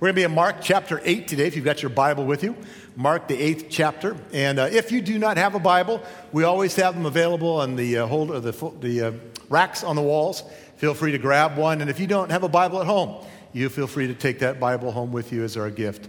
We're 0.00 0.06
going 0.06 0.14
to 0.14 0.20
be 0.20 0.24
in 0.26 0.34
Mark 0.34 0.58
chapter 0.62 1.00
8 1.02 1.26
today, 1.26 1.48
if 1.48 1.56
you've 1.56 1.64
got 1.64 1.82
your 1.82 1.90
Bible 1.90 2.24
with 2.24 2.44
you. 2.44 2.54
Mark, 2.94 3.26
the 3.26 3.36
eighth 3.36 3.66
chapter. 3.68 4.16
And 4.32 4.60
uh, 4.60 4.68
if 4.70 4.92
you 4.92 5.00
do 5.00 5.18
not 5.18 5.36
have 5.38 5.56
a 5.56 5.58
Bible, 5.58 6.00
we 6.30 6.44
always 6.44 6.76
have 6.76 6.94
them 6.94 7.04
available 7.04 7.56
on 7.56 7.74
the, 7.74 7.98
uh, 7.98 8.06
hold, 8.06 8.28
the, 8.28 8.72
the 8.78 9.02
uh, 9.02 9.12
racks 9.48 9.82
on 9.82 9.96
the 9.96 10.02
walls. 10.02 10.44
Feel 10.76 10.94
free 10.94 11.10
to 11.10 11.18
grab 11.18 11.56
one. 11.56 11.80
And 11.80 11.90
if 11.90 11.98
you 11.98 12.06
don't 12.06 12.30
have 12.30 12.44
a 12.44 12.48
Bible 12.48 12.78
at 12.80 12.86
home, 12.86 13.26
you 13.52 13.68
feel 13.68 13.88
free 13.88 14.06
to 14.06 14.14
take 14.14 14.38
that 14.38 14.60
Bible 14.60 14.92
home 14.92 15.10
with 15.10 15.32
you 15.32 15.42
as 15.42 15.56
our 15.56 15.68
gift. 15.68 16.08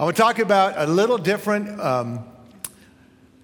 I 0.00 0.04
want 0.04 0.16
to 0.16 0.22
talk 0.22 0.38
about 0.38 0.72
a 0.78 0.86
little 0.86 1.18
different 1.18 1.78
um, 1.78 2.24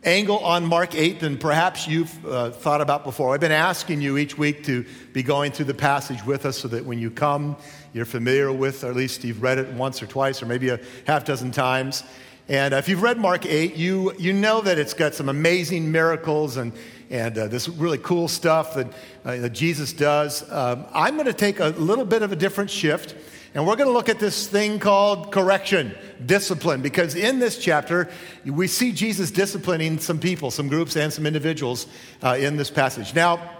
angle 0.04 0.38
on 0.40 0.66
Mark 0.66 0.94
8 0.94 1.20
than 1.20 1.38
perhaps 1.38 1.86
you've 1.86 2.26
uh, 2.26 2.50
thought 2.50 2.80
about 2.80 3.04
before. 3.04 3.34
I've 3.34 3.40
been 3.40 3.52
asking 3.52 4.00
you 4.00 4.18
each 4.18 4.36
week 4.36 4.64
to 4.64 4.84
be 5.12 5.22
going 5.22 5.52
through 5.52 5.66
the 5.66 5.74
passage 5.74 6.24
with 6.26 6.44
us 6.44 6.58
so 6.58 6.68
that 6.68 6.84
when 6.84 6.98
you 6.98 7.10
come, 7.10 7.56
you're 7.92 8.04
familiar 8.04 8.52
with, 8.52 8.82
or 8.82 8.90
at 8.90 8.96
least 8.96 9.22
you've 9.22 9.42
read 9.42 9.58
it 9.58 9.72
once 9.74 10.02
or 10.02 10.06
twice, 10.06 10.42
or 10.42 10.46
maybe 10.46 10.70
a 10.70 10.80
half 11.06 11.24
dozen 11.24 11.52
times. 11.52 12.02
And 12.48 12.74
if 12.74 12.88
you've 12.88 13.02
read 13.02 13.18
Mark 13.18 13.46
8, 13.46 13.76
you, 13.76 14.12
you 14.18 14.32
know 14.32 14.60
that 14.62 14.76
it's 14.76 14.94
got 14.94 15.14
some 15.14 15.28
amazing 15.28 15.92
miracles 15.92 16.56
and, 16.56 16.72
and 17.08 17.38
uh, 17.38 17.46
this 17.46 17.68
really 17.68 17.98
cool 17.98 18.26
stuff 18.26 18.74
that, 18.74 18.88
uh, 19.24 19.36
that 19.36 19.50
Jesus 19.50 19.92
does. 19.92 20.50
Um, 20.50 20.84
I'm 20.92 21.14
going 21.14 21.26
to 21.26 21.32
take 21.32 21.60
a 21.60 21.68
little 21.68 22.04
bit 22.04 22.22
of 22.22 22.32
a 22.32 22.36
different 22.36 22.70
shift. 22.70 23.14
And 23.54 23.66
we're 23.66 23.76
going 23.76 23.88
to 23.88 23.92
look 23.92 24.08
at 24.08 24.18
this 24.18 24.46
thing 24.46 24.78
called 24.78 25.30
correction, 25.30 25.94
discipline, 26.24 26.80
because 26.80 27.14
in 27.14 27.38
this 27.38 27.58
chapter, 27.58 28.08
we 28.46 28.66
see 28.66 28.92
Jesus 28.92 29.30
disciplining 29.30 29.98
some 29.98 30.18
people, 30.18 30.50
some 30.50 30.68
groups, 30.68 30.96
and 30.96 31.12
some 31.12 31.26
individuals 31.26 31.86
uh, 32.22 32.36
in 32.38 32.56
this 32.56 32.70
passage. 32.70 33.14
Now, 33.14 33.56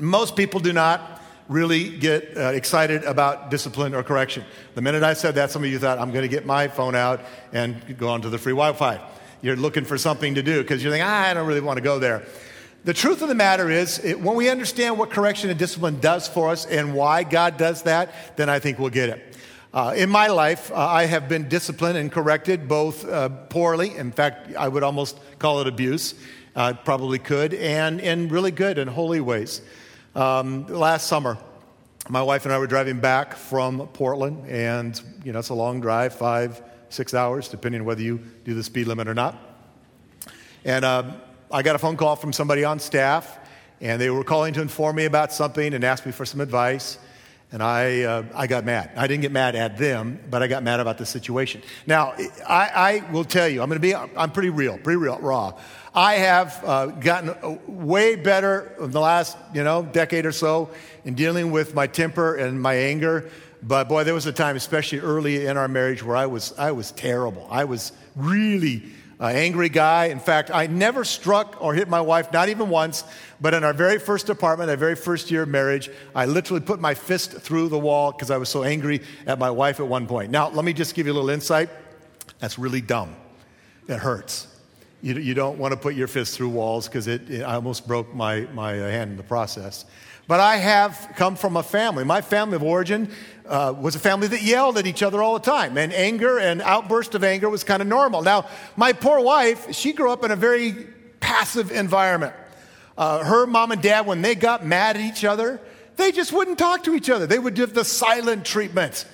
most 0.00 0.36
people 0.36 0.58
do 0.60 0.72
not 0.72 1.20
really 1.48 1.98
get 1.98 2.36
uh, 2.36 2.40
excited 2.54 3.04
about 3.04 3.50
discipline 3.50 3.94
or 3.94 4.02
correction. 4.02 4.42
The 4.74 4.80
minute 4.80 5.02
I 5.02 5.12
said 5.12 5.34
that, 5.34 5.50
some 5.50 5.62
of 5.62 5.70
you 5.70 5.78
thought, 5.78 5.98
I'm 5.98 6.12
going 6.12 6.22
to 6.22 6.28
get 6.28 6.46
my 6.46 6.68
phone 6.68 6.94
out 6.94 7.20
and 7.52 7.98
go 7.98 8.08
onto 8.08 8.30
the 8.30 8.38
free 8.38 8.52
Wi 8.52 8.72
Fi. 8.72 9.00
You're 9.42 9.56
looking 9.56 9.84
for 9.84 9.98
something 9.98 10.34
to 10.36 10.42
do 10.42 10.62
because 10.62 10.82
you're 10.82 10.90
thinking, 10.90 11.06
ah, 11.06 11.28
I 11.28 11.34
don't 11.34 11.46
really 11.46 11.60
want 11.60 11.76
to 11.76 11.82
go 11.82 11.98
there. 11.98 12.24
The 12.86 12.94
truth 12.94 13.20
of 13.20 13.26
the 13.26 13.34
matter 13.34 13.68
is, 13.68 13.98
it, 14.04 14.20
when 14.20 14.36
we 14.36 14.48
understand 14.48 14.96
what 14.96 15.10
correction 15.10 15.50
and 15.50 15.58
discipline 15.58 15.98
does 15.98 16.28
for 16.28 16.50
us 16.50 16.66
and 16.66 16.94
why 16.94 17.24
God 17.24 17.56
does 17.56 17.82
that, 17.82 18.14
then 18.36 18.48
I 18.48 18.60
think 18.60 18.78
we'll 18.78 18.90
get 18.90 19.08
it. 19.08 19.36
Uh, 19.74 19.94
in 19.96 20.08
my 20.08 20.28
life, 20.28 20.70
uh, 20.70 20.76
I 20.76 21.06
have 21.06 21.28
been 21.28 21.48
disciplined 21.48 21.98
and 21.98 22.12
corrected 22.12 22.68
both 22.68 23.04
uh, 23.04 23.28
poorly, 23.28 23.96
in 23.96 24.12
fact, 24.12 24.54
I 24.54 24.68
would 24.68 24.84
almost 24.84 25.18
call 25.40 25.60
it 25.62 25.66
abuse, 25.66 26.14
uh, 26.54 26.74
probably 26.74 27.18
could, 27.18 27.54
and 27.54 27.98
in 27.98 28.28
really 28.28 28.52
good 28.52 28.78
and 28.78 28.88
holy 28.88 29.20
ways. 29.20 29.62
Um, 30.14 30.68
last 30.68 31.08
summer, 31.08 31.38
my 32.08 32.22
wife 32.22 32.44
and 32.44 32.54
I 32.54 32.58
were 32.58 32.68
driving 32.68 33.00
back 33.00 33.34
from 33.34 33.88
Portland, 33.94 34.48
and 34.48 35.02
you 35.24 35.32
know 35.32 35.40
it's 35.40 35.48
a 35.48 35.54
long 35.54 35.80
drive, 35.80 36.14
five, 36.14 36.62
six 36.88 37.14
hours, 37.14 37.48
depending 37.48 37.80
on 37.80 37.84
whether 37.84 38.02
you 38.02 38.20
do 38.44 38.54
the 38.54 38.62
speed 38.62 38.86
limit 38.86 39.08
or 39.08 39.14
not. 39.14 39.36
And 40.64 40.84
um, 40.84 41.14
I 41.50 41.62
got 41.62 41.76
a 41.76 41.78
phone 41.78 41.96
call 41.96 42.16
from 42.16 42.32
somebody 42.32 42.64
on 42.64 42.80
staff, 42.80 43.38
and 43.80 44.00
they 44.00 44.10
were 44.10 44.24
calling 44.24 44.52
to 44.54 44.62
inform 44.62 44.96
me 44.96 45.04
about 45.04 45.32
something 45.32 45.74
and 45.74 45.84
ask 45.84 46.04
me 46.04 46.10
for 46.10 46.24
some 46.24 46.40
advice. 46.40 46.98
And 47.52 47.62
I, 47.62 48.02
uh, 48.02 48.24
I 48.34 48.48
got 48.48 48.64
mad. 48.64 48.90
I 48.96 49.06
didn't 49.06 49.22
get 49.22 49.30
mad 49.30 49.54
at 49.54 49.78
them, 49.78 50.18
but 50.28 50.42
I 50.42 50.48
got 50.48 50.64
mad 50.64 50.80
about 50.80 50.98
the 50.98 51.06
situation. 51.06 51.62
Now, 51.86 52.14
I, 52.48 53.04
I 53.06 53.12
will 53.12 53.24
tell 53.24 53.48
you, 53.48 53.62
I'm 53.62 53.68
going 53.68 53.80
to 53.80 53.80
be, 53.80 53.94
I'm 53.94 54.32
pretty 54.32 54.50
real, 54.50 54.76
pretty 54.78 54.96
real, 54.96 55.18
raw. 55.20 55.56
I 55.94 56.14
have 56.14 56.60
uh, 56.64 56.86
gotten 56.86 57.60
way 57.68 58.16
better 58.16 58.74
in 58.80 58.90
the 58.90 59.00
last, 59.00 59.38
you 59.54 59.62
know, 59.62 59.84
decade 59.84 60.26
or 60.26 60.32
so 60.32 60.70
in 61.04 61.14
dealing 61.14 61.52
with 61.52 61.72
my 61.72 61.86
temper 61.86 62.34
and 62.34 62.60
my 62.60 62.74
anger. 62.74 63.30
But 63.62 63.88
boy, 63.88 64.02
there 64.02 64.14
was 64.14 64.26
a 64.26 64.32
time, 64.32 64.56
especially 64.56 64.98
early 64.98 65.46
in 65.46 65.56
our 65.56 65.68
marriage, 65.68 66.02
where 66.02 66.16
I 66.16 66.26
was, 66.26 66.52
I 66.58 66.72
was 66.72 66.90
terrible. 66.90 67.46
I 67.48 67.64
was 67.64 67.92
really 68.16 68.82
uh, 69.20 69.26
angry 69.26 69.68
guy. 69.68 70.06
In 70.06 70.20
fact, 70.20 70.50
I 70.52 70.66
never 70.66 71.04
struck 71.04 71.56
or 71.60 71.74
hit 71.74 71.88
my 71.88 72.00
wife, 72.00 72.32
not 72.32 72.48
even 72.48 72.68
once. 72.68 73.04
But 73.40 73.54
in 73.54 73.64
our 73.64 73.72
very 73.72 73.98
first 73.98 74.28
apartment, 74.28 74.70
our 74.70 74.76
very 74.76 74.96
first 74.96 75.30
year 75.30 75.42
of 75.42 75.48
marriage, 75.48 75.90
I 76.14 76.26
literally 76.26 76.60
put 76.62 76.80
my 76.80 76.94
fist 76.94 77.32
through 77.32 77.68
the 77.68 77.78
wall 77.78 78.12
because 78.12 78.30
I 78.30 78.36
was 78.36 78.48
so 78.48 78.62
angry 78.62 79.02
at 79.26 79.38
my 79.38 79.50
wife 79.50 79.80
at 79.80 79.86
one 79.86 80.06
point. 80.06 80.30
Now, 80.30 80.48
let 80.48 80.64
me 80.64 80.72
just 80.72 80.94
give 80.94 81.06
you 81.06 81.12
a 81.12 81.14
little 81.14 81.30
insight. 81.30 81.68
That's 82.38 82.58
really 82.58 82.80
dumb. 82.80 83.16
It 83.88 83.98
hurts. 83.98 84.55
You, 85.06 85.14
you 85.18 85.34
don't 85.34 85.56
want 85.56 85.70
to 85.70 85.78
put 85.78 85.94
your 85.94 86.08
fist 86.08 86.36
through 86.36 86.48
walls 86.48 86.88
because 86.88 87.06
it, 87.06 87.30
it, 87.30 87.42
I 87.44 87.54
almost 87.54 87.86
broke 87.86 88.12
my, 88.12 88.40
my 88.52 88.72
hand 88.72 89.12
in 89.12 89.16
the 89.16 89.22
process. 89.22 89.84
But 90.26 90.40
I 90.40 90.56
have 90.56 91.12
come 91.14 91.36
from 91.36 91.56
a 91.56 91.62
family. 91.62 92.02
My 92.02 92.20
family 92.20 92.56
of 92.56 92.64
origin 92.64 93.12
uh, 93.46 93.72
was 93.80 93.94
a 93.94 94.00
family 94.00 94.26
that 94.26 94.42
yelled 94.42 94.78
at 94.78 94.86
each 94.88 95.04
other 95.04 95.22
all 95.22 95.34
the 95.34 95.44
time, 95.48 95.78
and 95.78 95.92
anger 95.92 96.40
and 96.40 96.60
outburst 96.60 97.14
of 97.14 97.22
anger 97.22 97.48
was 97.48 97.62
kind 97.62 97.82
of 97.82 97.86
normal. 97.86 98.22
Now, 98.22 98.48
my 98.74 98.92
poor 98.92 99.20
wife, 99.20 99.72
she 99.72 99.92
grew 99.92 100.10
up 100.10 100.24
in 100.24 100.32
a 100.32 100.36
very 100.36 100.72
passive 101.20 101.70
environment. 101.70 102.34
Uh, 102.98 103.22
her 103.22 103.46
mom 103.46 103.70
and 103.70 103.80
dad, 103.80 104.08
when 104.08 104.22
they 104.22 104.34
got 104.34 104.66
mad 104.66 104.96
at 104.96 105.02
each 105.02 105.24
other, 105.24 105.60
they 105.94 106.10
just 106.10 106.32
wouldn't 106.32 106.58
talk 106.58 106.82
to 106.82 106.96
each 106.96 107.10
other. 107.10 107.28
They 107.28 107.38
would 107.38 107.54
give 107.54 107.74
the 107.74 107.84
silent 107.84 108.44
treatment. 108.44 109.06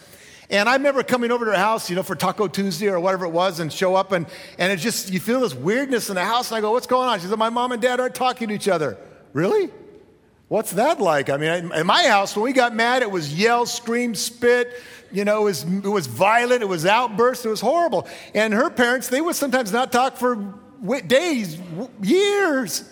And 0.52 0.68
I 0.68 0.74
remember 0.74 1.02
coming 1.02 1.32
over 1.32 1.46
to 1.46 1.52
her 1.52 1.56
house, 1.56 1.88
you 1.88 1.96
know, 1.96 2.02
for 2.02 2.14
Taco 2.14 2.46
Tuesday 2.46 2.88
or 2.88 3.00
whatever 3.00 3.24
it 3.24 3.30
was, 3.30 3.58
and 3.58 3.72
show 3.72 3.94
up, 3.96 4.12
and, 4.12 4.26
and 4.58 4.70
it 4.70 4.76
just, 4.76 5.10
you 5.10 5.18
feel 5.18 5.40
this 5.40 5.54
weirdness 5.54 6.10
in 6.10 6.14
the 6.14 6.24
house. 6.24 6.50
And 6.50 6.58
I 6.58 6.60
go, 6.60 6.72
What's 6.72 6.86
going 6.86 7.08
on? 7.08 7.18
She 7.20 7.26
said, 7.26 7.38
My 7.38 7.48
mom 7.48 7.72
and 7.72 7.80
dad 7.80 8.00
aren't 8.00 8.14
talking 8.14 8.48
to 8.48 8.54
each 8.54 8.68
other. 8.68 8.98
Really? 9.32 9.70
What's 10.48 10.72
that 10.72 11.00
like? 11.00 11.30
I 11.30 11.38
mean, 11.38 11.72
in 11.72 11.86
my 11.86 12.06
house, 12.06 12.36
when 12.36 12.42
we 12.42 12.52
got 12.52 12.74
mad, 12.74 13.00
it 13.00 13.10
was 13.10 13.34
yell, 13.34 13.64
scream, 13.64 14.14
spit. 14.14 14.74
You 15.10 15.24
know, 15.24 15.40
it 15.40 15.44
was, 15.44 15.62
it 15.64 15.88
was 15.88 16.06
violent, 16.06 16.60
it 16.60 16.68
was 16.68 16.84
outbursts, 16.84 17.46
it 17.46 17.48
was 17.48 17.62
horrible. 17.62 18.06
And 18.34 18.52
her 18.52 18.68
parents, 18.68 19.08
they 19.08 19.22
would 19.22 19.36
sometimes 19.36 19.72
not 19.72 19.90
talk 19.90 20.18
for 20.18 20.54
days, 21.06 21.58
years. 22.02 22.84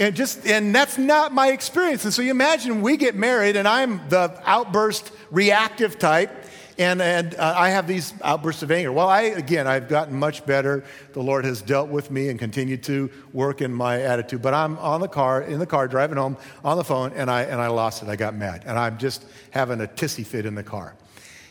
And 0.00 0.16
just, 0.16 0.44
and 0.46 0.74
that's 0.74 0.98
not 0.98 1.32
my 1.32 1.52
experience. 1.52 2.04
And 2.04 2.12
so 2.12 2.22
you 2.22 2.32
imagine 2.32 2.82
we 2.82 2.96
get 2.96 3.14
married 3.14 3.54
and 3.54 3.68
I'm 3.68 4.00
the 4.08 4.40
outburst 4.44 5.12
reactive 5.34 5.98
type 5.98 6.30
and, 6.76 7.00
and 7.00 7.34
uh, 7.36 7.54
I 7.56 7.70
have 7.70 7.86
these 7.86 8.12
outbursts 8.22 8.62
of 8.62 8.72
anger. 8.72 8.90
Well, 8.90 9.08
I, 9.08 9.22
again, 9.22 9.66
I've 9.66 9.88
gotten 9.88 10.18
much 10.18 10.44
better. 10.44 10.82
The 11.12 11.22
Lord 11.22 11.44
has 11.44 11.62
dealt 11.62 11.88
with 11.88 12.10
me 12.10 12.28
and 12.30 12.38
continued 12.38 12.82
to 12.84 13.10
work 13.32 13.60
in 13.60 13.72
my 13.72 14.02
attitude. 14.02 14.42
But 14.42 14.54
I'm 14.54 14.76
on 14.78 15.00
the 15.00 15.08
car, 15.08 15.42
in 15.42 15.60
the 15.60 15.66
car, 15.66 15.86
driving 15.86 16.16
home 16.16 16.36
on 16.64 16.76
the 16.76 16.84
phone, 16.84 17.12
and 17.14 17.30
I, 17.30 17.42
and 17.42 17.60
I 17.60 17.68
lost 17.68 18.02
it. 18.02 18.08
I 18.08 18.16
got 18.16 18.34
mad. 18.34 18.64
And 18.66 18.76
I'm 18.76 18.98
just 18.98 19.24
having 19.50 19.80
a 19.80 19.86
tissy 19.86 20.26
fit 20.26 20.46
in 20.46 20.56
the 20.56 20.64
car. 20.64 20.96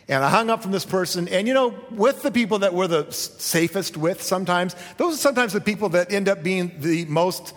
And 0.09 0.21
I 0.25 0.29
hung 0.29 0.49
up 0.49 0.61
from 0.61 0.73
this 0.73 0.85
person. 0.85 1.29
And 1.29 1.47
you 1.47 1.53
know, 1.53 1.73
with 1.91 2.21
the 2.21 2.31
people 2.31 2.59
that 2.59 2.73
we're 2.73 2.87
the 2.87 3.09
safest 3.11 3.95
with 3.95 4.21
sometimes, 4.21 4.75
those 4.97 5.13
are 5.13 5.17
sometimes 5.17 5.53
the 5.53 5.61
people 5.61 5.87
that 5.89 6.11
end 6.11 6.27
up 6.27 6.43
being 6.43 6.73
the 6.79 7.05
most 7.05 7.53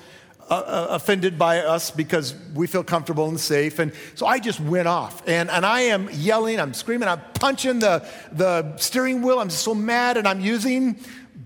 uh, 0.49 0.55
uh, 0.55 0.87
offended 0.91 1.39
by 1.39 1.59
us 1.59 1.91
because 1.91 2.35
we 2.55 2.67
feel 2.67 2.85
comfortable 2.85 3.29
and 3.29 3.39
safe. 3.41 3.79
And 3.79 3.93
so 4.15 4.27
I 4.27 4.39
just 4.39 4.61
went 4.61 4.87
off. 4.87 5.27
And, 5.27 5.51
and 5.51 5.67
I 5.67 5.81
am 5.83 6.09
yelling, 6.13 6.61
I'm 6.61 6.73
screaming, 6.73 7.09
I'm 7.09 7.21
punching 7.35 7.81
the, 7.81 8.07
the 8.33 8.77
steering 8.77 9.23
wheel. 9.23 9.41
I'm 9.41 9.51
so 9.51 9.75
mad 9.75 10.17
and 10.17 10.29
I'm 10.29 10.41
using 10.41 10.99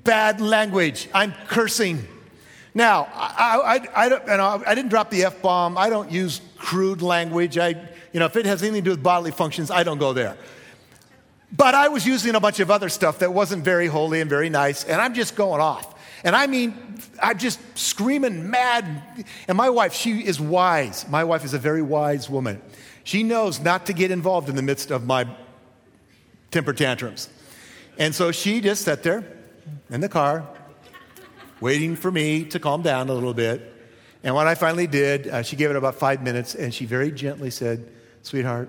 bad 0.04 0.40
language. 0.40 1.08
I'm 1.14 1.32
cursing. 1.48 2.06
Now, 2.74 3.08
I, 3.14 3.80
I, 3.96 4.06
I, 4.06 4.36
I, 4.36 4.70
I 4.70 4.74
didn't 4.74 4.90
drop 4.90 5.10
the 5.10 5.24
F 5.24 5.40
bomb. 5.40 5.78
I 5.78 5.88
don't 5.88 6.10
use 6.10 6.40
crude 6.58 7.02
language. 7.02 7.58
I, 7.58 7.68
you 8.12 8.20
know, 8.20 8.26
if 8.26 8.36
it 8.36 8.46
has 8.46 8.62
anything 8.62 8.82
to 8.82 8.84
do 8.84 8.90
with 8.90 9.02
bodily 9.02 9.30
functions, 9.30 9.70
I 9.70 9.82
don't 9.82 9.98
go 9.98 10.12
there. 10.12 10.36
But 11.52 11.74
I 11.74 11.88
was 11.88 12.06
using 12.06 12.34
a 12.34 12.40
bunch 12.40 12.60
of 12.60 12.70
other 12.70 12.88
stuff 12.88 13.20
that 13.20 13.32
wasn't 13.32 13.64
very 13.64 13.86
holy 13.86 14.20
and 14.20 14.30
very 14.30 14.50
nice, 14.50 14.84
and 14.84 15.00
I'm 15.00 15.14
just 15.14 15.34
going 15.34 15.60
off. 15.60 15.94
And 16.24 16.36
I 16.36 16.46
mean, 16.46 16.74
I'm 17.22 17.38
just 17.38 17.60
screaming 17.78 18.50
mad. 18.50 19.24
And 19.48 19.56
my 19.56 19.70
wife, 19.70 19.94
she 19.94 20.20
is 20.20 20.40
wise. 20.40 21.08
My 21.08 21.24
wife 21.24 21.44
is 21.44 21.54
a 21.54 21.58
very 21.58 21.82
wise 21.82 22.28
woman. 22.28 22.60
She 23.04 23.22
knows 23.22 23.60
not 23.60 23.86
to 23.86 23.92
get 23.92 24.10
involved 24.10 24.48
in 24.48 24.56
the 24.56 24.62
midst 24.62 24.90
of 24.90 25.06
my 25.06 25.26
temper 26.50 26.72
tantrums. 26.72 27.28
And 27.98 28.14
so 28.14 28.32
she 28.32 28.60
just 28.60 28.82
sat 28.82 29.02
there 29.02 29.24
in 29.88 30.00
the 30.00 30.08
car, 30.08 30.46
waiting 31.60 31.96
for 31.96 32.10
me 32.10 32.44
to 32.46 32.58
calm 32.58 32.82
down 32.82 33.08
a 33.08 33.14
little 33.14 33.34
bit. 33.34 33.74
And 34.22 34.34
when 34.34 34.46
I 34.46 34.54
finally 34.54 34.86
did, 34.86 35.28
uh, 35.28 35.42
she 35.42 35.56
gave 35.56 35.70
it 35.70 35.76
about 35.76 35.94
five 35.94 36.22
minutes 36.22 36.54
and 36.54 36.74
she 36.74 36.84
very 36.84 37.10
gently 37.10 37.50
said, 37.50 37.90
Sweetheart, 38.22 38.68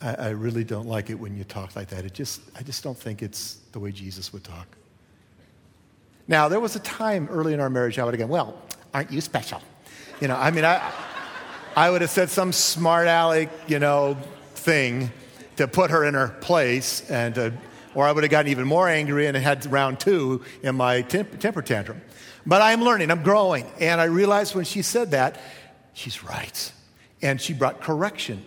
I, 0.00 0.14
I 0.14 0.28
really 0.30 0.62
don't 0.62 0.86
like 0.86 1.10
it 1.10 1.14
when 1.14 1.36
you 1.36 1.42
talk 1.42 1.74
like 1.74 1.88
that. 1.88 2.04
It 2.04 2.14
just, 2.14 2.40
I 2.56 2.62
just 2.62 2.84
don't 2.84 2.98
think 2.98 3.22
it's 3.22 3.54
the 3.72 3.80
way 3.80 3.90
Jesus 3.90 4.32
would 4.32 4.44
talk. 4.44 4.68
Now, 6.28 6.48
there 6.48 6.60
was 6.60 6.76
a 6.76 6.80
time 6.80 7.28
early 7.30 7.52
in 7.52 7.60
our 7.60 7.70
marriage 7.70 7.98
I 7.98 8.04
would 8.04 8.14
have 8.14 8.20
gone, 8.20 8.28
Well, 8.28 8.62
aren't 8.94 9.10
you 9.10 9.20
special? 9.20 9.60
You 10.20 10.28
know, 10.28 10.36
I 10.36 10.50
mean, 10.50 10.64
I, 10.64 10.92
I 11.76 11.90
would 11.90 12.00
have 12.00 12.10
said 12.10 12.30
some 12.30 12.52
smart 12.52 13.08
aleck, 13.08 13.48
you 13.66 13.78
know, 13.78 14.16
thing 14.54 15.10
to 15.56 15.66
put 15.66 15.90
her 15.90 16.04
in 16.04 16.14
her 16.14 16.28
place, 16.40 17.08
and 17.10 17.38
uh, 17.38 17.50
or 17.94 18.06
I 18.06 18.12
would 18.12 18.24
have 18.24 18.30
gotten 18.30 18.50
even 18.50 18.66
more 18.66 18.88
angry 18.88 19.26
and 19.26 19.36
had 19.36 19.64
round 19.70 20.00
two 20.00 20.42
in 20.62 20.76
my 20.76 21.02
temp- 21.02 21.38
temper 21.40 21.62
tantrum. 21.62 22.00
But 22.46 22.62
I'm 22.62 22.82
learning, 22.82 23.10
I'm 23.10 23.22
growing, 23.22 23.66
and 23.80 24.00
I 24.00 24.04
realized 24.04 24.54
when 24.54 24.64
she 24.64 24.82
said 24.82 25.10
that, 25.12 25.40
she's 25.92 26.24
right. 26.24 26.72
And 27.20 27.40
she 27.40 27.52
brought 27.52 27.80
correction 27.80 28.44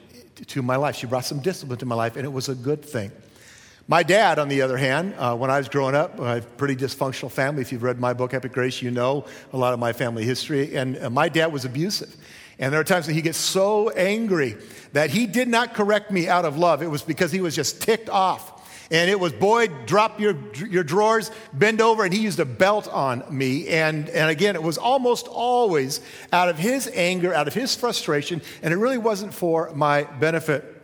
to 0.47 0.61
my 0.61 0.75
life. 0.75 0.95
She 0.95 1.07
brought 1.07 1.25
some 1.25 1.39
discipline 1.39 1.79
to 1.79 1.85
my 1.85 1.95
life, 1.95 2.15
and 2.15 2.25
it 2.25 2.31
was 2.31 2.49
a 2.49 2.55
good 2.55 2.83
thing. 2.83 3.11
My 3.87 4.01
dad, 4.01 4.39
on 4.39 4.47
the 4.47 4.63
other 4.63 4.77
hand, 4.77 5.13
uh, 5.15 5.35
when 5.35 5.51
I 5.51 5.59
was 5.59 5.69
growing 5.69 5.93
up, 5.93 6.19
I 6.19 6.35
have 6.35 6.45
a 6.45 6.47
pretty 6.47 6.75
dysfunctional 6.75 7.29
family. 7.29 7.61
If 7.61 7.71
you've 7.71 7.83
read 7.83 7.99
my 7.99 8.13
book, 8.13 8.33
Epic 8.33 8.51
Grace, 8.51 8.81
you 8.81 8.89
know 8.89 9.25
a 9.53 9.57
lot 9.57 9.73
of 9.73 9.79
my 9.79 9.93
family 9.93 10.23
history. 10.23 10.75
And 10.75 10.97
uh, 10.97 11.11
my 11.11 11.29
dad 11.29 11.53
was 11.53 11.65
abusive. 11.65 12.15
And 12.57 12.73
there 12.73 12.79
are 12.79 12.85
times 12.85 13.05
when 13.05 13.15
he 13.15 13.21
gets 13.21 13.37
so 13.37 13.91
angry 13.91 14.57
that 14.93 15.11
he 15.11 15.27
did 15.27 15.47
not 15.47 15.75
correct 15.75 16.09
me 16.09 16.27
out 16.27 16.45
of 16.45 16.57
love. 16.57 16.81
It 16.81 16.87
was 16.87 17.03
because 17.03 17.31
he 17.31 17.41
was 17.41 17.55
just 17.55 17.79
ticked 17.79 18.09
off. 18.09 18.53
And 18.89 19.07
it 19.07 19.19
was, 19.19 19.33
boy, 19.33 19.67
drop 19.85 20.19
your, 20.19 20.35
your 20.67 20.83
drawers, 20.83 21.29
bend 21.53 21.79
over, 21.79 22.03
and 22.05 22.13
he 22.13 22.21
used 22.21 22.39
a 22.39 22.45
belt 22.45 22.87
on 22.87 23.23
me. 23.29 23.67
And, 23.67 24.09
and 24.09 24.31
again, 24.31 24.55
it 24.55 24.63
was 24.63 24.79
almost 24.79 25.27
always 25.27 26.01
out 26.33 26.49
of 26.49 26.57
his 26.57 26.89
anger, 26.95 27.35
out 27.35 27.47
of 27.47 27.53
his 27.53 27.75
frustration, 27.75 28.41
and 28.63 28.73
it 28.73 28.77
really 28.77 28.97
wasn't 28.97 29.33
for 29.33 29.71
my 29.75 30.03
benefit. 30.03 30.74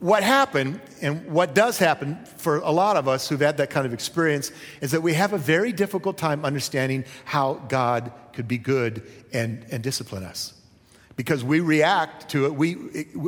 What 0.00 0.22
happened, 0.22 0.80
and 1.02 1.26
what 1.26 1.54
does 1.54 1.78
happen 1.78 2.24
for 2.36 2.58
a 2.58 2.70
lot 2.70 2.96
of 2.96 3.08
us 3.08 3.28
who've 3.28 3.40
had 3.40 3.56
that 3.56 3.70
kind 3.70 3.84
of 3.84 3.92
experience, 3.92 4.52
is 4.80 4.92
that 4.92 5.02
we 5.02 5.14
have 5.14 5.32
a 5.32 5.38
very 5.38 5.72
difficult 5.72 6.16
time 6.16 6.44
understanding 6.44 7.04
how 7.24 7.54
God 7.68 8.12
could 8.32 8.46
be 8.46 8.58
good 8.58 9.02
and, 9.32 9.66
and 9.72 9.82
discipline 9.82 10.22
us. 10.22 10.54
Because 11.16 11.42
we 11.42 11.58
react 11.58 12.28
to 12.30 12.46
it, 12.46 12.54
we, 12.54 12.76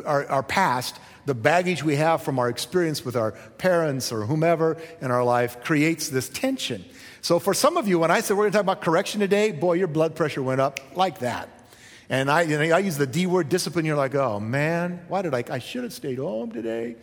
our, 0.04 0.24
our 0.26 0.42
past 0.44 1.00
the 1.26 1.34
baggage 1.34 1.82
we 1.82 1.96
have 1.96 2.22
from 2.22 2.38
our 2.38 2.48
experience 2.48 3.04
with 3.04 3.16
our 3.16 3.32
parents 3.58 4.12
or 4.12 4.24
whomever 4.24 4.76
in 5.00 5.10
our 5.10 5.24
life 5.24 5.62
creates 5.62 6.08
this 6.08 6.28
tension. 6.28 6.84
So, 7.20 7.38
for 7.38 7.52
some 7.52 7.76
of 7.76 7.86
you, 7.86 7.98
when 7.98 8.10
I 8.10 8.20
said 8.20 8.36
we're 8.36 8.44
going 8.44 8.52
to 8.52 8.58
talk 8.58 8.64
about 8.64 8.80
correction 8.80 9.20
today, 9.20 9.52
boy, 9.52 9.74
your 9.74 9.88
blood 9.88 10.14
pressure 10.14 10.42
went 10.42 10.60
up 10.60 10.80
like 10.96 11.18
that. 11.18 11.59
And 12.10 12.28
I, 12.28 12.42
you 12.42 12.58
know, 12.58 12.74
I 12.74 12.80
use 12.80 12.98
the 12.98 13.06
D 13.06 13.26
word 13.26 13.48
discipline. 13.48 13.86
You're 13.86 13.96
like, 13.96 14.16
oh 14.16 14.40
man, 14.40 15.04
why 15.06 15.22
did 15.22 15.32
I? 15.32 15.44
I 15.48 15.60
should 15.60 15.84
have 15.84 15.92
stayed 15.92 16.18
home 16.18 16.50
today. 16.50 16.96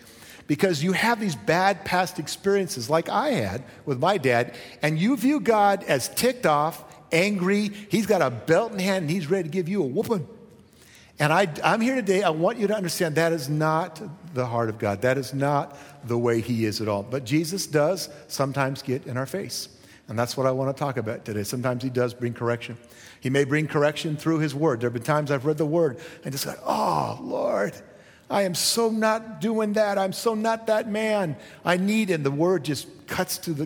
Because 0.47 0.83
you 0.83 0.91
have 0.91 1.19
these 1.19 1.35
bad 1.35 1.85
past 1.85 2.19
experiences 2.19 2.89
like 2.89 3.09
I 3.09 3.31
had 3.31 3.63
with 3.85 3.99
my 3.99 4.17
dad, 4.17 4.55
and 4.81 4.97
you 4.97 5.17
view 5.17 5.39
God 5.39 5.83
as 5.85 6.07
ticked 6.09 6.45
off, 6.45 6.85
angry. 7.11 7.69
He's 7.89 8.05
got 8.05 8.21
a 8.21 8.29
belt 8.29 8.73
in 8.73 8.79
hand 8.79 9.03
and 9.03 9.09
he's 9.09 9.29
ready 9.29 9.43
to 9.43 9.49
give 9.49 9.67
you 9.67 9.81
a 9.81 9.85
whooping. 9.85 10.27
And 11.19 11.33
I, 11.33 11.47
am 11.63 11.81
here 11.81 11.95
today. 11.95 12.21
I 12.21 12.29
want 12.29 12.59
you 12.59 12.67
to 12.67 12.75
understand 12.75 13.15
that 13.15 13.33
is 13.33 13.49
not 13.49 14.01
the 14.33 14.45
heart 14.45 14.69
of 14.69 14.77
God. 14.77 15.01
That 15.01 15.17
is 15.17 15.33
not 15.33 15.75
the 16.07 16.17
way 16.17 16.41
He 16.41 16.65
is 16.65 16.79
at 16.79 16.87
all. 16.87 17.01
But 17.01 17.23
Jesus 17.23 17.65
does 17.65 18.09
sometimes 18.27 18.81
get 18.81 19.07
in 19.07 19.17
our 19.17 19.25
face. 19.25 19.69
And 20.07 20.17
that's 20.17 20.37
what 20.37 20.47
I 20.47 20.51
want 20.51 20.75
to 20.75 20.79
talk 20.79 20.97
about 20.97 21.25
today. 21.25 21.43
Sometimes 21.43 21.83
He 21.83 21.89
does 21.89 22.13
bring 22.13 22.33
correction. 22.33 22.77
He 23.19 23.29
may 23.29 23.43
bring 23.43 23.67
correction 23.67 24.15
through 24.15 24.39
His 24.39 24.55
Word. 24.55 24.79
There 24.79 24.87
have 24.87 24.93
been 24.93 25.03
times 25.03 25.31
I've 25.31 25.45
read 25.45 25.57
the 25.57 25.65
Word 25.65 25.99
and 26.23 26.31
just 26.31 26.45
like, 26.45 26.59
oh, 26.65 27.19
Lord, 27.21 27.73
I 28.29 28.43
am 28.43 28.55
so 28.55 28.89
not 28.89 29.41
doing 29.41 29.73
that. 29.73 29.97
I'm 29.97 30.13
so 30.13 30.33
not 30.33 30.67
that 30.67 30.89
man. 30.89 31.37
I 31.63 31.77
need, 31.77 32.09
and 32.09 32.25
the 32.25 32.31
Word 32.31 32.63
just 32.65 32.87
cuts 33.07 33.37
to, 33.39 33.53
the, 33.53 33.65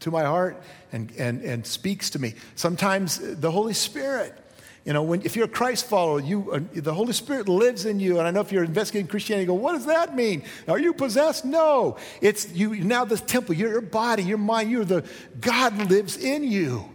to 0.00 0.10
my 0.10 0.24
heart 0.24 0.62
and, 0.92 1.12
and, 1.18 1.42
and 1.42 1.66
speaks 1.66 2.10
to 2.10 2.18
me. 2.18 2.34
Sometimes 2.54 3.18
the 3.18 3.50
Holy 3.50 3.74
Spirit 3.74 4.36
you 4.90 4.94
know, 4.94 5.04
when, 5.04 5.22
if 5.22 5.36
you're 5.36 5.44
a 5.44 5.48
Christ 5.48 5.86
follower, 5.86 6.18
you, 6.18 6.50
uh, 6.50 6.58
the 6.74 6.92
Holy 6.92 7.12
Spirit 7.12 7.48
lives 7.48 7.84
in 7.84 8.00
you. 8.00 8.18
And 8.18 8.26
I 8.26 8.32
know 8.32 8.40
if 8.40 8.50
you're 8.50 8.64
investigating 8.64 9.06
Christianity, 9.06 9.42
you 9.42 9.46
go, 9.46 9.54
what 9.54 9.74
does 9.74 9.86
that 9.86 10.16
mean? 10.16 10.42
Are 10.66 10.80
you 10.80 10.92
possessed? 10.92 11.44
No. 11.44 11.96
It's 12.20 12.52
you 12.52 12.74
now 12.74 13.04
the 13.04 13.16
temple, 13.16 13.54
your 13.54 13.80
body, 13.82 14.24
your 14.24 14.36
mind, 14.36 14.68
you're 14.68 14.84
the 14.84 15.08
God 15.40 15.76
lives 15.92 16.16
in 16.16 16.42
you. 16.42 16.90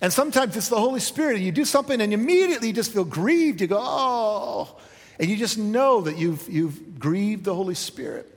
And 0.00 0.12
sometimes 0.12 0.56
it's 0.56 0.70
the 0.70 0.80
Holy 0.80 0.98
Spirit, 0.98 1.38
you 1.38 1.52
do 1.52 1.64
something 1.64 2.00
and 2.00 2.12
immediately 2.12 2.66
you 2.66 2.74
just 2.74 2.92
feel 2.92 3.04
grieved. 3.04 3.60
You 3.60 3.68
go, 3.68 3.78
oh. 3.80 4.76
And 5.20 5.30
you 5.30 5.36
just 5.36 5.56
know 5.56 6.00
that 6.00 6.18
you've, 6.18 6.48
you've 6.50 6.98
grieved 6.98 7.44
the 7.44 7.54
Holy 7.54 7.76
Spirit. 7.76 8.28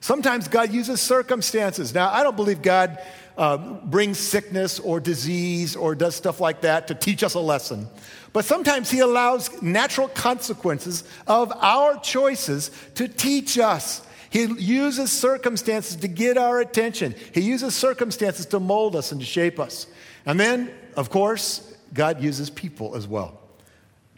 Sometimes 0.00 0.48
God 0.48 0.72
uses 0.72 1.02
circumstances. 1.02 1.92
Now, 1.92 2.10
I 2.10 2.22
don't 2.22 2.36
believe 2.36 2.62
God 2.62 2.98
uh, 3.36 3.56
brings 3.56 4.18
sickness 4.18 4.78
or 4.78 5.00
disease 5.00 5.76
or 5.76 5.94
does 5.94 6.14
stuff 6.14 6.40
like 6.40 6.62
that 6.62 6.88
to 6.88 6.94
teach 6.94 7.22
us 7.22 7.34
a 7.34 7.40
lesson. 7.40 7.88
But 8.34 8.44
sometimes 8.44 8.90
He 8.90 8.98
allows 8.98 9.62
natural 9.62 10.08
consequences 10.08 11.04
of 11.26 11.52
our 11.52 11.98
choices 12.00 12.72
to 12.96 13.06
teach 13.06 13.58
us. 13.58 14.02
He 14.28 14.42
uses 14.42 15.12
circumstances 15.12 15.94
to 15.96 16.08
get 16.08 16.36
our 16.36 16.58
attention. 16.58 17.14
He 17.32 17.42
uses 17.42 17.76
circumstances 17.76 18.46
to 18.46 18.58
mold 18.58 18.96
us 18.96 19.12
and 19.12 19.20
to 19.20 19.26
shape 19.26 19.60
us. 19.60 19.86
And 20.26 20.38
then, 20.40 20.74
of 20.96 21.10
course, 21.10 21.72
God 21.94 22.20
uses 22.20 22.50
people 22.50 22.96
as 22.96 23.06
well. 23.06 23.40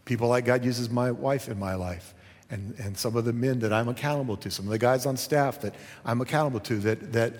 People 0.05 0.29
like 0.29 0.45
God 0.45 0.65
uses 0.65 0.89
my 0.89 1.11
wife 1.11 1.47
in 1.47 1.59
my 1.59 1.75
life. 1.75 2.15
And, 2.49 2.73
and 2.79 2.97
some 2.97 3.15
of 3.15 3.25
the 3.25 3.33
men 3.33 3.59
that 3.59 3.71
I'm 3.71 3.87
accountable 3.87 4.37
to, 4.37 4.49
some 4.49 4.65
of 4.65 4.71
the 4.71 4.79
guys 4.79 5.05
on 5.05 5.15
staff 5.15 5.61
that 5.61 5.75
I'm 6.03 6.21
accountable 6.21 6.61
to, 6.61 6.77
that, 6.79 7.13
that 7.13 7.33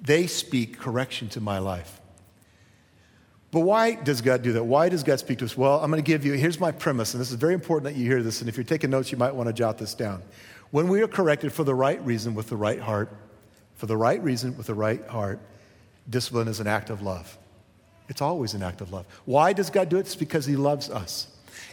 they 0.00 0.26
speak 0.26 0.78
correction 0.78 1.28
to 1.30 1.42
my 1.42 1.58
life. 1.58 2.00
But 3.52 3.60
why 3.60 3.94
does 3.94 4.20
God 4.20 4.42
do 4.42 4.52
that? 4.52 4.64
Why 4.64 4.88
does 4.88 5.02
God 5.02 5.18
speak 5.18 5.38
to 5.38 5.44
us? 5.44 5.56
Well, 5.56 5.80
I'm 5.80 5.90
going 5.90 6.02
to 6.02 6.06
give 6.06 6.24
you, 6.24 6.34
here's 6.34 6.60
my 6.60 6.70
premise, 6.70 7.14
and 7.14 7.20
this 7.20 7.30
is 7.30 7.36
very 7.36 7.54
important 7.54 7.92
that 7.92 7.98
you 7.98 8.06
hear 8.06 8.22
this, 8.22 8.40
and 8.40 8.48
if 8.48 8.56
you're 8.56 8.64
taking 8.64 8.90
notes, 8.90 9.10
you 9.10 9.18
might 9.18 9.34
want 9.34 9.48
to 9.48 9.52
jot 9.52 9.76
this 9.76 9.94
down. 9.94 10.22
When 10.70 10.86
we 10.88 11.02
are 11.02 11.08
corrected 11.08 11.52
for 11.52 11.64
the 11.64 11.74
right 11.74 12.04
reason 12.04 12.34
with 12.34 12.48
the 12.48 12.56
right 12.56 12.78
heart, 12.78 13.12
for 13.74 13.86
the 13.86 13.96
right 13.96 14.22
reason 14.22 14.56
with 14.56 14.66
the 14.66 14.74
right 14.74 15.04
heart, 15.08 15.40
discipline 16.08 16.46
is 16.46 16.60
an 16.60 16.68
act 16.68 16.90
of 16.90 17.02
love. 17.02 17.36
It's 18.08 18.22
always 18.22 18.54
an 18.54 18.62
act 18.62 18.80
of 18.80 18.92
love. 18.92 19.06
Why 19.24 19.52
does 19.52 19.70
God 19.70 19.88
do 19.88 19.96
it? 19.96 20.00
It's 20.00 20.14
because 20.14 20.46
He 20.46 20.54
loves 20.54 20.88
us. 20.88 21.26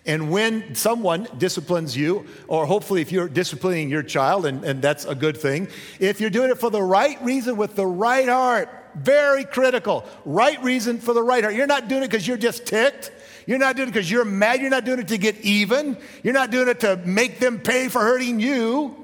And 0.06 0.32
when 0.32 0.74
someone 0.74 1.28
disciplines 1.38 1.96
you, 1.96 2.26
or 2.48 2.66
hopefully 2.66 3.02
if 3.02 3.12
you're 3.12 3.28
disciplining 3.28 3.90
your 3.90 4.04
child, 4.04 4.46
and, 4.46 4.64
and 4.64 4.82
that's 4.82 5.06
a 5.06 5.14
good 5.14 5.38
thing, 5.38 5.68
if 6.00 6.20
you're 6.22 6.30
doing 6.30 6.50
it 6.50 6.58
for 6.58 6.72
the 6.72 6.82
right 6.82 7.22
reason 7.24 7.58
with 7.58 7.76
the 7.76 7.86
right 7.86 8.28
heart, 8.28 8.70
very 8.98 9.46
critical. 9.46 10.06
Right 10.26 10.62
reason 10.64 11.00
for 11.00 11.14
the 11.14 11.24
right 11.24 11.44
heart. 11.44 11.56
You're 11.56 11.68
not 11.68 11.88
doing 11.88 12.04
it 12.04 12.10
because 12.10 12.28
you're 12.28 12.38
just 12.38 12.66
ticked. 12.66 13.12
You're 13.46 13.60
not 13.60 13.76
doing 13.76 13.90
it 13.90 13.94
because 13.94 14.12
you're 14.12 14.26
mad. 14.26 14.60
You're 14.60 14.70
not 14.70 14.86
doing 14.86 15.00
it 15.00 15.08
to 15.10 15.18
get 15.18 15.40
even. 15.42 15.98
You're 16.24 16.34
not 16.34 16.52
doing 16.52 16.68
it 16.68 16.82
to 16.82 16.98
make 16.98 17.40
them 17.40 17.60
pay 17.60 17.88
for 17.88 18.02
hurting 18.02 18.40
you. 18.40 18.96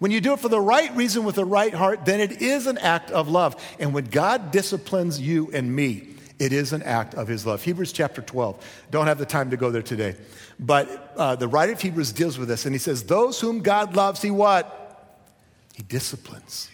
When 0.00 0.10
you 0.10 0.20
do 0.20 0.32
it 0.32 0.40
for 0.40 0.48
the 0.48 0.60
right 0.60 0.94
reason 0.96 1.22
with 1.22 1.36
the 1.36 1.44
right 1.44 1.72
heart, 1.72 2.04
then 2.04 2.20
it 2.20 2.42
is 2.42 2.66
an 2.66 2.78
act 2.78 3.12
of 3.12 3.28
love. 3.28 3.54
And 3.78 3.94
when 3.94 4.06
God 4.06 4.50
disciplines 4.50 5.20
you 5.20 5.48
and 5.52 5.74
me, 5.74 6.08
it 6.40 6.52
is 6.52 6.72
an 6.72 6.82
act 6.82 7.14
of 7.14 7.28
his 7.28 7.46
love. 7.46 7.62
Hebrews 7.62 7.92
chapter 7.92 8.20
12. 8.20 8.86
Don't 8.90 9.06
have 9.06 9.18
the 9.18 9.24
time 9.24 9.50
to 9.50 9.56
go 9.56 9.70
there 9.70 9.82
today. 9.82 10.16
But 10.58 11.14
uh, 11.16 11.36
the 11.36 11.46
writer 11.46 11.72
of 11.72 11.80
Hebrews 11.80 12.10
deals 12.10 12.36
with 12.36 12.48
this 12.48 12.66
and 12.66 12.74
he 12.74 12.80
says, 12.80 13.04
Those 13.04 13.40
whom 13.40 13.60
God 13.60 13.94
loves, 13.94 14.20
he 14.20 14.32
what? 14.32 15.20
He 15.74 15.84
disciplines. 15.84 16.68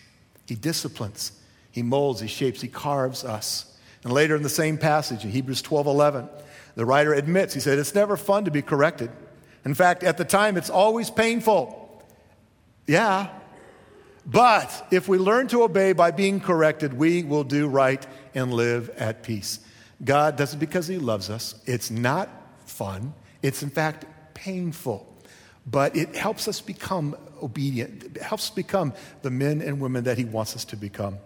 He 0.46 0.54
disciplines. 0.54 1.32
He 1.78 1.82
molds, 1.84 2.20
he 2.20 2.26
shapes, 2.26 2.61
he 2.61 2.66
carves 2.66 3.23
us. 3.23 3.73
And 4.02 4.12
later 4.12 4.35
in 4.35 4.42
the 4.42 4.49
same 4.49 4.78
passage, 4.78 5.25
in 5.25 5.30
Hebrews 5.30 5.62
12 5.62 5.87
11, 5.87 6.28
the 6.75 6.85
writer 6.85 7.14
admits, 7.14 7.54
he 7.54 7.61
said, 7.61 7.78
It's 7.78 7.94
never 7.94 8.16
fun 8.16 8.47
to 8.47 8.50
be 8.50 8.62
corrected. 8.62 9.12
In 9.64 9.75
fact, 9.75 10.02
at 10.02 10.18
the 10.18 10.25
time, 10.25 10.56
it's 10.56 10.70
always 10.70 11.08
painful. 11.08 12.02
Yeah. 12.88 13.28
But 14.26 14.88
if 14.90 15.06
we 15.06 15.18
learn 15.18 15.47
to 15.49 15.62
obey 15.62 15.92
by 15.92 16.11
being 16.11 16.40
corrected, 16.40 16.94
we 16.94 17.23
will 17.23 17.44
do 17.44 17.68
right 17.68 18.04
and 18.35 18.52
live 18.52 18.88
at 18.97 19.23
peace. 19.23 19.61
God 20.04 20.35
does 20.35 20.54
it 20.54 20.58
because 20.58 20.88
He 20.88 20.99
loves 20.99 21.30
us. 21.30 21.54
It's 21.64 21.92
not 21.92 22.28
fun, 22.66 23.14
it's 23.40 23.62
in 23.62 23.70
fact 23.70 24.04
painful. 24.35 25.06
But 25.64 25.94
it 25.94 26.16
helps 26.16 26.49
us 26.49 26.61
become 26.61 27.14
obedient, 27.40 28.16
it 28.16 28.20
helps 28.20 28.50
become 28.50 28.94
the 29.23 29.30
men 29.30 29.62
and 29.62 29.80
women 29.80 30.02
that 30.04 30.18
He 30.18 30.25
wants 30.25 30.56
us 30.56 30.64
to 30.64 30.76
become. 30.76 31.18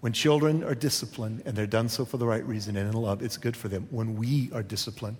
When 0.00 0.12
children 0.12 0.62
are 0.62 0.74
disciplined 0.74 1.42
and 1.44 1.56
they're 1.56 1.66
done 1.66 1.88
so 1.88 2.04
for 2.04 2.18
the 2.18 2.26
right 2.26 2.46
reason 2.46 2.76
and 2.76 2.88
in 2.88 3.00
love, 3.00 3.22
it's 3.22 3.36
good 3.36 3.56
for 3.56 3.68
them. 3.68 3.88
When 3.90 4.16
we 4.16 4.50
are 4.54 4.62
disciplined 4.62 5.16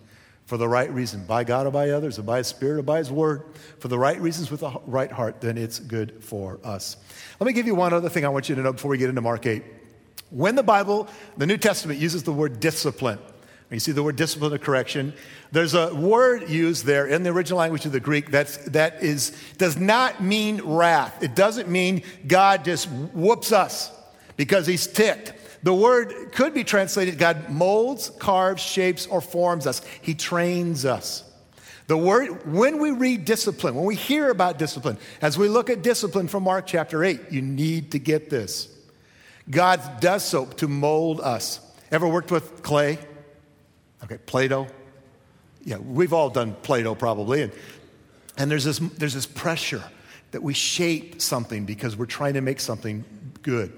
for 0.46 0.56
the 0.56 0.68
right 0.68 0.90
reason, 0.90 1.24
by 1.26 1.44
God 1.44 1.66
or 1.66 1.70
by 1.70 1.90
others, 1.90 2.18
or 2.18 2.22
by 2.22 2.38
His 2.38 2.46
Spirit 2.46 2.78
or 2.78 2.82
by 2.82 2.98
His 2.98 3.10
Word, 3.10 3.42
for 3.80 3.88
the 3.88 3.98
right 3.98 4.18
reasons 4.20 4.50
with 4.50 4.60
the 4.60 4.70
right 4.86 5.10
heart, 5.10 5.40
then 5.40 5.58
it's 5.58 5.78
good 5.78 6.22
for 6.22 6.60
us. 6.64 6.96
Let 7.40 7.46
me 7.46 7.52
give 7.52 7.66
you 7.66 7.74
one 7.74 7.92
other 7.92 8.08
thing 8.08 8.24
I 8.24 8.28
want 8.28 8.48
you 8.48 8.54
to 8.54 8.62
know 8.62 8.72
before 8.72 8.90
we 8.90 8.98
get 8.98 9.08
into 9.08 9.20
Mark 9.20 9.46
8. 9.46 9.62
When 10.30 10.54
the 10.54 10.62
Bible, 10.62 11.08
the 11.36 11.46
New 11.46 11.56
Testament, 11.56 11.98
uses 11.98 12.22
the 12.22 12.32
word 12.32 12.60
discipline, 12.60 13.18
you 13.70 13.80
see 13.80 13.92
the 13.92 14.02
word 14.02 14.16
discipline 14.16 14.54
or 14.54 14.58
correction. 14.58 15.12
There's 15.52 15.74
a 15.74 15.94
word 15.94 16.48
used 16.48 16.86
there 16.86 17.06
in 17.06 17.22
the 17.22 17.30
original 17.30 17.58
language 17.58 17.84
of 17.84 17.92
the 17.92 18.00
Greek 18.00 18.30
that's, 18.30 18.56
that 18.68 19.02
is, 19.02 19.36
does 19.58 19.76
not 19.76 20.22
mean 20.22 20.62
wrath. 20.62 21.22
It 21.22 21.34
doesn't 21.34 21.68
mean 21.68 22.02
God 22.26 22.64
just 22.64 22.88
whoops 22.88 23.52
us 23.52 23.92
because 24.38 24.66
he's 24.66 24.86
ticked. 24.86 25.34
The 25.62 25.74
word 25.74 26.32
could 26.32 26.54
be 26.54 26.64
translated 26.64 27.18
God 27.18 27.50
molds, 27.50 28.08
carves, 28.08 28.62
shapes, 28.62 29.06
or 29.06 29.20
forms 29.20 29.66
us. 29.66 29.82
He 30.00 30.14
trains 30.14 30.86
us. 30.86 31.24
The 31.88 31.96
word, 31.96 32.50
when 32.50 32.78
we 32.78 32.92
read 32.92 33.24
discipline, 33.24 33.74
when 33.74 33.84
we 33.84 33.96
hear 33.96 34.30
about 34.30 34.58
discipline, 34.58 34.98
as 35.20 35.36
we 35.36 35.48
look 35.48 35.68
at 35.68 35.82
discipline 35.82 36.28
from 36.28 36.44
Mark 36.44 36.66
chapter 36.66 37.02
8, 37.02 37.20
you 37.30 37.42
need 37.42 37.92
to 37.92 37.98
get 37.98 38.30
this. 38.30 38.68
God 39.50 40.00
does 40.00 40.22
so 40.22 40.46
to 40.46 40.68
mold 40.68 41.20
us. 41.20 41.60
Ever 41.90 42.06
worked 42.06 42.30
with 42.30 42.62
clay? 42.62 42.98
Okay, 44.04 44.18
Play 44.18 44.48
Doh? 44.48 44.68
Yeah, 45.64 45.78
we've 45.78 46.12
all 46.12 46.30
done 46.30 46.54
Play 46.62 46.82
Doh 46.82 46.94
probably. 46.94 47.42
And, 47.42 47.52
and 48.36 48.50
there's, 48.50 48.64
this, 48.64 48.78
there's 48.78 49.14
this 49.14 49.26
pressure 49.26 49.82
that 50.30 50.42
we 50.42 50.54
shape 50.54 51.20
something 51.20 51.64
because 51.64 51.96
we're 51.96 52.06
trying 52.06 52.34
to 52.34 52.42
make 52.42 52.60
something 52.60 53.04
good. 53.42 53.72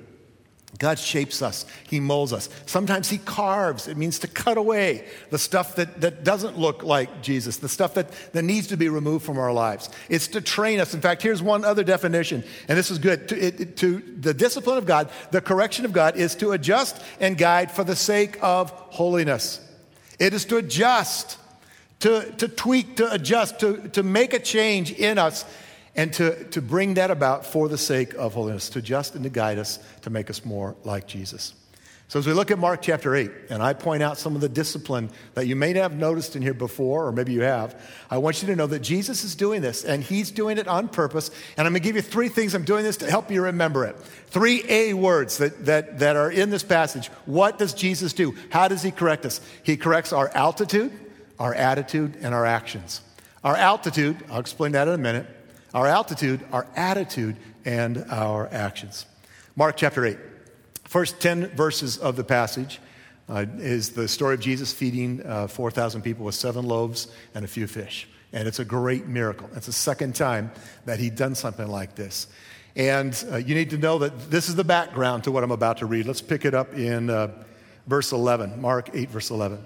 God 0.79 0.99
shapes 0.99 1.43
us, 1.43 1.67
He 1.89 2.00
molds 2.00 2.33
us. 2.33 2.49
Sometimes 2.65 3.11
He 3.11 3.19
carves. 3.19 3.87
It 3.89 3.97
means 3.97 4.19
to 4.21 4.29
cut 4.29 4.57
away 4.57 5.07
the 5.29 5.39
stuff 5.39 5.77
that, 5.77 6.00
that 6.00 6.25
doesn't 6.25 6.59
look 6.59 6.83
like 6.83 7.23
Jesus, 7.23 7.59
the 7.59 7.69
stuff 7.69 7.95
that, 7.95 8.11
that 8.33 8.43
needs 8.43 8.69
to 8.69 8.77
be 8.77 8.89
removed 8.89 9.25
from 9.25 9.39
our 9.39 9.53
lives. 9.53 9.91
It's 10.09 10.29
to 10.29 10.41
train 10.41 10.81
us. 10.81 10.95
In 10.95 11.00
fact, 11.00 11.23
here's 11.23 11.43
one 11.43 11.65
other 11.65 11.85
definition, 11.85 12.45
and 12.69 12.79
this 12.79 12.91
is 12.91 12.99
good. 12.99 13.29
To, 13.29 13.39
it, 13.39 13.77
to 13.79 13.99
the 13.99 14.33
discipline 14.33 14.79
of 14.79 14.87
God, 14.87 15.11
the 15.33 15.41
correction 15.41 15.85
of 15.85 15.93
God 15.93 16.17
is 16.17 16.35
to 16.37 16.53
adjust 16.53 17.03
and 17.21 17.37
guide 17.37 17.71
for 17.71 17.85
the 17.85 17.97
sake 17.97 18.39
of 18.41 18.71
holiness. 18.71 19.61
It 20.19 20.33
is 20.35 20.45
to 20.47 20.57
adjust, 20.57 21.37
to, 22.00 22.31
to 22.39 22.49
tweak, 22.49 22.97
to 22.97 23.12
adjust, 23.12 23.61
to, 23.61 23.89
to 23.89 24.03
make 24.03 24.33
a 24.33 24.39
change 24.39 24.93
in 24.93 25.19
us 25.19 25.45
and 25.97 26.12
to, 26.14 26.44
to 26.50 26.62
bring 26.62 26.94
that 26.94 27.11
about 27.11 27.44
for 27.44 27.68
the 27.68 27.78
sake 27.78 28.14
of 28.14 28.35
holiness, 28.35 28.68
to 28.70 28.82
just 28.82 29.14
and 29.14 29.25
to 29.25 29.30
guide 29.30 29.59
us 29.59 29.78
to 30.02 30.11
make 30.11 30.30
us 30.30 30.44
more 30.44 30.76
like 30.85 31.06
Jesus. 31.06 31.54
So, 32.11 32.18
as 32.18 32.26
we 32.26 32.32
look 32.32 32.50
at 32.50 32.59
Mark 32.59 32.82
chapter 32.82 33.14
8, 33.14 33.30
and 33.50 33.62
I 33.62 33.73
point 33.73 34.02
out 34.02 34.18
some 34.18 34.35
of 34.35 34.40
the 34.40 34.49
discipline 34.49 35.11
that 35.35 35.47
you 35.47 35.54
may 35.54 35.73
not 35.73 35.82
have 35.82 35.94
noticed 35.94 36.35
in 36.35 36.42
here 36.42 36.54
before, 36.54 37.06
or 37.06 37.12
maybe 37.12 37.32
you 37.32 37.42
have, 37.42 37.80
I 38.11 38.18
want 38.18 38.42
you 38.42 38.49
to 38.49 38.56
know 38.56 38.66
that 38.66 38.80
Jesus 38.80 39.23
is 39.23 39.37
doing 39.37 39.62
this, 39.62 39.85
and 39.85 40.02
he's 40.02 40.32
doing 40.32 40.59
it 40.59 40.66
on 40.66 40.88
purpose. 40.88 41.30
And 41.56 41.68
I'm 41.68 41.73
going 41.73 41.82
to 41.82 41.88
give 41.88 41.94
you 41.94 42.02
three 42.02 42.28
things. 42.28 42.52
I'm 42.52 42.64
doing 42.64 42.82
this 42.82 42.97
to 42.97 43.09
help 43.09 43.30
you 43.30 43.42
remember 43.42 43.85
it. 43.85 43.97
Three 44.26 44.64
A 44.68 44.92
words 44.94 45.38
that, 45.38 45.66
that, 45.66 46.00
that 46.00 46.16
are 46.16 46.32
in 46.32 46.50
this 46.50 46.64
passage. 46.64 47.06
What 47.26 47.59
does 47.61 47.75
Jesus 47.75 48.12
do? 48.12 48.35
How 48.49 48.66
does 48.66 48.82
he 48.82 48.90
correct 48.90 49.25
us? 49.25 49.40
He 49.62 49.76
corrects 49.76 50.12
our 50.12 50.30
altitude, 50.30 50.90
our 51.38 51.54
attitude, 51.54 52.16
and 52.23 52.35
our 52.35 52.44
actions. 52.44 53.02
Our 53.44 53.54
altitude, 53.54 54.16
I'll 54.32 54.40
explain 54.40 54.73
that 54.73 54.88
in 54.88 54.94
a 54.94 54.99
minute 54.99 55.28
our 55.75 55.87
altitude, 55.87 56.41
our 56.53 56.67
attitude, 56.77 57.37
and 57.65 58.05
our 58.11 58.49
actions. 58.53 59.07
Mark 59.57 59.77
chapter 59.77 60.05
8. 60.05 60.19
First 60.85 61.21
10 61.21 61.49
verses 61.49 61.99
of 61.99 62.17
the 62.17 62.25
passage 62.25 62.81
uh, 63.29 63.47
is 63.59 63.91
the 63.91 64.09
story 64.09 64.35
of 64.35 64.41
Jesus 64.41 64.73
feeding 64.73 65.25
uh, 65.25 65.47
4,000 65.47 66.03
people 66.03 66.25
with 66.25 66.35
seven 66.35 66.67
loaves 66.67 67.09
and 67.35 67.45
a 67.45 67.49
few 67.49 67.67
fish. 67.67 68.09
And 68.33 68.49
it's 68.49 68.59
a 68.59 68.65
great 68.65 69.07
miracle. 69.07 69.49
It's 69.55 69.67
the 69.67 69.73
second 69.73 70.15
time 70.15 70.50
that 70.85 70.99
he'd 70.99 71.17
done 71.17 71.35
something 71.35 71.69
like 71.69 71.95
this. 71.95 72.27
And 72.77 73.25
uh, 73.31 73.37
you 73.37 73.55
need 73.55 73.71
to 73.71 73.79
know 73.79 73.99
that 73.99 74.31
this 74.31 74.49
is 74.49 74.55
the 74.55 74.65
background 74.65 75.25
to 75.25 75.33
what 75.33 75.45
I'm 75.45 75.50
about 75.50 75.79
to 75.79 75.87
read. 75.87 76.07
Let's 76.07 76.21
pick 76.21 76.45
it 76.45 76.55
up 76.55 76.75
in 76.75 77.11
uh, 77.11 77.45
verse 77.87 78.12
11, 78.12 78.61
Mark 78.61 78.91
8, 78.93 79.11
verse 79.11 79.31
11. 79.31 79.65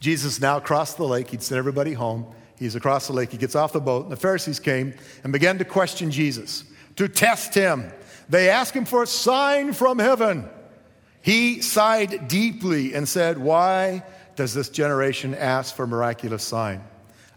Jesus 0.00 0.40
now 0.40 0.60
crossed 0.60 0.96
the 0.96 1.06
lake. 1.06 1.30
He'd 1.30 1.42
sent 1.42 1.58
everybody 1.58 1.94
home. 1.94 2.26
He's 2.58 2.74
across 2.74 3.06
the 3.06 3.12
lake. 3.12 3.30
He 3.30 3.38
gets 3.38 3.54
off 3.54 3.72
the 3.72 3.80
boat, 3.80 4.04
and 4.04 4.12
the 4.12 4.16
Pharisees 4.16 4.58
came 4.58 4.94
and 5.22 5.32
began 5.32 5.58
to 5.58 5.64
question 5.64 6.10
Jesus, 6.10 6.64
to 6.96 7.08
test 7.08 7.54
him. 7.54 7.90
They 8.28 8.50
asked 8.50 8.74
him 8.74 8.84
for 8.84 9.02
a 9.02 9.06
sign 9.06 9.72
from 9.72 9.98
heaven. 9.98 10.48
He 11.22 11.60
sighed 11.60 12.28
deeply 12.28 12.94
and 12.94 13.08
said, 13.08 13.38
Why 13.38 14.02
does 14.36 14.54
this 14.54 14.68
generation 14.68 15.34
ask 15.34 15.74
for 15.74 15.86
miraculous 15.86 16.42
sign? 16.42 16.82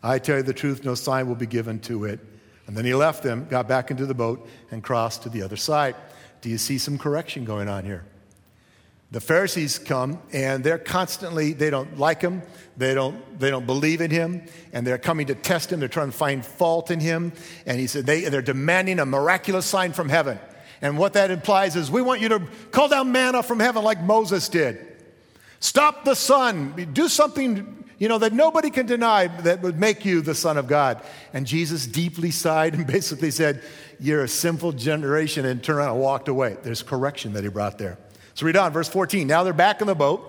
I 0.03 0.19
tell 0.19 0.37
you 0.37 0.43
the 0.43 0.53
truth, 0.53 0.83
no 0.83 0.95
sign 0.95 1.27
will 1.27 1.35
be 1.35 1.45
given 1.45 1.79
to 1.81 2.05
it. 2.05 2.19
And 2.67 2.75
then 2.75 2.85
he 2.85 2.93
left 2.93 3.23
them, 3.23 3.47
got 3.49 3.67
back 3.67 3.91
into 3.91 4.05
the 4.05 4.13
boat, 4.13 4.47
and 4.71 4.83
crossed 4.83 5.23
to 5.23 5.29
the 5.29 5.41
other 5.43 5.57
side. 5.57 5.95
Do 6.41 6.49
you 6.49 6.57
see 6.57 6.77
some 6.77 6.97
correction 6.97 7.45
going 7.45 7.67
on 7.67 7.85
here? 7.85 8.05
The 9.11 9.19
Pharisees 9.19 9.77
come 9.77 10.21
and 10.31 10.63
they're 10.63 10.77
constantly, 10.77 11.51
they 11.51 11.69
don't 11.69 11.97
like 11.97 12.21
him, 12.21 12.41
they 12.77 12.93
don't, 12.93 13.39
they 13.39 13.49
don't 13.49 13.65
believe 13.65 13.99
in 13.99 14.09
him, 14.09 14.43
and 14.71 14.87
they're 14.87 14.97
coming 14.97 15.27
to 15.27 15.35
test 15.35 15.71
him. 15.71 15.81
They're 15.81 15.89
trying 15.89 16.11
to 16.11 16.17
find 16.17 16.45
fault 16.45 16.91
in 16.91 17.01
him. 17.01 17.33
And 17.65 17.77
he 17.77 17.87
said 17.87 18.05
they, 18.05 18.21
they're 18.21 18.41
demanding 18.41 18.99
a 18.99 19.05
miraculous 19.05 19.65
sign 19.65 19.91
from 19.91 20.07
heaven. 20.07 20.39
And 20.81 20.97
what 20.97 21.13
that 21.13 21.29
implies 21.29 21.75
is 21.75 21.91
we 21.91 22.01
want 22.01 22.21
you 22.21 22.29
to 22.29 22.47
call 22.71 22.87
down 22.87 23.11
manna 23.11 23.43
from 23.43 23.59
heaven 23.59 23.83
like 23.83 24.01
Moses 24.01 24.47
did. 24.47 24.87
Stop 25.59 26.05
the 26.05 26.15
sun. 26.15 26.89
Do 26.93 27.07
something, 27.07 27.85
you 27.99 28.07
know, 28.07 28.17
that 28.17 28.33
nobody 28.33 28.69
can 28.69 28.85
deny 28.85 29.27
that 29.27 29.61
would 29.61 29.77
make 29.77 30.05
you 30.05 30.21
the 30.21 30.33
Son 30.33 30.57
of 30.57 30.67
God. 30.67 31.03
And 31.33 31.45
Jesus 31.45 31.85
deeply 31.85 32.31
sighed 32.31 32.73
and 32.73 32.87
basically 32.97 33.29
said, 33.29 33.61
You're 33.99 34.23
a 34.23 34.27
sinful 34.27 34.71
generation, 34.71 35.45
and 35.45 35.61
turned 35.61 35.79
around 35.79 35.91
and 35.91 35.99
walked 35.99 36.29
away. 36.29 36.57
There's 36.63 36.81
correction 36.81 37.33
that 37.33 37.43
he 37.43 37.49
brought 37.49 37.77
there. 37.77 37.99
So 38.41 38.47
read 38.47 38.57
on, 38.57 38.73
verse 38.73 38.89
14. 38.89 39.27
Now 39.27 39.43
they're 39.43 39.53
back 39.53 39.81
in 39.81 39.87
the 39.87 39.93
boat, 39.93 40.27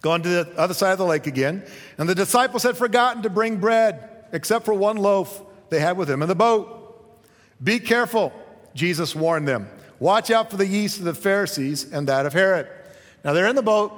going 0.00 0.22
to 0.22 0.28
the 0.30 0.48
other 0.56 0.72
side 0.72 0.92
of 0.92 0.98
the 0.98 1.04
lake 1.04 1.26
again. 1.26 1.66
And 1.98 2.08
the 2.08 2.14
disciples 2.14 2.62
had 2.62 2.78
forgotten 2.78 3.24
to 3.24 3.28
bring 3.28 3.58
bread, 3.58 4.08
except 4.32 4.64
for 4.64 4.72
one 4.72 4.96
loaf 4.96 5.42
they 5.68 5.78
had 5.78 5.98
with 5.98 6.08
them 6.08 6.22
in 6.22 6.28
the 6.28 6.34
boat. 6.34 7.14
Be 7.62 7.78
careful, 7.78 8.32
Jesus 8.74 9.14
warned 9.14 9.46
them. 9.46 9.68
Watch 10.00 10.30
out 10.30 10.50
for 10.50 10.56
the 10.56 10.66
yeast 10.66 10.98
of 10.98 11.04
the 11.04 11.12
Pharisees 11.12 11.92
and 11.92 12.08
that 12.08 12.24
of 12.24 12.32
Herod. 12.32 12.68
Now 13.22 13.34
they're 13.34 13.48
in 13.48 13.56
the 13.56 13.60
boat. 13.60 13.92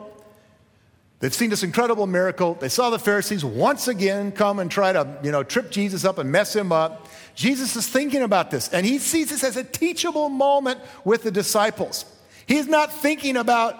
They've 1.21 1.33
seen 1.33 1.51
this 1.51 1.63
incredible 1.63 2.09
miracle. 2.09 2.55
They 2.55 2.69
saw 2.69 2.91
the 2.91 2.99
Pharisees 2.99 3.45
once 3.45 3.87
again 3.87 4.33
come 4.33 4.59
and 4.59 4.69
try 4.69 4.93
to, 4.93 5.17
you 5.23 5.31
know, 5.31 5.45
trip 5.45 5.71
Jesus 5.71 6.05
up 6.05 6.19
and 6.19 6.33
mess 6.33 6.57
him 6.57 6.73
up. 6.73 7.07
Jesus 7.37 7.77
is 7.77 7.87
thinking 7.87 8.23
about 8.23 8.51
this, 8.51 8.69
and 8.71 8.85
he 8.85 8.99
sees 8.99 9.31
this 9.31 9.45
as 9.45 9.57
a 9.57 9.63
teachable 9.63 10.29
moment 10.29 10.81
with 11.05 11.23
the 11.23 11.31
disciples. 11.31 12.05
He's 12.49 12.67
not 12.67 12.93
thinking 12.93 13.37
about 13.37 13.77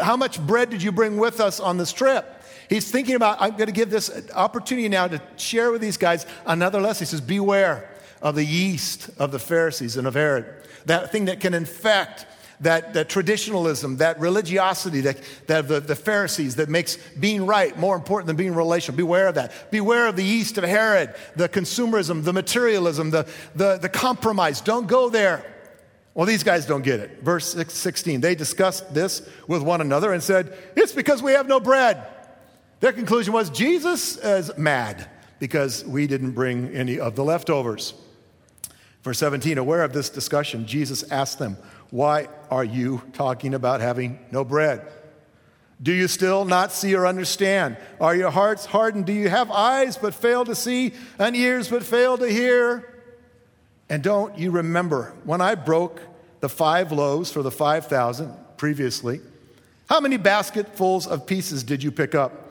how 0.00 0.16
much 0.16 0.40
bread 0.44 0.70
did 0.70 0.82
you 0.82 0.92
bring 0.92 1.18
with 1.18 1.40
us 1.40 1.60
on 1.60 1.76
this 1.76 1.92
trip. 1.92 2.42
He's 2.70 2.90
thinking 2.90 3.16
about, 3.16 3.38
I'm 3.40 3.52
going 3.52 3.66
to 3.66 3.72
give 3.72 3.90
this 3.90 4.28
opportunity 4.34 4.88
now 4.88 5.08
to 5.08 5.20
share 5.36 5.70
with 5.70 5.80
these 5.80 5.96
guys 5.96 6.24
another 6.46 6.80
lesson. 6.80 7.04
He 7.04 7.10
says, 7.10 7.20
Beware 7.20 7.90
of 8.22 8.36
the 8.36 8.44
yeast 8.44 9.10
of 9.18 9.32
the 9.32 9.38
Pharisees 9.38 9.96
and 9.96 10.06
of 10.06 10.14
Herod, 10.14 10.46
that 10.86 11.12
thing 11.12 11.26
that 11.26 11.40
can 11.40 11.52
infect 11.52 12.26
that, 12.60 12.94
that 12.94 13.08
traditionalism, 13.08 13.98
that 13.98 14.18
religiosity 14.20 15.00
that, 15.02 15.18
that 15.48 15.68
the, 15.68 15.80
the 15.80 15.96
Pharisees 15.96 16.56
that 16.56 16.68
makes 16.68 16.96
being 17.18 17.46
right 17.46 17.76
more 17.78 17.96
important 17.96 18.28
than 18.28 18.36
being 18.36 18.54
relational. 18.54 18.96
Beware 18.96 19.28
of 19.28 19.34
that. 19.34 19.70
Beware 19.70 20.06
of 20.06 20.16
the 20.16 20.24
yeast 20.24 20.56
of 20.56 20.64
Herod, 20.64 21.14
the 21.36 21.48
consumerism, 21.48 22.22
the 22.24 22.32
materialism, 22.32 23.10
the, 23.10 23.28
the, 23.54 23.76
the 23.78 23.88
compromise. 23.88 24.60
Don't 24.60 24.86
go 24.86 25.10
there. 25.10 25.44
Well, 26.14 26.26
these 26.26 26.44
guys 26.44 26.64
don't 26.64 26.82
get 26.82 27.00
it. 27.00 27.22
Verse 27.22 27.54
16, 27.54 28.20
they 28.20 28.36
discussed 28.36 28.94
this 28.94 29.28
with 29.48 29.62
one 29.62 29.80
another 29.80 30.12
and 30.12 30.22
said, 30.22 30.56
It's 30.76 30.92
because 30.92 31.22
we 31.22 31.32
have 31.32 31.48
no 31.48 31.58
bread. 31.58 32.06
Their 32.80 32.92
conclusion 32.92 33.32
was 33.32 33.50
Jesus 33.50 34.16
is 34.18 34.56
mad 34.56 35.08
because 35.40 35.84
we 35.84 36.06
didn't 36.06 36.32
bring 36.32 36.68
any 36.68 37.00
of 37.00 37.16
the 37.16 37.24
leftovers. 37.24 37.94
Verse 39.02 39.18
17, 39.18 39.58
aware 39.58 39.82
of 39.82 39.92
this 39.92 40.08
discussion, 40.08 40.66
Jesus 40.66 41.02
asked 41.10 41.38
them, 41.40 41.56
Why 41.90 42.28
are 42.48 42.64
you 42.64 43.02
talking 43.12 43.52
about 43.52 43.80
having 43.80 44.18
no 44.30 44.44
bread? 44.44 44.86
Do 45.82 45.92
you 45.92 46.06
still 46.06 46.44
not 46.44 46.72
see 46.72 46.94
or 46.94 47.06
understand? 47.06 47.76
Are 48.00 48.14
your 48.14 48.30
hearts 48.30 48.64
hardened? 48.64 49.06
Do 49.06 49.12
you 49.12 49.28
have 49.28 49.50
eyes 49.50 49.96
but 49.96 50.14
fail 50.14 50.44
to 50.44 50.54
see 50.54 50.94
and 51.18 51.34
ears 51.34 51.68
but 51.68 51.82
fail 51.82 52.16
to 52.18 52.30
hear? 52.30 52.93
And 53.94 54.02
don't 54.02 54.36
you 54.36 54.50
remember 54.50 55.14
when 55.22 55.40
I 55.40 55.54
broke 55.54 56.00
the 56.40 56.48
five 56.48 56.90
loaves 56.90 57.30
for 57.30 57.44
the 57.44 57.50
5,000 57.52 58.34
previously? 58.56 59.20
How 59.88 60.00
many 60.00 60.16
basketfuls 60.16 61.06
of 61.06 61.28
pieces 61.28 61.62
did 61.62 61.80
you 61.80 61.92
pick 61.92 62.12
up? 62.12 62.50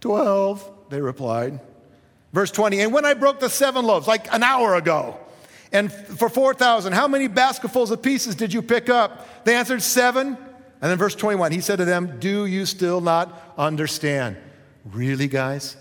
Twelve, 0.00 0.70
they 0.90 1.00
replied. 1.00 1.58
Verse 2.32 2.52
20, 2.52 2.78
and 2.78 2.92
when 2.92 3.04
I 3.04 3.14
broke 3.14 3.40
the 3.40 3.50
seven 3.50 3.84
loaves, 3.84 4.06
like 4.06 4.32
an 4.32 4.44
hour 4.44 4.76
ago, 4.76 5.18
and 5.72 5.92
for 5.92 6.28
4,000, 6.28 6.92
how 6.92 7.08
many 7.08 7.26
basketfuls 7.26 7.90
of 7.90 8.00
pieces 8.00 8.36
did 8.36 8.52
you 8.52 8.62
pick 8.62 8.88
up? 8.88 9.44
They 9.44 9.56
answered, 9.56 9.82
Seven. 9.82 10.28
And 10.28 10.90
then 10.92 10.96
verse 10.96 11.16
21, 11.16 11.50
he 11.50 11.60
said 11.60 11.78
to 11.78 11.84
them, 11.84 12.20
Do 12.20 12.46
you 12.46 12.66
still 12.66 13.00
not 13.00 13.52
understand? 13.58 14.36
Really, 14.84 15.26
guys? 15.26 15.76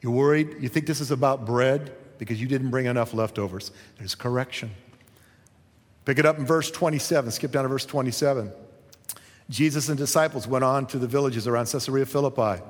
You're 0.00 0.12
worried? 0.12 0.58
You 0.60 0.68
think 0.68 0.86
this 0.86 1.00
is 1.00 1.10
about 1.10 1.46
bread? 1.46 1.96
Because 2.20 2.38
you 2.38 2.46
didn't 2.46 2.68
bring 2.68 2.84
enough 2.84 3.14
leftovers. 3.14 3.72
There's 3.98 4.14
correction. 4.14 4.70
Pick 6.04 6.18
it 6.18 6.26
up 6.26 6.36
in 6.36 6.44
verse 6.44 6.70
27. 6.70 7.30
Skip 7.30 7.50
down 7.50 7.62
to 7.62 7.68
verse 7.70 7.86
27. 7.86 8.52
Jesus 9.48 9.88
and 9.88 9.96
disciples 9.96 10.46
went 10.46 10.62
on 10.62 10.86
to 10.88 10.98
the 10.98 11.06
villages 11.06 11.48
around 11.48 11.66
Caesarea 11.68 12.04
Philippi. 12.04 12.62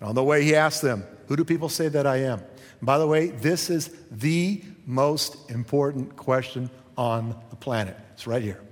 And 0.00 0.08
on 0.08 0.14
the 0.14 0.24
way, 0.24 0.44
he 0.44 0.54
asked 0.54 0.80
them, 0.80 1.04
Who 1.28 1.36
do 1.36 1.44
people 1.44 1.68
say 1.68 1.88
that 1.88 2.06
I 2.06 2.22
am? 2.22 2.38
And 2.38 2.86
by 2.86 2.96
the 2.96 3.06
way, 3.06 3.28
this 3.28 3.68
is 3.68 3.94
the 4.10 4.62
most 4.86 5.50
important 5.50 6.16
question 6.16 6.70
on 6.96 7.38
the 7.50 7.56
planet. 7.56 7.98
It's 8.14 8.26
right 8.26 8.42
here. 8.42 8.62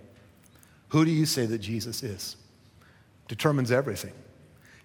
Who 0.89 1.05
do 1.05 1.11
you 1.11 1.27
say 1.27 1.45
that 1.45 1.59
Jesus 1.59 2.03
is? 2.03 2.37
Determines 3.29 3.71
everything. 3.71 4.13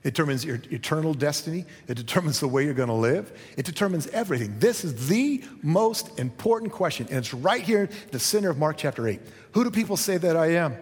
It 0.04 0.12
determines 0.12 0.46
your 0.46 0.62
eternal 0.72 1.14
destiny. 1.14 1.66
It 1.88 1.96
determines 1.96 2.40
the 2.40 2.48
way 2.48 2.64
you're 2.64 2.74
going 2.74 2.88
to 2.90 2.96
live. 2.96 3.38
It 3.58 3.66
determines 3.66 4.08
everything. 4.08 4.58
This 4.58 4.86
is 4.86 5.10
the 5.10 5.44
most 5.62 6.18
important 6.18 6.72
question, 6.72 7.08
and 7.10 7.18
it's 7.18 7.34
right 7.34 7.62
here 7.62 7.84
at 7.84 8.12
the 8.12 8.20
center 8.20 8.50
of 8.50 8.58
Mark 8.58 8.78
chapter 8.78 9.08
8. 9.08 9.20
Who 9.54 9.64
do 9.66 9.72
people 9.72 9.98
say 9.98 10.18
that 10.18 10.38
I 10.38 10.54
am? 10.54 10.78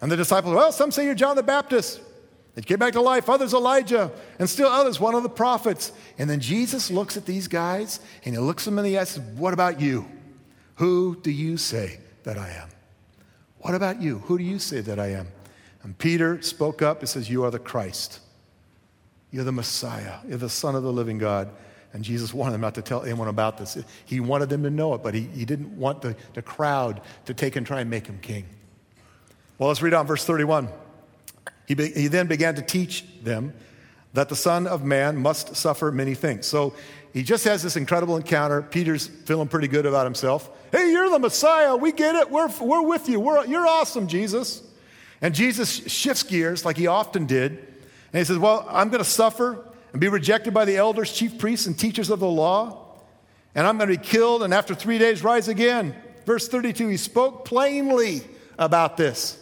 And 0.00 0.10
the 0.10 0.16
disciples, 0.16 0.54
well, 0.54 0.70
some 0.70 0.92
say 0.92 1.04
you're 1.04 1.14
John 1.14 1.34
the 1.34 1.42
Baptist. 1.42 2.00
He 2.54 2.62
came 2.62 2.78
back 2.78 2.92
to 2.92 3.00
life, 3.00 3.28
others 3.28 3.54
Elijah, 3.54 4.10
and 4.38 4.48
still 4.48 4.68
others, 4.68 5.00
one 5.00 5.14
of 5.14 5.22
the 5.22 5.28
prophets. 5.28 5.92
And 6.18 6.28
then 6.28 6.40
Jesus 6.40 6.90
looks 6.90 7.16
at 7.16 7.24
these 7.24 7.48
guys 7.48 8.00
and 8.24 8.34
he 8.34 8.40
looks 8.40 8.64
them 8.64 8.78
in 8.78 8.84
the 8.84 8.98
eyes 8.98 9.16
and 9.16 9.24
says, 9.26 9.38
What 9.38 9.54
about 9.54 9.80
you? 9.80 10.06
Who 10.76 11.18
do 11.22 11.30
you 11.30 11.56
say 11.56 12.00
that 12.24 12.38
I 12.38 12.50
am? 12.50 12.68
What 13.58 13.74
about 13.74 14.00
you? 14.00 14.18
Who 14.20 14.38
do 14.38 14.44
you 14.44 14.58
say 14.58 14.80
that 14.80 14.98
I 14.98 15.08
am? 15.08 15.28
And 15.82 15.96
Peter 15.96 16.42
spoke 16.42 16.82
up 16.82 17.00
and 17.00 17.08
says, 17.08 17.30
You 17.30 17.44
are 17.44 17.50
the 17.50 17.58
Christ. 17.58 18.20
You're 19.30 19.44
the 19.44 19.52
Messiah. 19.52 20.16
You're 20.26 20.38
the 20.38 20.48
Son 20.48 20.74
of 20.74 20.82
the 20.82 20.92
living 20.92 21.18
God. 21.18 21.50
And 21.92 22.04
Jesus 22.04 22.32
wanted 22.32 22.52
them 22.52 22.60
not 22.60 22.74
to 22.74 22.82
tell 22.82 23.02
anyone 23.02 23.28
about 23.28 23.58
this. 23.58 23.76
He 24.04 24.20
wanted 24.20 24.48
them 24.48 24.62
to 24.62 24.70
know 24.70 24.94
it, 24.94 25.02
but 25.02 25.14
he, 25.14 25.22
he 25.22 25.44
didn't 25.44 25.76
want 25.76 26.02
the, 26.02 26.16
the 26.34 26.42
crowd 26.42 27.00
to 27.24 27.34
take 27.34 27.56
and 27.56 27.66
try 27.66 27.80
and 27.80 27.90
make 27.90 28.06
him 28.06 28.18
king. 28.20 28.46
Well, 29.58 29.68
let's 29.68 29.82
read 29.82 29.94
on 29.94 30.06
verse 30.06 30.24
31. 30.24 30.68
He, 31.66 31.74
be, 31.74 31.88
he 31.88 32.06
then 32.08 32.26
began 32.26 32.54
to 32.56 32.62
teach 32.62 33.04
them 33.22 33.52
that 34.14 34.28
the 34.28 34.36
Son 34.36 34.66
of 34.66 34.84
Man 34.84 35.16
must 35.16 35.56
suffer 35.56 35.92
many 35.92 36.14
things. 36.14 36.46
So 36.46 36.74
he 37.12 37.22
just 37.22 37.44
has 37.44 37.62
this 37.62 37.76
incredible 37.76 38.16
encounter. 38.16 38.62
Peter's 38.62 39.06
feeling 39.06 39.48
pretty 39.48 39.68
good 39.68 39.86
about 39.86 40.06
himself. 40.06 40.48
Hey, 40.72 40.90
you're 40.90 41.10
the 41.10 41.18
Messiah. 41.18 41.76
We 41.76 41.92
get 41.92 42.14
it. 42.14 42.30
We're, 42.30 42.48
we're 42.60 42.82
with 42.82 43.08
you. 43.08 43.20
We're, 43.20 43.44
you're 43.46 43.66
awesome, 43.66 44.06
Jesus. 44.06 44.62
And 45.20 45.34
Jesus 45.34 45.86
shifts 45.92 46.22
gears 46.22 46.64
like 46.64 46.76
he 46.76 46.86
often 46.86 47.26
did. 47.26 47.66
And 48.12 48.18
he 48.18 48.24
says, 48.24 48.38
Well, 48.38 48.66
I'm 48.68 48.88
going 48.88 49.02
to 49.02 49.08
suffer 49.08 49.64
and 49.92 50.00
be 50.00 50.08
rejected 50.08 50.54
by 50.54 50.64
the 50.64 50.76
elders, 50.76 51.12
chief 51.12 51.38
priests, 51.38 51.66
and 51.66 51.78
teachers 51.78 52.10
of 52.10 52.20
the 52.20 52.28
law. 52.28 52.86
And 53.54 53.66
I'm 53.66 53.78
going 53.78 53.90
to 53.90 53.98
be 53.98 54.04
killed 54.04 54.42
and 54.42 54.54
after 54.54 54.74
three 54.74 54.98
days 54.98 55.24
rise 55.24 55.48
again. 55.48 55.94
Verse 56.24 56.48
32, 56.48 56.88
he 56.88 56.96
spoke 56.96 57.44
plainly 57.44 58.22
about 58.58 58.96
this. 58.96 59.36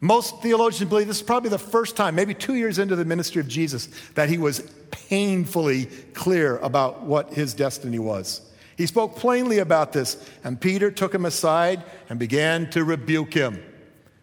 Most 0.00 0.42
theologians 0.42 0.88
believe 0.88 1.06
this 1.06 1.18
is 1.18 1.22
probably 1.22 1.50
the 1.50 1.58
first 1.58 1.96
time, 1.96 2.14
maybe 2.14 2.34
two 2.34 2.54
years 2.54 2.78
into 2.78 2.96
the 2.96 3.04
ministry 3.04 3.40
of 3.40 3.48
Jesus, 3.48 3.86
that 4.14 4.28
he 4.28 4.36
was 4.36 4.60
painfully 4.90 5.86
clear 6.12 6.58
about 6.58 7.02
what 7.02 7.32
his 7.32 7.54
destiny 7.54 8.00
was. 8.00 8.40
He 8.76 8.86
spoke 8.86 9.16
plainly 9.16 9.58
about 9.58 9.92
this, 9.92 10.28
and 10.42 10.60
Peter 10.60 10.90
took 10.90 11.14
him 11.14 11.24
aside 11.24 11.84
and 12.08 12.18
began 12.18 12.68
to 12.70 12.82
rebuke 12.82 13.32
him. 13.32 13.62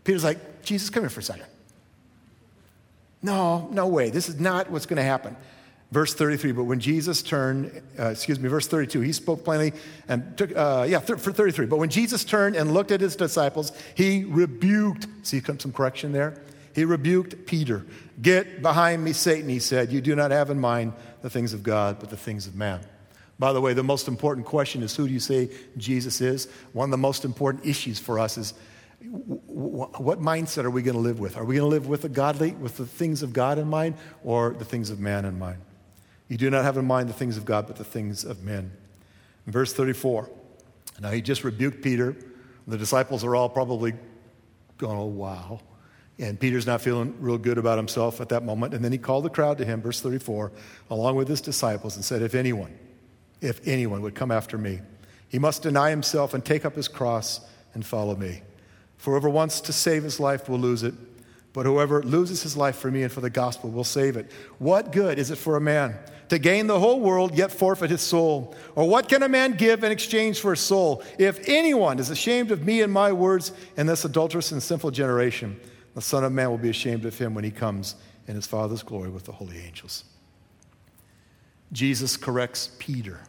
Peter's 0.04 0.24
like, 0.24 0.64
Jesus, 0.64 0.90
come 0.90 1.04
here 1.04 1.10
for 1.10 1.22
a 1.22 1.24
second. 1.24 1.46
No, 3.22 3.68
no 3.72 3.88
way. 3.88 4.10
This 4.10 4.30
is 4.30 4.40
not 4.40 4.72
what's 4.72 4.86
going 4.86 4.98
to 4.98 5.04
happen. 5.04 5.36
Verse 5.92 6.14
33, 6.14 6.52
but 6.52 6.66
when 6.66 6.80
Jesus 6.80 7.24
turned, 7.24 7.82
uh, 7.98 8.10
excuse 8.10 8.40
me, 8.40 8.48
verse 8.48 8.68
32, 8.68 9.02
he 9.02 9.12
spoke 9.12 9.44
plainly 9.44 9.74
and 10.08 10.38
took, 10.38 10.56
uh, 10.56 10.86
yeah, 10.88 11.00
th- 11.00 11.20
for 11.20 11.32
33. 11.32 11.66
But 11.66 11.78
when 11.78 11.90
Jesus 11.90 12.24
turned 12.24 12.56
and 12.56 12.74
looked 12.74 12.92
at 12.92 13.02
his 13.02 13.16
disciples, 13.16 13.72
he 13.96 14.24
rebuked, 14.24 15.08
see 15.24 15.42
some 15.42 15.74
correction 15.74 16.12
there? 16.12 16.40
He 16.76 16.86
rebuked 16.86 17.48
Peter. 17.48 17.86
Get 18.22 18.62
behind 18.62 19.04
me, 19.04 19.14
Satan, 19.14 19.50
he 19.50 19.58
said. 19.58 19.92
You 19.92 20.00
do 20.00 20.16
not 20.16 20.30
have 20.30 20.52
in 20.52 20.60
mind 20.60 20.94
the 21.24 21.30
things 21.30 21.54
of 21.54 21.64
God, 21.64 21.98
but 22.00 22.12
the 22.12 22.18
things 22.18 22.46
of 22.46 22.56
man. 22.56 22.82
By 23.40 23.54
the 23.54 23.62
way, 23.62 23.74
the 23.74 23.84
most 23.84 24.08
important 24.08 24.46
question 24.46 24.84
is 24.84 24.96
who 24.96 25.08
do 25.08 25.14
you 25.14 25.20
say 25.20 25.50
Jesus 25.78 26.22
is? 26.22 26.48
One 26.74 26.90
of 26.90 26.92
the 26.92 26.98
most 26.98 27.26
important 27.26 27.66
issues 27.66 27.98
for 27.98 28.20
us 28.20 28.38
is 28.38 28.54
what 29.02 30.20
mindset 30.20 30.66
are 30.66 30.70
we 30.70 30.82
going 30.82 30.96
to 30.96 31.02
live 31.02 31.20
with? 31.20 31.38
Are 31.38 31.46
we 31.46 31.56
going 31.56 31.70
to 31.70 31.74
live 31.74 31.88
with 31.88 32.02
the 32.02 32.10
godly, 32.10 32.52
with 32.52 32.78
the 32.78 32.86
things 32.86 33.24
of 33.24 33.34
God 33.34 33.58
in 33.58 33.70
mind, 33.70 33.96
or 34.24 34.52
the 34.52 34.66
things 34.66 34.90
of 34.90 35.00
man 35.00 35.26
in 35.26 35.40
mind? 35.40 35.60
You 36.28 36.38
do 36.38 36.50
not 36.50 36.64
have 36.64 36.78
in 36.78 36.86
mind 36.86 37.10
the 37.10 37.14
things 37.14 37.38
of 37.38 37.46
God, 37.46 37.66
but 37.66 37.78
the 37.78 37.84
things 37.84 38.24
of 38.24 38.44
men. 38.44 38.72
In 39.46 39.52
verse 39.52 39.74
34, 39.74 40.30
now 41.00 41.12
he 41.12 41.22
just 41.22 41.44
rebuked 41.44 41.82
Peter. 41.82 42.16
The 42.68 42.78
disciples 42.78 43.24
are 43.24 43.36
all 43.36 43.50
probably 43.50 43.94
going, 44.78 44.98
oh, 44.98 45.06
wow. 45.06 45.62
And 46.20 46.38
Peter's 46.38 46.68
not 46.68 46.82
feeling 46.82 47.16
real 47.20 47.38
good 47.38 47.58
about 47.58 47.78
himself 47.78 48.20
at 48.20 48.30
that 48.30 48.44
moment. 48.44 48.74
And 48.74 48.84
then 48.84 48.92
he 48.92 48.98
called 48.98 49.24
the 49.24 49.30
crowd 49.30 49.58
to 49.60 49.66
him, 49.66 49.82
verse 49.82 50.02
34, 50.02 50.52
along 50.90 51.16
with 51.16 51.30
his 51.30 51.40
disciples, 51.40 51.96
and 51.96 52.04
said, 52.04 52.22
If 52.22 52.36
anyone, 52.36 52.78
if 53.40 53.66
anyone 53.66 54.02
would 54.02 54.16
come 54.16 54.30
after 54.30 54.58
me, 54.58 54.82
he 55.30 55.40
must 55.40 55.64
deny 55.64 55.90
himself 55.90 56.34
and 56.34 56.44
take 56.44 56.66
up 56.66 56.76
his 56.76 56.90
cross 56.90 57.40
and 57.74 57.86
follow 57.86 58.16
me. 58.16 58.42
For 59.00 59.12
whoever 59.12 59.30
wants 59.30 59.62
to 59.62 59.74
save 59.74 60.04
his 60.04 60.20
life 60.20 60.50
will 60.50 60.60
lose 60.60 60.84
it, 60.84 60.94
but 61.54 61.66
whoever 61.66 62.04
loses 62.04 62.44
his 62.44 62.58
life 62.58 62.76
for 62.76 62.92
me 62.92 63.04
and 63.04 63.12
for 63.12 63.22
the 63.22 63.30
gospel 63.30 63.72
will 63.72 63.86
save 63.86 64.18
it. 64.18 64.30
What 64.60 64.92
good 64.92 65.18
is 65.18 65.32
it 65.32 65.38
for 65.38 65.56
a 65.56 65.62
man 65.62 65.98
to 66.28 66.38
gain 66.38 66.68
the 66.68 66.80
whole 66.80 67.00
world 67.00 67.34
yet 67.34 67.50
forfeit 67.50 67.90
his 67.90 68.02
soul? 68.02 68.54
Or 68.76 68.88
what 68.88 69.08
can 69.08 69.24
a 69.24 69.30
man 69.30 69.54
give 69.54 69.86
in 69.86 69.92
exchange 69.92 70.42
for 70.42 70.52
his 70.52 70.60
soul? 70.60 71.02
If 71.18 71.48
anyone 71.48 71.98
is 71.98 72.10
ashamed 72.10 72.52
of 72.52 72.66
me 72.66 72.82
and 72.82 72.92
my 72.92 73.14
words 73.14 73.54
in 73.78 73.88
this 73.88 74.04
adulterous 74.04 74.52
and 74.52 74.62
sinful 74.62 74.92
generation, 74.92 75.58
the 75.96 76.02
Son 76.02 76.26
of 76.26 76.34
Man 76.34 76.50
will 76.50 76.58
be 76.58 76.70
ashamed 76.70 77.06
of 77.06 77.18
him 77.18 77.34
when 77.34 77.46
he 77.46 77.52
comes 77.52 77.96
in 78.28 78.36
his 78.36 78.46
Father's 78.46 78.84
glory 78.84 79.10
with 79.10 79.24
the 79.24 79.32
holy 79.32 79.60
angels. 79.60 80.04
Jesus 81.72 82.18
corrects 82.18 82.76
Peter. 82.80 83.22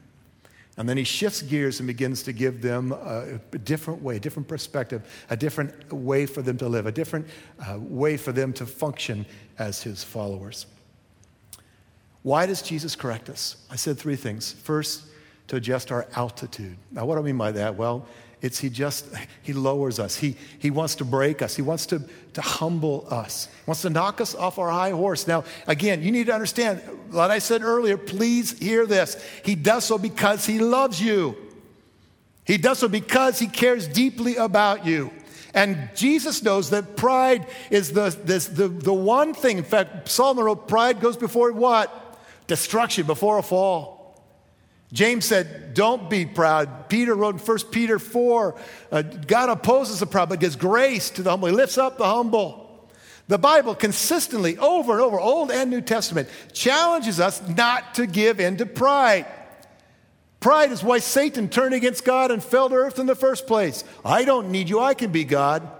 And 0.77 0.89
then 0.89 0.97
he 0.97 1.05
shifts 1.05 1.43
gears 1.43 1.81
and 1.81 1.87
begins 1.87 2.23
to 2.23 2.33
give 2.33 2.63
them 2.63 2.93
a, 2.93 3.39
different 3.59 4.03
way, 4.03 4.17
a 4.17 4.21
different 4.21 4.49
perspective, 4.49 5.03
a 5.29 5.37
different 5.37 5.93
way 5.93 6.27
for 6.27 6.43
them 6.43 6.57
to 6.59 6.69
live, 6.69 6.87
a 6.87 6.93
different 6.93 7.27
uh, 7.61 7.79
way 7.79 8.17
for 8.17 8.33
them 8.33 8.53
to 8.55 8.67
function 8.67 9.27
as 9.59 9.83
his 9.83 10.03
followers. 10.03 10.67
Why 12.23 12.47
does 12.47 12.63
Jesus 12.63 12.95
correct 12.95 13.29
us? 13.29 13.57
I 13.71 13.77
said 13.77 13.99
three 13.99 14.17
things. 14.17 14.53
First, 14.53 15.05
to 15.49 15.57
adjust 15.57 15.91
our 15.91 16.07
altitude. 16.15 16.77
Now, 16.93 17.05
what 17.05 17.17
do 17.17 17.23
I 17.23 17.25
mean 17.25 17.37
by 17.37 17.51
that? 17.53 17.75
Well, 17.75 18.07
it's 18.43 18.59
he 18.59 18.71
just, 18.71 19.07
he 19.43 19.53
lowers 19.53 19.99
us. 19.99 20.17
He, 20.17 20.37
he 20.59 20.71
wants 20.71 20.95
to 20.97 21.05
break 21.05 21.43
us. 21.43 21.55
He 21.55 21.63
wants 21.63 21.85
to, 21.87 22.03
to 22.33 22.41
humble 22.41 23.07
us. 23.11 23.47
He 23.47 23.65
wants 23.67 23.83
to 23.83 23.91
knock 23.91 24.21
us 24.21 24.35
off 24.35 24.59
our 24.59 24.71
high 24.71 24.93
horse. 24.93 25.27
Now, 25.27 25.45
again, 25.67 26.03
you 26.03 26.11
need 26.11 26.27
to 26.27 26.33
understand, 26.33 26.81
like 27.11 27.31
I 27.31 27.39
said 27.39 27.63
earlier, 27.63 27.99
please 27.99 28.59
hear 28.59 28.87
this. 28.87 29.23
He 29.45 29.55
does 29.55 29.85
so 29.85 29.99
because 29.99 30.47
he 30.47 30.59
loves 30.59 31.01
you. 31.03 31.37
He 32.47 32.57
does 32.57 32.79
so 32.79 32.89
because 32.89 33.39
he 33.39 33.47
cares 33.47 33.87
deeply 33.87 34.37
about 34.37 34.87
you. 34.87 35.11
And 35.53 35.91
Jesus 35.95 36.43
knows 36.43 36.71
that 36.71 36.97
pride 36.97 37.47
is 37.71 37.93
the, 37.93 38.17
this, 38.25 38.47
the, 38.47 38.69
the 38.69 38.95
one 38.95 39.35
thing. 39.35 39.59
In 39.59 39.65
fact, 39.65 40.09
Solomon 40.09 40.45
wrote, 40.45 40.67
pride 40.67 41.01
goes 41.01 41.17
before 41.17 41.53
what? 41.53 42.19
Destruction, 42.47 43.07
before 43.07 43.39
a 43.39 43.43
fall. 43.43 44.00
James 44.93 45.25
said, 45.25 45.75
Don't 45.75 46.11
be 46.11 46.27
proud. 46.27 46.89
Peter 46.89 47.15
wrote 47.15 47.35
in 47.37 47.41
1 47.41 47.59
Peter 47.71 47.99
4 47.99 48.55
uh, 48.91 49.03
God 49.03 49.49
opposes 49.49 50.01
the 50.01 50.07
proud, 50.07 50.29
but 50.29 50.41
gives 50.41 50.57
grace 50.57 51.11
to 51.11 51.23
the 51.23 51.31
humble. 51.31 51.49
He 51.49 51.55
lifts 51.55 51.79
up 51.79 51.99
the 51.99 52.07
humble. 52.07 52.67
The 53.29 53.39
Bible 53.39 53.77
consistently, 53.77 54.59
over 54.59 54.95
and 54.95 55.01
over, 55.01 55.21
Old 55.21 55.53
and 55.53 55.71
New 55.71 55.83
Testament, 55.83 56.29
challenges 56.53 57.21
us 57.21 57.41
not 57.49 57.95
to 57.95 58.07
give 58.07 58.41
in 58.41 58.57
to 58.57 58.67
pride. 58.67 59.27
Pride 60.41 60.73
is 60.73 60.83
why 60.83 60.99
Satan 60.99 61.49
turned 61.49 61.75
against 61.75 62.05
God 62.05 62.33
and 62.33 62.43
fell 62.43 62.69
to 62.69 62.75
earth 62.75 62.99
in 62.99 63.07
the 63.07 63.15
first 63.15 63.47
place. 63.47 63.85
I 64.05 64.25
don't 64.25 64.51
need 64.51 64.69
you, 64.69 64.81
I 64.81 64.95
can 64.95 65.13
be 65.13 65.23
God. 65.23 65.71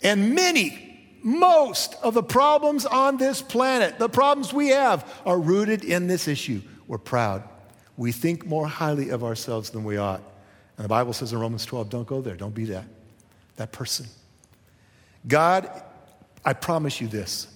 And 0.00 0.36
many, 0.36 1.18
most 1.24 1.96
of 2.04 2.14
the 2.14 2.22
problems 2.22 2.86
on 2.86 3.16
this 3.16 3.42
planet, 3.42 3.98
the 3.98 4.08
problems 4.08 4.52
we 4.52 4.68
have, 4.68 5.12
are 5.26 5.40
rooted 5.40 5.82
in 5.82 6.06
this 6.06 6.28
issue. 6.28 6.60
We're 6.86 6.98
proud 6.98 7.42
we 7.98 8.12
think 8.12 8.46
more 8.46 8.66
highly 8.66 9.10
of 9.10 9.24
ourselves 9.24 9.70
than 9.70 9.84
we 9.84 9.98
ought. 9.98 10.22
And 10.76 10.84
the 10.84 10.88
Bible 10.88 11.12
says 11.12 11.32
in 11.32 11.40
Romans 11.40 11.66
12, 11.66 11.90
don't 11.90 12.06
go 12.06 12.22
there. 12.22 12.36
Don't 12.36 12.54
be 12.54 12.64
that, 12.66 12.84
that 13.56 13.72
person. 13.72 14.06
God, 15.26 15.68
I 16.44 16.52
promise 16.52 17.00
you 17.00 17.08
this. 17.08 17.48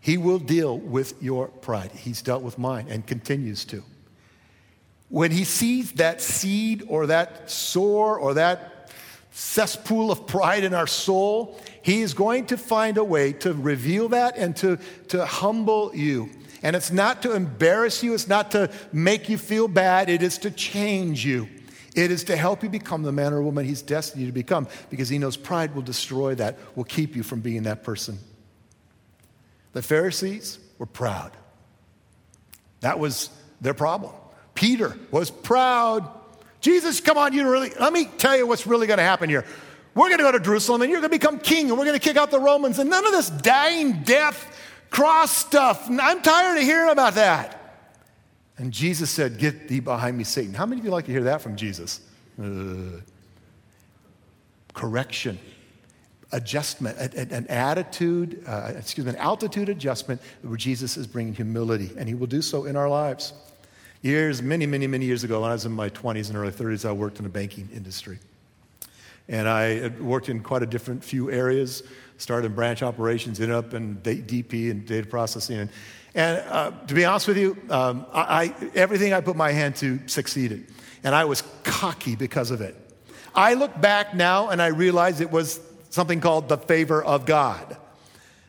He 0.00 0.16
will 0.16 0.38
deal 0.38 0.78
with 0.78 1.22
your 1.22 1.48
pride. 1.48 1.90
He's 1.92 2.22
dealt 2.22 2.42
with 2.42 2.58
mine 2.58 2.86
and 2.88 3.06
continues 3.06 3.66
to. 3.66 3.82
When 5.10 5.30
he 5.30 5.44
sees 5.44 5.92
that 5.92 6.22
seed 6.22 6.84
or 6.88 7.08
that 7.08 7.50
sore 7.50 8.18
or 8.18 8.34
that 8.34 8.90
cesspool 9.30 10.10
of 10.10 10.26
pride 10.26 10.64
in 10.64 10.72
our 10.72 10.86
soul, 10.86 11.60
he 11.82 12.00
is 12.00 12.14
going 12.14 12.46
to 12.46 12.56
find 12.56 12.96
a 12.96 13.04
way 13.04 13.34
to 13.34 13.52
reveal 13.52 14.08
that 14.08 14.38
and 14.38 14.56
to, 14.56 14.78
to 15.08 15.26
humble 15.26 15.94
you. 15.94 16.30
And 16.66 16.74
it's 16.74 16.90
not 16.90 17.22
to 17.22 17.32
embarrass 17.32 18.02
you, 18.02 18.12
it's 18.12 18.26
not 18.26 18.50
to 18.50 18.68
make 18.92 19.28
you 19.28 19.38
feel 19.38 19.68
bad, 19.68 20.08
it 20.08 20.20
is 20.20 20.36
to 20.38 20.50
change 20.50 21.24
you. 21.24 21.48
It 21.94 22.10
is 22.10 22.24
to 22.24 22.36
help 22.36 22.64
you 22.64 22.68
become 22.68 23.04
the 23.04 23.12
man 23.12 23.32
or 23.32 23.40
woman 23.40 23.64
he's 23.64 23.82
destined 23.82 24.22
you 24.22 24.26
to 24.26 24.32
become 24.32 24.66
because 24.90 25.08
he 25.08 25.16
knows 25.18 25.36
pride 25.36 25.76
will 25.76 25.82
destroy 25.82 26.34
that, 26.34 26.58
will 26.74 26.82
keep 26.82 27.14
you 27.14 27.22
from 27.22 27.38
being 27.38 27.62
that 27.62 27.84
person. 27.84 28.18
The 29.74 29.82
Pharisees 29.82 30.58
were 30.78 30.86
proud. 30.86 31.30
That 32.80 32.98
was 32.98 33.30
their 33.60 33.72
problem. 33.72 34.12
Peter 34.56 34.98
was 35.12 35.30
proud. 35.30 36.10
Jesus, 36.60 36.98
come 36.98 37.16
on, 37.16 37.32
you 37.32 37.48
really, 37.48 37.70
let 37.78 37.92
me 37.92 38.06
tell 38.18 38.36
you 38.36 38.44
what's 38.44 38.66
really 38.66 38.88
going 38.88 38.98
to 38.98 39.04
happen 39.04 39.30
here. 39.30 39.44
We're 39.94 40.08
going 40.08 40.18
to 40.18 40.24
go 40.24 40.32
to 40.32 40.40
Jerusalem 40.40 40.82
and 40.82 40.90
you're 40.90 41.00
going 41.00 41.12
to 41.12 41.16
become 41.16 41.38
king 41.38 41.68
and 41.68 41.78
we're 41.78 41.86
going 41.86 41.98
to 41.98 42.04
kick 42.04 42.16
out 42.16 42.32
the 42.32 42.40
Romans 42.40 42.80
and 42.80 42.90
none 42.90 43.06
of 43.06 43.12
this 43.12 43.30
dying 43.30 44.02
death 44.02 44.54
cross 44.96 45.30
stuff. 45.30 45.88
I'm 45.90 46.22
tired 46.22 46.56
of 46.56 46.62
hearing 46.62 46.90
about 46.90 47.16
that. 47.16 47.84
And 48.56 48.72
Jesus 48.72 49.10
said, 49.10 49.36
Get 49.36 49.68
thee 49.68 49.80
behind 49.80 50.16
me, 50.16 50.24
Satan. 50.24 50.54
How 50.54 50.64
many 50.64 50.80
of 50.80 50.86
you 50.86 50.90
like 50.90 51.04
to 51.04 51.12
hear 51.12 51.24
that 51.24 51.42
from 51.42 51.54
Jesus? 51.54 52.00
Uh, 52.42 53.02
correction, 54.72 55.38
adjustment, 56.32 56.96
an 57.14 57.46
attitude, 57.48 58.42
uh, 58.46 58.72
excuse 58.74 59.04
me, 59.04 59.10
an 59.10 59.18
altitude 59.18 59.68
adjustment 59.68 60.18
where 60.40 60.56
Jesus 60.56 60.96
is 60.96 61.06
bringing 61.06 61.34
humility, 61.34 61.90
and 61.98 62.08
he 62.08 62.14
will 62.14 62.26
do 62.26 62.40
so 62.40 62.64
in 62.64 62.74
our 62.74 62.88
lives. 62.88 63.34
Years, 64.00 64.40
many, 64.40 64.64
many, 64.64 64.86
many 64.86 65.04
years 65.04 65.24
ago, 65.24 65.42
when 65.42 65.50
I 65.50 65.52
was 65.52 65.66
in 65.66 65.72
my 65.72 65.90
20s 65.90 66.30
and 66.30 66.38
early 66.38 66.52
30s, 66.52 66.88
I 66.88 66.92
worked 66.92 67.18
in 67.18 67.24
the 67.24 67.30
banking 67.30 67.68
industry. 67.74 68.18
And 69.28 69.46
I 69.46 69.88
worked 70.00 70.30
in 70.30 70.40
quite 70.40 70.62
a 70.62 70.66
different 70.66 71.04
few 71.04 71.30
areas, 71.30 71.82
started 72.18 72.46
in 72.46 72.54
branch 72.54 72.82
operations, 72.82 73.40
ended 73.40 73.56
up 73.56 73.74
in 73.74 73.96
DP 73.96 74.70
and 74.70 74.86
data 74.86 75.06
processing. 75.06 75.58
And, 75.58 75.70
and 76.14 76.38
uh, 76.48 76.70
to 76.86 76.94
be 76.94 77.04
honest 77.04 77.28
with 77.28 77.36
you, 77.36 77.56
um, 77.70 78.06
I, 78.12 78.20
I, 78.20 78.70
everything 78.74 79.12
I 79.12 79.20
put 79.20 79.36
my 79.36 79.52
hand 79.52 79.76
to 79.76 80.00
succeeded. 80.06 80.66
And 81.04 81.14
I 81.14 81.24
was 81.24 81.42
cocky 81.62 82.16
because 82.16 82.50
of 82.50 82.60
it. 82.60 82.74
I 83.34 83.54
look 83.54 83.78
back 83.80 84.14
now 84.14 84.48
and 84.48 84.62
I 84.62 84.68
realize 84.68 85.20
it 85.20 85.30
was 85.30 85.60
something 85.90 86.20
called 86.20 86.48
the 86.48 86.56
favor 86.56 87.04
of 87.04 87.26
God. 87.26 87.76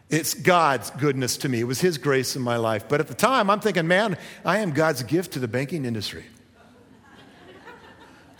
It's 0.09 0.33
God's 0.33 0.89
goodness 0.91 1.37
to 1.37 1.49
me. 1.49 1.59
It 1.59 1.65
was 1.65 1.81
His 1.81 1.97
grace 1.97 2.37
in 2.37 2.41
my 2.41 2.55
life. 2.55 2.87
But 2.87 3.01
at 3.01 3.07
the 3.07 3.13
time, 3.13 3.49
I'm 3.49 3.59
thinking, 3.59 3.87
man, 3.87 4.17
I 4.45 4.59
am 4.59 4.71
God's 4.71 5.03
gift 5.03 5.33
to 5.33 5.39
the 5.39 5.47
banking 5.49 5.83
industry. 5.83 6.23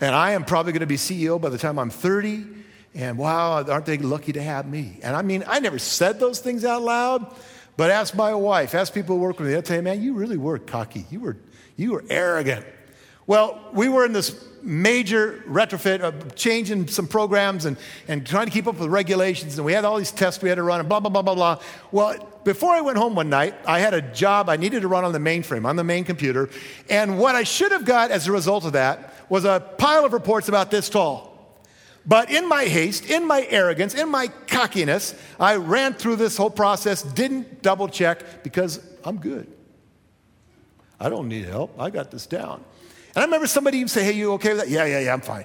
and 0.00 0.14
I 0.14 0.32
am 0.32 0.44
probably 0.44 0.72
going 0.72 0.80
to 0.80 0.86
be 0.86 0.96
CEO 0.96 1.38
by 1.38 1.50
the 1.50 1.58
time 1.58 1.78
I'm 1.78 1.90
30. 1.90 2.57
And 2.94 3.18
wow, 3.18 3.62
aren't 3.64 3.86
they 3.86 3.98
lucky 3.98 4.32
to 4.32 4.42
have 4.42 4.66
me? 4.66 4.98
And 5.02 5.14
I 5.14 5.22
mean, 5.22 5.44
I 5.46 5.60
never 5.60 5.78
said 5.78 6.18
those 6.18 6.40
things 6.40 6.64
out 6.64 6.82
loud, 6.82 7.34
but 7.76 7.90
ask 7.90 8.14
my 8.14 8.34
wife, 8.34 8.74
ask 8.74 8.92
people 8.92 9.16
who 9.16 9.22
work 9.22 9.38
with 9.38 9.48
me, 9.48 9.52
they'll 9.52 9.62
tell 9.62 9.76
you, 9.76 9.82
man, 9.82 10.02
you 10.02 10.14
really 10.14 10.36
were 10.36 10.58
cocky. 10.58 11.06
You 11.10 11.20
were, 11.20 11.36
you 11.76 11.92
were 11.92 12.04
arrogant. 12.08 12.66
Well, 13.26 13.60
we 13.74 13.90
were 13.90 14.06
in 14.06 14.14
this 14.14 14.42
major 14.62 15.44
retrofit 15.46 16.00
of 16.00 16.34
changing 16.34 16.88
some 16.88 17.06
programs 17.06 17.66
and, 17.66 17.76
and 18.08 18.26
trying 18.26 18.46
to 18.46 18.50
keep 18.50 18.66
up 18.66 18.78
with 18.78 18.88
regulations, 18.88 19.58
and 19.58 19.66
we 19.66 19.74
had 19.74 19.84
all 19.84 19.98
these 19.98 20.10
tests 20.10 20.42
we 20.42 20.48
had 20.48 20.56
to 20.56 20.62
run, 20.62 20.80
and 20.80 20.88
blah, 20.88 20.98
blah, 21.00 21.10
blah, 21.10 21.22
blah, 21.22 21.34
blah. 21.34 21.62
Well, 21.92 22.26
before 22.44 22.72
I 22.72 22.80
went 22.80 22.96
home 22.96 23.14
one 23.14 23.28
night, 23.28 23.54
I 23.66 23.80
had 23.80 23.92
a 23.92 24.00
job 24.00 24.48
I 24.48 24.56
needed 24.56 24.80
to 24.80 24.88
run 24.88 25.04
on 25.04 25.12
the 25.12 25.18
mainframe, 25.18 25.66
on 25.66 25.76
the 25.76 25.84
main 25.84 26.04
computer, 26.04 26.48
and 26.88 27.18
what 27.18 27.34
I 27.34 27.42
should 27.42 27.72
have 27.72 27.84
got 27.84 28.10
as 28.10 28.26
a 28.26 28.32
result 28.32 28.64
of 28.64 28.72
that 28.72 29.14
was 29.28 29.44
a 29.44 29.60
pile 29.76 30.06
of 30.06 30.14
reports 30.14 30.48
about 30.48 30.70
this 30.70 30.88
tall. 30.88 31.27
But 32.08 32.30
in 32.30 32.48
my 32.48 32.64
haste, 32.64 33.04
in 33.04 33.26
my 33.26 33.46
arrogance, 33.50 33.94
in 33.94 34.08
my 34.08 34.28
cockiness, 34.46 35.14
I 35.38 35.56
ran 35.56 35.92
through 35.92 36.16
this 36.16 36.38
whole 36.38 36.50
process, 36.50 37.02
didn't 37.02 37.60
double 37.60 37.86
check 37.86 38.42
because 38.42 38.80
I'm 39.04 39.18
good. 39.18 39.46
I 40.98 41.10
don't 41.10 41.28
need 41.28 41.44
help. 41.44 41.78
I 41.78 41.90
got 41.90 42.10
this 42.10 42.26
down. 42.26 42.64
And 43.14 43.22
I 43.22 43.24
remember 43.24 43.46
somebody 43.46 43.76
even 43.76 43.88
say, 43.88 44.04
Hey, 44.04 44.12
you 44.12 44.32
okay 44.32 44.54
with 44.54 44.60
that? 44.60 44.70
Yeah, 44.70 44.86
yeah, 44.86 45.00
yeah, 45.00 45.12
I'm 45.12 45.20
fine. 45.20 45.44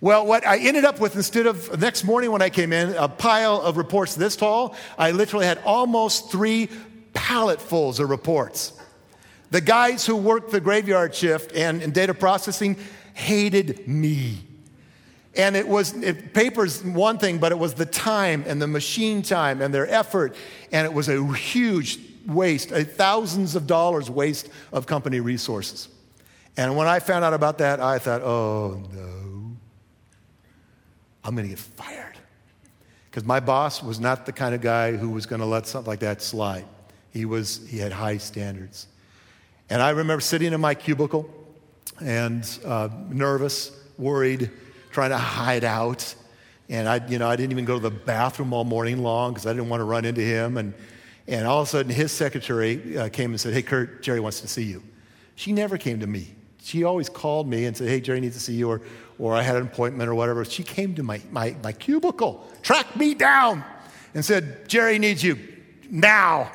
Well, 0.00 0.24
what 0.24 0.46
I 0.46 0.58
ended 0.58 0.84
up 0.84 1.00
with 1.00 1.16
instead 1.16 1.46
of 1.46 1.80
next 1.80 2.04
morning 2.04 2.30
when 2.30 2.42
I 2.42 2.50
came 2.50 2.72
in, 2.72 2.94
a 2.94 3.08
pile 3.08 3.60
of 3.60 3.76
reports 3.76 4.14
this 4.14 4.36
tall, 4.36 4.76
I 4.96 5.10
literally 5.10 5.46
had 5.46 5.58
almost 5.64 6.30
three 6.30 6.68
palletfuls 7.12 7.98
of 7.98 8.08
reports. 8.08 8.72
The 9.50 9.60
guys 9.60 10.06
who 10.06 10.14
worked 10.14 10.52
the 10.52 10.60
graveyard 10.60 11.12
shift 11.12 11.52
and 11.56 11.82
in 11.82 11.90
data 11.90 12.14
processing 12.14 12.76
hated 13.14 13.88
me. 13.88 14.47
And 15.38 15.54
it 15.54 15.68
was, 15.68 15.94
it, 15.94 16.34
paper's 16.34 16.82
one 16.82 17.18
thing, 17.18 17.38
but 17.38 17.52
it 17.52 17.58
was 17.58 17.74
the 17.74 17.86
time 17.86 18.44
and 18.46 18.60
the 18.60 18.66
machine 18.66 19.22
time 19.22 19.62
and 19.62 19.72
their 19.72 19.88
effort. 19.88 20.34
And 20.72 20.84
it 20.84 20.92
was 20.92 21.08
a 21.08 21.24
huge 21.32 22.00
waste, 22.26 22.72
a 22.72 22.84
thousands 22.84 23.54
of 23.54 23.68
dollars 23.68 24.10
waste 24.10 24.48
of 24.72 24.86
company 24.86 25.20
resources. 25.20 25.88
And 26.56 26.76
when 26.76 26.88
I 26.88 26.98
found 26.98 27.24
out 27.24 27.34
about 27.34 27.58
that, 27.58 27.80
I 27.80 28.00
thought, 28.00 28.20
oh 28.22 28.82
no, 28.92 29.56
I'm 31.22 31.36
going 31.36 31.44
to 31.44 31.50
get 31.50 31.60
fired. 31.60 32.16
Because 33.08 33.24
my 33.24 33.38
boss 33.38 33.80
was 33.80 34.00
not 34.00 34.26
the 34.26 34.32
kind 34.32 34.56
of 34.56 34.60
guy 34.60 34.96
who 34.96 35.08
was 35.08 35.24
going 35.24 35.40
to 35.40 35.46
let 35.46 35.68
something 35.68 35.88
like 35.88 36.00
that 36.00 36.20
slide. 36.20 36.64
He, 37.12 37.24
was, 37.24 37.64
he 37.68 37.78
had 37.78 37.92
high 37.92 38.16
standards. 38.16 38.88
And 39.70 39.80
I 39.80 39.90
remember 39.90 40.20
sitting 40.20 40.52
in 40.52 40.60
my 40.60 40.74
cubicle 40.74 41.30
and 42.00 42.44
uh, 42.64 42.88
nervous, 43.08 43.70
worried, 43.96 44.50
trying 44.98 45.10
to 45.10 45.18
hide 45.18 45.64
out. 45.64 46.14
And 46.68 46.88
I, 46.88 47.06
you 47.06 47.18
know, 47.18 47.28
I 47.28 47.36
didn't 47.36 47.52
even 47.52 47.64
go 47.64 47.74
to 47.74 47.82
the 47.82 47.90
bathroom 47.90 48.52
all 48.52 48.64
morning 48.64 49.02
long 49.02 49.32
because 49.32 49.46
I 49.46 49.52
didn't 49.52 49.68
want 49.68 49.80
to 49.80 49.84
run 49.84 50.04
into 50.04 50.20
him. 50.20 50.56
And, 50.56 50.74
and 51.26 51.46
all 51.46 51.62
of 51.62 51.68
a 51.68 51.70
sudden, 51.70 51.92
his 51.92 52.12
secretary 52.12 52.98
uh, 52.98 53.08
came 53.08 53.30
and 53.30 53.40
said, 53.40 53.54
Hey, 53.54 53.62
Kurt, 53.62 54.02
Jerry 54.02 54.20
wants 54.20 54.40
to 54.40 54.48
see 54.48 54.64
you. 54.64 54.82
She 55.34 55.52
never 55.52 55.78
came 55.78 56.00
to 56.00 56.06
me 56.06 56.34
she 56.68 56.84
always 56.84 57.08
called 57.08 57.48
me 57.48 57.64
and 57.64 57.76
said, 57.76 57.88
Hey, 57.88 58.00
Jerry 58.00 58.20
needs 58.20 58.36
to 58.36 58.42
see 58.42 58.54
you, 58.54 58.68
or, 58.68 58.82
or 59.18 59.34
I 59.34 59.42
had 59.42 59.56
an 59.56 59.62
appointment 59.62 60.10
or 60.10 60.14
whatever. 60.14 60.44
She 60.44 60.62
came 60.62 60.94
to 60.96 61.02
my, 61.02 61.20
my, 61.30 61.56
my 61.62 61.72
cubicle, 61.72 62.46
tracked 62.62 62.94
me 62.94 63.14
down, 63.14 63.64
and 64.14 64.24
said, 64.24 64.68
Jerry 64.68 64.98
needs 64.98 65.22
you 65.22 65.38
now. 65.90 66.52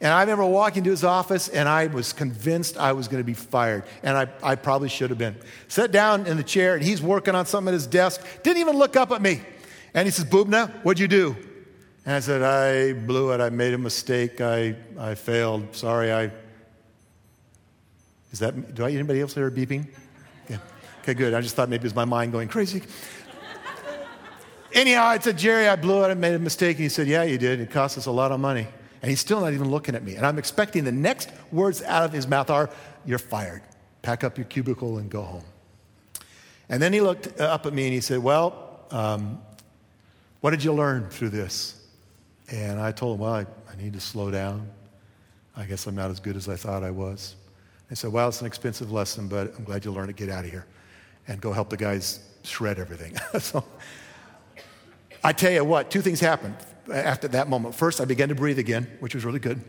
And 0.00 0.12
I 0.12 0.20
remember 0.20 0.44
walking 0.44 0.84
to 0.84 0.90
his 0.90 1.04
office 1.04 1.48
and 1.48 1.68
I 1.68 1.86
was 1.86 2.12
convinced 2.12 2.76
I 2.76 2.92
was 2.92 3.08
going 3.08 3.22
to 3.22 3.26
be 3.26 3.34
fired. 3.34 3.84
And 4.02 4.16
I, 4.16 4.28
I 4.42 4.54
probably 4.56 4.88
should 4.88 5.10
have 5.10 5.18
been. 5.18 5.36
Sat 5.68 5.92
down 5.92 6.26
in 6.26 6.36
the 6.36 6.42
chair 6.42 6.74
and 6.74 6.82
he's 6.82 7.00
working 7.00 7.34
on 7.34 7.46
something 7.46 7.68
at 7.68 7.74
his 7.74 7.86
desk, 7.86 8.24
didn't 8.42 8.58
even 8.58 8.76
look 8.76 8.96
up 8.96 9.12
at 9.12 9.22
me. 9.22 9.40
And 9.94 10.06
he 10.06 10.10
says, 10.10 10.24
Bubna, 10.24 10.70
what'd 10.82 11.00
you 11.00 11.08
do? 11.08 11.36
And 12.04 12.16
I 12.16 12.20
said, 12.20 12.42
I 12.42 12.92
blew 12.92 13.32
it. 13.32 13.40
I 13.40 13.48
made 13.50 13.72
a 13.72 13.78
mistake. 13.78 14.40
I, 14.40 14.76
I 14.98 15.14
failed. 15.14 15.74
Sorry, 15.74 16.12
I 16.12 16.30
is 18.34 18.40
that, 18.40 18.74
do 18.74 18.84
I, 18.84 18.90
anybody 18.90 19.20
else 19.20 19.32
hear 19.32 19.48
beeping? 19.48 19.86
Yeah. 20.48 20.56
Okay, 21.02 21.14
good. 21.14 21.34
I 21.34 21.40
just 21.40 21.54
thought 21.54 21.68
maybe 21.68 21.82
it 21.82 21.84
was 21.84 21.94
my 21.94 22.04
mind 22.04 22.32
going 22.32 22.48
crazy. 22.48 22.82
Anyhow, 24.72 25.04
I 25.04 25.20
said, 25.20 25.38
Jerry, 25.38 25.68
I 25.68 25.76
blew 25.76 26.02
it. 26.02 26.08
I 26.08 26.14
made 26.14 26.34
a 26.34 26.40
mistake. 26.40 26.78
And 26.78 26.82
he 26.82 26.88
said, 26.88 27.06
Yeah, 27.06 27.22
you 27.22 27.38
did. 27.38 27.60
It 27.60 27.70
cost 27.70 27.96
us 27.96 28.06
a 28.06 28.10
lot 28.10 28.32
of 28.32 28.40
money. 28.40 28.66
And 29.04 29.10
he's 29.10 29.20
still 29.20 29.42
not 29.42 29.52
even 29.52 29.70
looking 29.70 29.94
at 29.94 30.02
me. 30.02 30.14
And 30.14 30.24
I'm 30.24 30.38
expecting 30.38 30.84
the 30.84 30.90
next 30.90 31.28
words 31.52 31.82
out 31.82 32.04
of 32.04 32.12
his 32.14 32.26
mouth 32.26 32.48
are, 32.48 32.70
You're 33.04 33.18
fired. 33.18 33.60
Pack 34.00 34.24
up 34.24 34.38
your 34.38 34.46
cubicle 34.46 34.96
and 34.96 35.10
go 35.10 35.20
home. 35.20 35.44
And 36.70 36.80
then 36.80 36.94
he 36.94 37.02
looked 37.02 37.38
up 37.38 37.66
at 37.66 37.74
me 37.74 37.84
and 37.84 37.92
he 37.92 38.00
said, 38.00 38.20
Well, 38.20 38.86
um, 38.90 39.42
what 40.40 40.52
did 40.52 40.64
you 40.64 40.72
learn 40.72 41.10
through 41.10 41.28
this? 41.28 41.84
And 42.50 42.80
I 42.80 42.92
told 42.92 43.16
him, 43.16 43.20
Well, 43.20 43.34
I, 43.34 43.46
I 43.70 43.76
need 43.76 43.92
to 43.92 44.00
slow 44.00 44.30
down. 44.30 44.70
I 45.54 45.64
guess 45.64 45.86
I'm 45.86 45.94
not 45.94 46.10
as 46.10 46.18
good 46.18 46.34
as 46.34 46.48
I 46.48 46.56
thought 46.56 46.82
I 46.82 46.90
was. 46.90 47.36
I 47.90 47.94
said, 47.94 48.10
Well, 48.10 48.30
it's 48.30 48.40
an 48.40 48.46
expensive 48.46 48.90
lesson, 48.90 49.28
but 49.28 49.52
I'm 49.58 49.64
glad 49.64 49.84
you 49.84 49.92
learned 49.92 50.08
it. 50.08 50.16
Get 50.16 50.30
out 50.30 50.46
of 50.46 50.50
here 50.50 50.64
and 51.28 51.42
go 51.42 51.52
help 51.52 51.68
the 51.68 51.76
guys 51.76 52.20
shred 52.42 52.78
everything. 52.78 53.18
so 53.38 53.62
I 55.22 55.34
tell 55.34 55.52
you 55.52 55.62
what, 55.62 55.90
two 55.90 56.00
things 56.00 56.20
happened 56.20 56.56
after 56.92 57.28
that 57.28 57.48
moment. 57.48 57.74
First, 57.74 58.00
I 58.00 58.04
began 58.04 58.28
to 58.28 58.34
breathe 58.34 58.58
again, 58.58 58.86
which 59.00 59.14
was 59.14 59.24
really 59.24 59.38
good. 59.38 59.60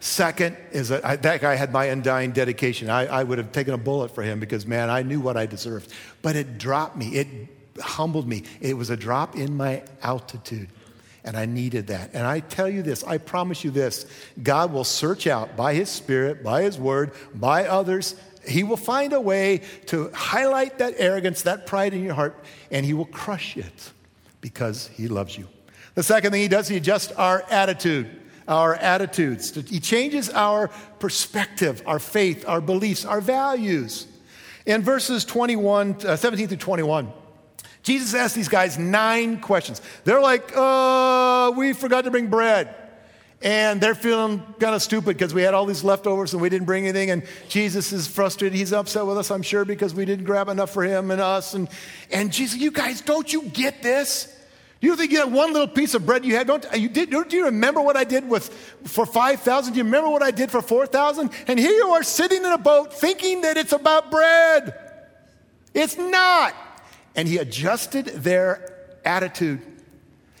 Second 0.00 0.56
is 0.70 0.90
that 0.90 1.04
I, 1.04 1.16
that 1.16 1.40
guy 1.40 1.56
had 1.56 1.72
my 1.72 1.86
undying 1.86 2.30
dedication. 2.30 2.88
I, 2.88 3.06
I 3.06 3.24
would 3.24 3.38
have 3.38 3.50
taken 3.50 3.74
a 3.74 3.78
bullet 3.78 4.14
for 4.14 4.22
him 4.22 4.38
because, 4.38 4.66
man, 4.66 4.90
I 4.90 5.02
knew 5.02 5.20
what 5.20 5.36
I 5.36 5.46
deserved. 5.46 5.92
But 6.22 6.36
it 6.36 6.58
dropped 6.58 6.96
me, 6.96 7.16
it 7.16 7.28
humbled 7.80 8.28
me. 8.28 8.44
It 8.60 8.74
was 8.74 8.90
a 8.90 8.96
drop 8.96 9.36
in 9.36 9.56
my 9.56 9.82
altitude. 10.02 10.68
And 11.24 11.36
I 11.36 11.46
needed 11.46 11.88
that. 11.88 12.10
And 12.14 12.26
I 12.26 12.40
tell 12.40 12.68
you 12.68 12.82
this, 12.82 13.02
I 13.02 13.18
promise 13.18 13.64
you 13.64 13.70
this 13.70 14.06
God 14.40 14.72
will 14.72 14.84
search 14.84 15.26
out 15.26 15.56
by 15.56 15.74
His 15.74 15.88
Spirit, 15.88 16.44
by 16.44 16.62
His 16.62 16.78
Word, 16.78 17.12
by 17.34 17.66
others. 17.66 18.14
He 18.46 18.62
will 18.62 18.76
find 18.76 19.12
a 19.12 19.20
way 19.20 19.62
to 19.86 20.10
highlight 20.14 20.78
that 20.78 20.94
arrogance, 20.96 21.42
that 21.42 21.66
pride 21.66 21.92
in 21.92 22.04
your 22.04 22.14
heart, 22.14 22.42
and 22.70 22.86
He 22.86 22.94
will 22.94 23.04
crush 23.04 23.56
it 23.56 23.90
because 24.40 24.86
He 24.86 25.08
loves 25.08 25.36
you. 25.36 25.48
The 25.94 26.02
second 26.02 26.32
thing 26.32 26.42
He 26.42 26.48
does, 26.48 26.68
He 26.68 26.76
adjusts 26.76 27.12
our 27.12 27.44
attitude 27.50 28.18
our 28.48 28.74
attitudes. 28.74 29.54
He 29.68 29.78
changes 29.78 30.30
our 30.30 30.68
perspective, 30.98 31.82
our 31.86 31.98
faith, 31.98 32.48
our 32.48 32.62
beliefs, 32.62 33.04
our 33.04 33.20
values. 33.20 34.06
In 34.64 34.82
verses 34.82 35.24
21, 35.24 35.98
uh, 36.06 36.16
17 36.16 36.48
through 36.48 36.56
21, 36.56 37.12
Jesus 37.82 38.14
asked 38.14 38.34
these 38.34 38.48
guys 38.48 38.78
nine 38.78 39.40
questions. 39.40 39.80
They're 40.04 40.20
like, 40.20 40.50
uh, 40.56 41.52
we 41.56 41.74
forgot 41.74 42.04
to 42.04 42.10
bring 42.10 42.28
bread. 42.28 42.74
And 43.40 43.80
they're 43.80 43.94
feeling 43.94 44.42
kind 44.58 44.74
of 44.74 44.82
stupid 44.82 45.16
because 45.16 45.32
we 45.32 45.42
had 45.42 45.54
all 45.54 45.64
these 45.64 45.84
leftovers 45.84 46.32
and 46.32 46.42
we 46.42 46.48
didn't 46.48 46.66
bring 46.66 46.84
anything. 46.84 47.10
And 47.10 47.22
Jesus 47.48 47.92
is 47.92 48.08
frustrated. 48.08 48.58
He's 48.58 48.72
upset 48.72 49.06
with 49.06 49.16
us, 49.16 49.30
I'm 49.30 49.42
sure, 49.42 49.64
because 49.64 49.94
we 49.94 50.04
didn't 50.04 50.24
grab 50.24 50.48
enough 50.48 50.70
for 50.70 50.82
him 50.82 51.12
and 51.12 51.20
us. 51.20 51.54
And, 51.54 51.68
and 52.10 52.32
Jesus, 52.32 52.58
you 52.58 52.72
guys, 52.72 53.00
don't 53.00 53.32
you 53.32 53.42
get 53.42 53.80
this? 53.80 54.34
You 54.80 54.94
think 54.94 55.10
you 55.10 55.18
had 55.18 55.32
one 55.32 55.52
little 55.52 55.66
piece 55.66 55.94
of 55.94 56.06
bread 56.06 56.24
you 56.24 56.36
had? 56.36 56.46
Don't 56.46 56.64
uh, 56.72 56.76
you, 56.76 56.88
did, 56.88 57.10
do 57.10 57.36
you 57.36 57.46
remember 57.46 57.80
what 57.80 57.96
I 57.96 58.04
did 58.04 58.28
with 58.28 58.48
for 58.84 59.04
5,000? 59.04 59.72
Do 59.72 59.78
you 59.78 59.84
remember 59.84 60.08
what 60.08 60.22
I 60.22 60.30
did 60.30 60.50
for 60.52 60.62
4,000? 60.62 61.30
And 61.48 61.58
here 61.58 61.72
you 61.72 61.88
are 61.88 62.04
sitting 62.04 62.44
in 62.44 62.52
a 62.52 62.58
boat 62.58 62.94
thinking 62.94 63.40
that 63.40 63.56
it's 63.56 63.72
about 63.72 64.10
bread. 64.10 64.78
It's 65.74 65.98
not 65.98 66.54
and 67.18 67.26
he 67.26 67.38
adjusted 67.38 68.06
their 68.06 68.72
attitude. 69.04 69.60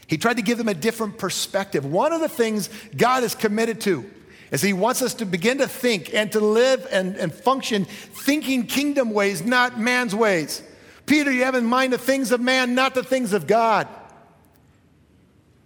He 0.06 0.16
tried 0.16 0.36
to 0.36 0.42
give 0.42 0.58
them 0.58 0.68
a 0.68 0.74
different 0.74 1.18
perspective. 1.18 1.84
One 1.84 2.12
of 2.12 2.20
the 2.20 2.28
things 2.28 2.70
God 2.96 3.24
is 3.24 3.34
committed 3.34 3.80
to 3.80 4.08
is 4.52 4.62
he 4.62 4.72
wants 4.72 5.02
us 5.02 5.14
to 5.14 5.26
begin 5.26 5.58
to 5.58 5.66
think 5.66 6.14
and 6.14 6.30
to 6.30 6.38
live 6.38 6.86
and, 6.92 7.16
and 7.16 7.34
function 7.34 7.84
thinking 7.84 8.68
kingdom 8.68 9.10
ways, 9.10 9.42
not 9.42 9.80
man's 9.80 10.14
ways. 10.14 10.62
Peter, 11.04 11.32
you 11.32 11.42
have 11.42 11.56
in 11.56 11.64
mind 11.64 11.92
the 11.92 11.98
things 11.98 12.30
of 12.30 12.40
man, 12.40 12.76
not 12.76 12.94
the 12.94 13.02
things 13.02 13.32
of 13.32 13.48
God. 13.48 13.88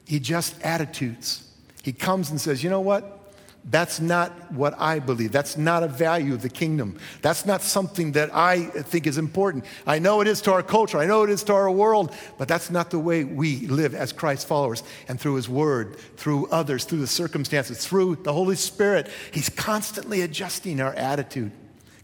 He 0.04 0.18
just 0.18 0.60
attitudes. 0.62 1.48
He 1.82 1.92
comes 1.92 2.30
and 2.30 2.40
says, 2.40 2.62
You 2.62 2.70
know 2.70 2.80
what? 2.80 3.22
That's 3.64 4.00
not 4.00 4.50
what 4.52 4.74
I 4.80 4.98
believe. 4.98 5.30
That's 5.30 5.56
not 5.56 5.84
a 5.84 5.88
value 5.88 6.34
of 6.34 6.42
the 6.42 6.48
kingdom. 6.48 6.98
That's 7.20 7.46
not 7.46 7.62
something 7.62 8.12
that 8.12 8.34
I 8.34 8.64
think 8.64 9.06
is 9.06 9.18
important. 9.18 9.66
I 9.86 10.00
know 10.00 10.20
it 10.20 10.26
is 10.26 10.40
to 10.42 10.52
our 10.52 10.64
culture, 10.64 10.98
I 10.98 11.06
know 11.06 11.22
it 11.22 11.30
is 11.30 11.44
to 11.44 11.54
our 11.54 11.70
world, 11.70 12.12
but 12.38 12.48
that's 12.48 12.70
not 12.70 12.90
the 12.90 12.98
way 12.98 13.22
we 13.22 13.68
live 13.68 13.94
as 13.94 14.12
Christ 14.12 14.48
followers. 14.48 14.82
And 15.06 15.20
through 15.20 15.36
His 15.36 15.48
Word, 15.48 15.96
through 16.16 16.48
others, 16.48 16.84
through 16.84 16.98
the 16.98 17.06
circumstances, 17.06 17.86
through 17.86 18.16
the 18.16 18.32
Holy 18.32 18.56
Spirit, 18.56 19.08
He's 19.30 19.48
constantly 19.48 20.22
adjusting 20.22 20.80
our 20.80 20.94
attitude, 20.94 21.52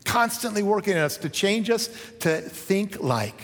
constantly 0.05 0.63
working 0.63 0.97
on 0.97 1.03
us 1.03 1.17
to 1.19 1.29
change 1.29 1.71
us 1.71 1.89
to 2.21 2.41
think 2.41 3.01
like, 3.01 3.41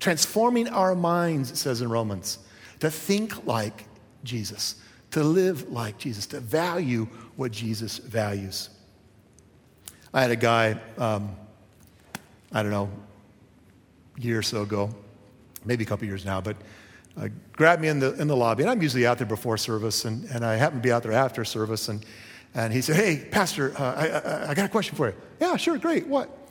transforming 0.00 0.68
our 0.68 0.94
minds, 0.94 1.50
it 1.50 1.56
says 1.56 1.82
in 1.82 1.90
Romans, 1.90 2.38
to 2.80 2.90
think 2.90 3.46
like 3.46 3.86
Jesus, 4.24 4.76
to 5.12 5.22
live 5.22 5.70
like 5.70 5.98
Jesus, 5.98 6.26
to 6.26 6.40
value 6.40 7.06
what 7.36 7.52
Jesus 7.52 7.98
values. 7.98 8.70
I 10.12 10.22
had 10.22 10.30
a 10.30 10.36
guy, 10.36 10.78
um, 10.98 11.34
I 12.52 12.62
don't 12.62 12.70
know, 12.70 12.90
a 14.16 14.20
year 14.20 14.38
or 14.38 14.42
so 14.42 14.62
ago, 14.62 14.94
maybe 15.64 15.84
a 15.84 15.86
couple 15.86 16.06
years 16.06 16.24
now, 16.24 16.40
but 16.40 16.56
uh, 17.16 17.28
grabbed 17.52 17.82
me 17.82 17.88
in 17.88 17.98
the, 17.98 18.14
in 18.20 18.28
the 18.28 18.36
lobby. 18.36 18.62
And 18.62 18.70
I'm 18.70 18.82
usually 18.82 19.06
out 19.06 19.18
there 19.18 19.26
before 19.26 19.56
service, 19.56 20.04
and, 20.04 20.24
and 20.26 20.44
I 20.44 20.56
happen 20.56 20.78
to 20.78 20.82
be 20.82 20.92
out 20.92 21.02
there 21.02 21.12
after 21.12 21.44
service. 21.44 21.88
And, 21.88 22.04
and 22.54 22.72
he 22.72 22.80
said, 22.80 22.96
Hey, 22.96 23.24
Pastor, 23.30 23.74
uh, 23.78 23.94
I, 23.94 24.06
I, 24.08 24.50
I 24.50 24.54
got 24.54 24.66
a 24.66 24.68
question 24.68 24.96
for 24.96 25.08
you. 25.08 25.14
Yeah, 25.40 25.56
sure, 25.56 25.78
great. 25.78 26.06
What? 26.06 26.43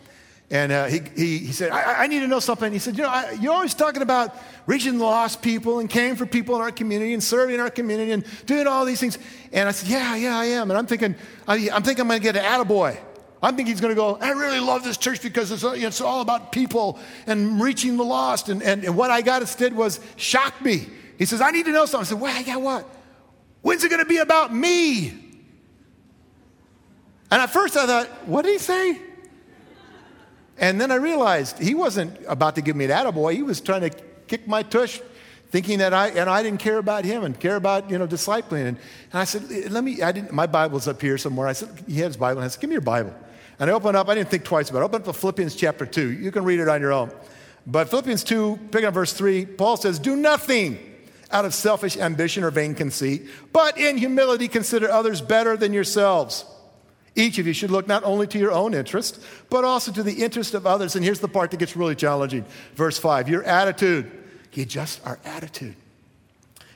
And 0.53 0.71
uh, 0.71 0.85
he, 0.85 1.01
he, 1.15 1.37
he 1.39 1.51
said, 1.51 1.71
I, 1.71 2.03
I, 2.03 2.07
need 2.07 2.19
to 2.19 2.27
know 2.27 2.39
something. 2.39 2.71
He 2.71 2.77
said, 2.77 2.95
You 2.95 3.05
know, 3.05 3.09
I, 3.09 3.31
you're 3.41 3.51
always 3.51 3.73
talking 3.73 4.03
about 4.03 4.35
reaching 4.67 4.99
lost 4.99 5.41
people 5.41 5.79
and 5.79 5.89
caring 5.89 6.15
for 6.15 6.27
people 6.27 6.55
in 6.55 6.61
our 6.61 6.71
community 6.71 7.13
and 7.13 7.23
serving 7.23 7.59
our 7.59 7.71
community 7.71 8.11
and 8.11 8.23
doing 8.45 8.67
all 8.67 8.85
these 8.85 8.99
things. 8.99 9.17
And 9.51 9.67
I 9.67 9.71
said, 9.71 9.89
Yeah, 9.89 10.15
yeah, 10.15 10.37
I 10.37 10.45
am. 10.45 10.69
And 10.69 10.77
I'm 10.77 10.85
thinking, 10.85 11.15
I, 11.47 11.55
am 11.55 11.81
thinking 11.81 12.01
I'm 12.01 12.07
going 12.07 12.19
to 12.19 12.23
get 12.23 12.35
an 12.35 12.43
attaboy. 12.43 12.95
I'm 13.41 13.55
thinking 13.55 13.73
he's 13.73 13.81
going 13.81 13.95
to 13.95 13.99
go, 13.99 14.19
I 14.21 14.29
really 14.29 14.59
love 14.59 14.83
this 14.83 14.95
church 14.95 15.23
because 15.23 15.51
it's, 15.51 15.63
it's 15.63 16.01
all 16.01 16.21
about 16.21 16.51
people 16.51 16.99
and 17.25 17.59
reaching 17.59 17.97
the 17.97 18.05
lost. 18.05 18.49
And, 18.49 18.61
and, 18.61 18.83
and 18.83 18.95
what 18.95 19.09
I 19.09 19.21
got 19.21 19.41
instead 19.41 19.73
was 19.75 19.99
shocked 20.17 20.61
me. 20.61 20.87
He 21.17 21.25
says, 21.25 21.41
I 21.41 21.49
need 21.49 21.65
to 21.65 21.71
know 21.71 21.87
something. 21.87 22.05
I 22.05 22.09
said, 22.09 22.21
Well, 22.21 22.41
yeah, 22.43 22.57
what? 22.57 22.87
When's 23.63 23.83
it 23.83 23.89
going 23.89 24.03
to 24.03 24.07
be 24.07 24.17
about 24.17 24.53
me? 24.53 25.07
And 27.31 27.41
at 27.41 27.49
first 27.49 27.75
I 27.75 27.87
thought, 27.87 28.07
What 28.27 28.43
did 28.43 28.51
he 28.51 28.59
say? 28.59 29.01
And 30.57 30.79
then 30.79 30.91
I 30.91 30.95
realized 30.95 31.59
he 31.59 31.75
wasn't 31.75 32.17
about 32.27 32.55
to 32.55 32.61
give 32.61 32.75
me 32.75 32.85
an 32.85 32.91
attaboy. 32.91 33.33
He 33.33 33.43
was 33.43 33.59
trying 33.59 33.81
to 33.81 33.89
kick 34.27 34.47
my 34.47 34.63
tush, 34.63 34.99
thinking 35.49 35.79
that 35.79 35.93
I, 35.93 36.09
and 36.09 36.29
I 36.29 36.43
didn't 36.43 36.59
care 36.59 36.77
about 36.77 37.05
him 37.05 37.23
and 37.23 37.39
care 37.39 37.55
about, 37.55 37.89
you 37.89 37.97
know, 37.97 38.07
discipling. 38.07 38.67
And, 38.67 38.77
and 39.11 39.13
I 39.13 39.23
said, 39.23 39.71
let 39.71 39.83
me, 39.83 40.01
I 40.01 40.11
didn't, 40.11 40.31
my 40.31 40.45
Bible's 40.45 40.87
up 40.87 41.01
here 41.01 41.17
somewhere. 41.17 41.47
I 41.47 41.53
said, 41.53 41.69
he 41.87 41.97
had 41.97 42.07
his 42.07 42.17
Bible. 42.17 42.41
And 42.41 42.45
I 42.45 42.47
said, 42.49 42.61
give 42.61 42.69
me 42.69 42.75
your 42.75 42.81
Bible. 42.81 43.13
And 43.59 43.69
I 43.69 43.73
opened 43.73 43.97
up, 43.97 44.09
I 44.09 44.15
didn't 44.15 44.29
think 44.29 44.43
twice 44.43 44.69
about 44.69 44.79
it. 44.79 44.81
I 44.81 44.85
opened 44.85 45.07
up 45.07 45.15
Philippians 45.15 45.55
chapter 45.55 45.85
2. 45.85 46.11
You 46.11 46.31
can 46.31 46.43
read 46.43 46.59
it 46.59 46.67
on 46.67 46.81
your 46.81 46.91
own. 46.91 47.11
But 47.65 47.89
Philippians 47.89 48.23
2, 48.23 48.59
picking 48.71 48.87
up 48.87 48.93
verse 48.93 49.13
3, 49.13 49.45
Paul 49.45 49.77
says, 49.77 49.99
do 49.99 50.15
nothing 50.15 50.77
out 51.31 51.45
of 51.45 51.53
selfish 51.53 51.97
ambition 51.97 52.43
or 52.43 52.51
vain 52.51 52.75
conceit, 52.75 53.27
but 53.51 53.77
in 53.77 53.97
humility 53.97 54.47
consider 54.47 54.89
others 54.89 55.19
better 55.19 55.57
than 55.57 55.73
yourselves. 55.73 56.45
Each 57.15 57.37
of 57.37 57.45
you 57.45 57.53
should 57.53 57.69
look 57.71 57.87
not 57.87 58.03
only 58.03 58.25
to 58.27 58.39
your 58.39 58.51
own 58.51 58.73
interest, 58.73 59.23
but 59.49 59.63
also 59.63 59.91
to 59.91 60.01
the 60.01 60.23
interest 60.23 60.55
of 60.55 60.65
others. 60.65 60.95
And 60.95 61.05
here's 61.05 61.19
the 61.19 61.27
part 61.27 61.51
that 61.51 61.57
gets 61.57 61.75
really 61.75 61.95
challenging. 61.95 62.45
Verse 62.75 62.97
5 62.97 63.29
Your 63.29 63.43
attitude. 63.43 64.11
You 64.53 64.63
adjust 64.63 65.01
our 65.05 65.19
attitude. 65.25 65.75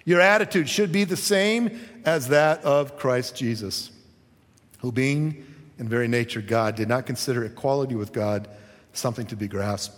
Your 0.04 0.22
attitude 0.22 0.70
should 0.70 0.92
be 0.92 1.04
the 1.04 1.18
same 1.18 1.80
as 2.06 2.30
that 2.30 2.64
of 2.64 2.98
Christ 2.98 3.36
Jesus, 3.36 3.92
who, 4.80 4.92
being 4.92 5.46
in 5.78 5.88
very 5.88 6.08
nature 6.08 6.42
God, 6.42 6.76
did 6.76 6.88
not 6.88 7.06
consider 7.06 7.44
equality 7.44 7.94
with 7.94 8.14
God 8.14 8.48
something 8.94 9.28
to 9.28 9.36
be 9.36 9.48
grasped, 9.48 9.96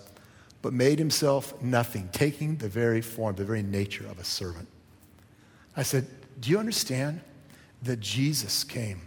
but 0.62 0.74
made 0.74 1.00
himself 1.00 1.62
nothing, 1.62 2.10
taking 2.12 2.58
the 2.58 2.68
very 2.68 3.02
form, 3.02 3.36
the 3.36 3.46
very 3.46 3.64
nature 3.64 4.06
of 4.08 4.20
a 4.20 4.24
servant. 4.26 4.68
I 5.78 5.84
said, 5.84 6.08
Do 6.40 6.50
you 6.50 6.60
understand 6.60 7.22
that 7.84 8.00
Jesus 8.00 8.64
came? 8.64 9.02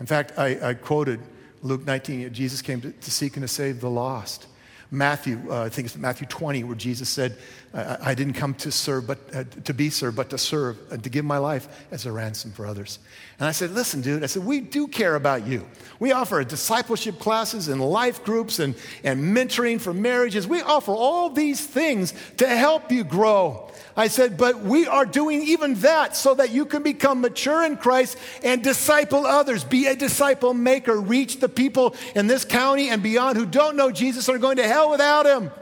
In 0.00 0.06
fact, 0.06 0.38
I, 0.38 0.70
I 0.70 0.74
quoted 0.74 1.20
Luke 1.62 1.86
19, 1.86 2.32
Jesus 2.32 2.60
came 2.60 2.80
to, 2.82 2.92
to, 2.92 3.10
seek 3.10 3.36
and 3.36 3.42
to 3.42 3.48
save 3.48 3.80
the 3.80 3.88
lost. 3.88 4.46
Matthew, 4.90 5.40
uh, 5.50 5.64
I 5.64 5.68
think 5.70 5.86
it's 5.86 5.96
Matthew 5.96 6.26
20, 6.26 6.62
where 6.64 6.76
Jesus 6.76 7.08
said, 7.08 7.36
I, 7.72 8.10
I 8.10 8.14
didn't 8.14 8.34
come 8.34 8.54
to 8.56 8.70
serve, 8.70 9.06
but 9.06 9.18
uh, 9.34 9.44
to 9.64 9.74
be 9.74 9.90
served, 9.90 10.16
but 10.16 10.30
to 10.30 10.38
serve 10.38 10.78
and 10.92 11.02
to 11.02 11.10
give 11.10 11.24
my 11.24 11.38
life 11.38 11.86
as 11.90 12.06
a 12.06 12.12
ransom 12.12 12.52
for 12.52 12.66
others. 12.66 12.98
And 13.38 13.48
I 13.48 13.52
said, 13.52 13.72
listen, 13.72 14.02
dude, 14.02 14.22
I 14.22 14.26
said, 14.26 14.44
we 14.44 14.60
do 14.60 14.86
care 14.86 15.16
about 15.16 15.46
you. 15.46 15.66
We 15.98 16.12
offer 16.12 16.42
discipleship 16.44 17.18
classes 17.18 17.68
and 17.68 17.80
life 17.80 18.22
groups 18.24 18.58
and, 18.58 18.74
and 19.02 19.36
mentoring 19.36 19.80
for 19.80 19.92
marriages. 19.92 20.46
We 20.46 20.60
offer 20.60 20.92
all 20.92 21.30
these 21.30 21.66
things 21.66 22.14
to 22.36 22.46
help 22.46 22.92
you 22.92 23.04
grow. 23.04 23.70
I 23.96 24.08
said, 24.08 24.36
but 24.36 24.60
we 24.60 24.88
are 24.88 25.06
doing 25.06 25.42
even 25.42 25.74
that 25.74 26.16
so 26.16 26.34
that 26.34 26.50
you 26.50 26.66
can 26.66 26.82
become 26.82 27.20
mature 27.20 27.64
in 27.64 27.76
Christ 27.76 28.18
and 28.42 28.62
disciple 28.62 29.24
others. 29.24 29.62
Be 29.62 29.86
a 29.86 29.94
disciple 29.94 30.52
maker. 30.52 31.00
Reach 31.00 31.38
the 31.38 31.48
people 31.48 31.94
in 32.16 32.26
this 32.26 32.44
county 32.44 32.88
and 32.88 33.02
beyond 33.02 33.38
who 33.38 33.46
don't 33.46 33.76
know 33.76 33.92
Jesus 33.92 34.26
and 34.26 34.36
are 34.36 34.40
going 34.40 34.56
to 34.56 34.66
hell 34.66 34.90
without 34.90 35.26
him. 35.26 35.52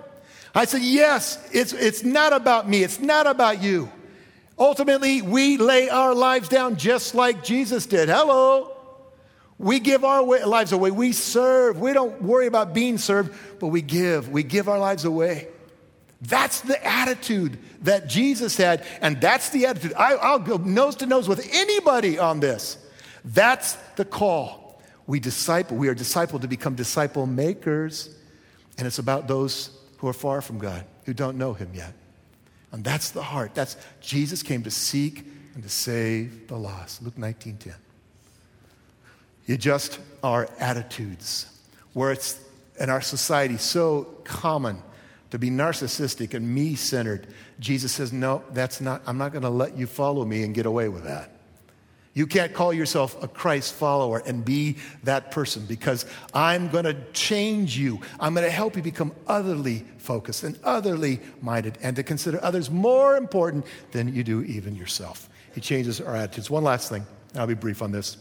I 0.55 0.65
said, 0.65 0.81
yes, 0.83 1.39
it's, 1.53 1.75
it's 1.75 2.05
not 2.05 2.33
about 2.33 2.69
me. 2.69 2.83
It's 2.83 3.01
not 3.01 3.27
about 3.27 3.63
you. 3.63 3.91
Ultimately, 4.59 5.21
we 5.21 5.59
lay 5.59 5.91
our 5.91 6.15
lives 6.15 6.49
down 6.49 6.77
just 6.77 7.15
like 7.15 7.45
Jesus 7.45 7.85
did. 7.85 8.09
Hello. 8.09 8.75
We 9.59 9.79
give 9.79 10.05
our 10.05 10.23
lives 10.47 10.73
away. 10.73 10.91
We 10.91 11.13
serve. 11.13 11.79
We 11.79 11.93
don't 11.93 12.21
worry 12.23 12.47
about 12.47 12.73
being 12.73 12.97
served, 12.97 13.35
but 13.61 13.69
we 13.69 13.83
give. 13.83 14.31
We 14.31 14.43
give 14.43 14.69
our 14.69 14.79
lives 14.79 15.05
away. 15.05 15.49
That's 16.23 16.61
the 16.61 16.85
attitude 16.87 17.59
that 17.83 18.07
Jesus 18.07 18.57
had, 18.57 18.87
and 19.01 19.21
that's 19.21 19.51
the 19.51 19.67
attitude. 19.67 19.93
I, 19.95 20.37
will 20.37 20.39
go 20.39 20.57
nose 20.57 20.95
to 20.97 21.07
nose 21.07 21.29
with 21.29 21.49
anybody 21.53 22.17
on 22.17 22.39
this. 22.39 22.79
That's 23.25 23.75
the 23.97 24.05
call. 24.05 24.81
We 25.09 25.19
disciple, 25.19 25.77
we 25.77 25.89
are 25.89 25.97
discipled 25.97 26.43
to 26.43 26.49
become 26.49 26.77
disciple 26.77 27.27
makers, 27.27 28.15
and 28.79 28.87
it's 28.87 29.01
about 29.01 29.27
those 29.27 29.71
who 29.99 30.07
are 30.07 30.13
far 30.13 30.41
from 30.41 30.59
God, 30.59 30.85
who 31.07 31.13
don't 31.13 31.37
know 31.37 31.55
Him 31.55 31.71
yet. 31.75 31.93
And 32.71 32.85
that's 32.85 33.11
the 33.11 33.23
heart. 33.23 33.55
That's 33.55 33.77
Jesus 34.01 34.45
came 34.45 34.63
to 34.63 34.71
seek 34.71 35.27
and 35.55 35.63
to 35.65 35.69
save 35.69 36.47
the 36.47 36.57
lost. 36.57 37.03
Luke 37.03 37.19
19:10. 37.19 37.75
You 39.47 39.57
just 39.57 39.99
our 40.23 40.49
attitudes, 40.61 41.47
where 41.95 42.13
it's 42.13 42.39
in 42.79 42.91
our 42.91 43.01
society 43.01 43.57
so 43.57 44.05
common 44.23 44.83
to 45.33 45.39
be 45.39 45.49
narcissistic 45.49 46.35
and 46.35 46.47
me 46.47 46.75
centered. 46.75 47.27
Jesus 47.59 47.91
says, 47.91 48.13
No, 48.13 48.45
that's 48.51 48.83
not, 48.83 49.01
I'm 49.07 49.17
not 49.17 49.33
going 49.33 49.45
to 49.45 49.49
let 49.49 49.79
you 49.79 49.87
follow 49.87 50.27
me 50.27 50.43
and 50.43 50.55
get 50.55 50.67
away 50.67 50.91
with 50.91 51.05
that. 51.05 51.31
You 52.13 52.27
can't 52.27 52.53
call 52.53 52.75
yourself 52.75 53.21
a 53.23 53.29
Christ 53.29 53.73
follower 53.73 54.23
and 54.27 54.45
be 54.45 54.77
that 55.05 55.31
person 55.31 55.65
because 55.65 56.05
I'm 56.35 56.69
going 56.69 56.85
to 56.85 56.93
change 57.15 57.79
you. 57.79 58.03
I'm 58.21 58.35
going 58.35 58.45
to 58.45 58.51
help 58.51 58.77
you 58.77 58.83
become 58.83 59.13
otherly 59.27 59.87
focused 59.97 60.43
and 60.43 60.59
otherly 60.65 61.19
minded 61.41 61.79
and 61.81 61.97
to 61.97 62.03
consider 62.03 62.39
others 62.45 62.71
more 62.71 63.17
important 63.17 63.65
than 63.93 64.15
you 64.15 64.23
do 64.23 64.43
even 64.43 64.77
yourself. 64.77 65.31
He 65.55 65.63
changes 65.63 65.99
our 65.99 66.15
attitudes. 66.15 66.51
One 66.51 66.63
last 66.63 66.91
thing, 66.91 67.07
I'll 67.35 67.47
be 67.47 67.55
brief 67.55 67.81
on 67.81 67.91
this. 67.91 68.19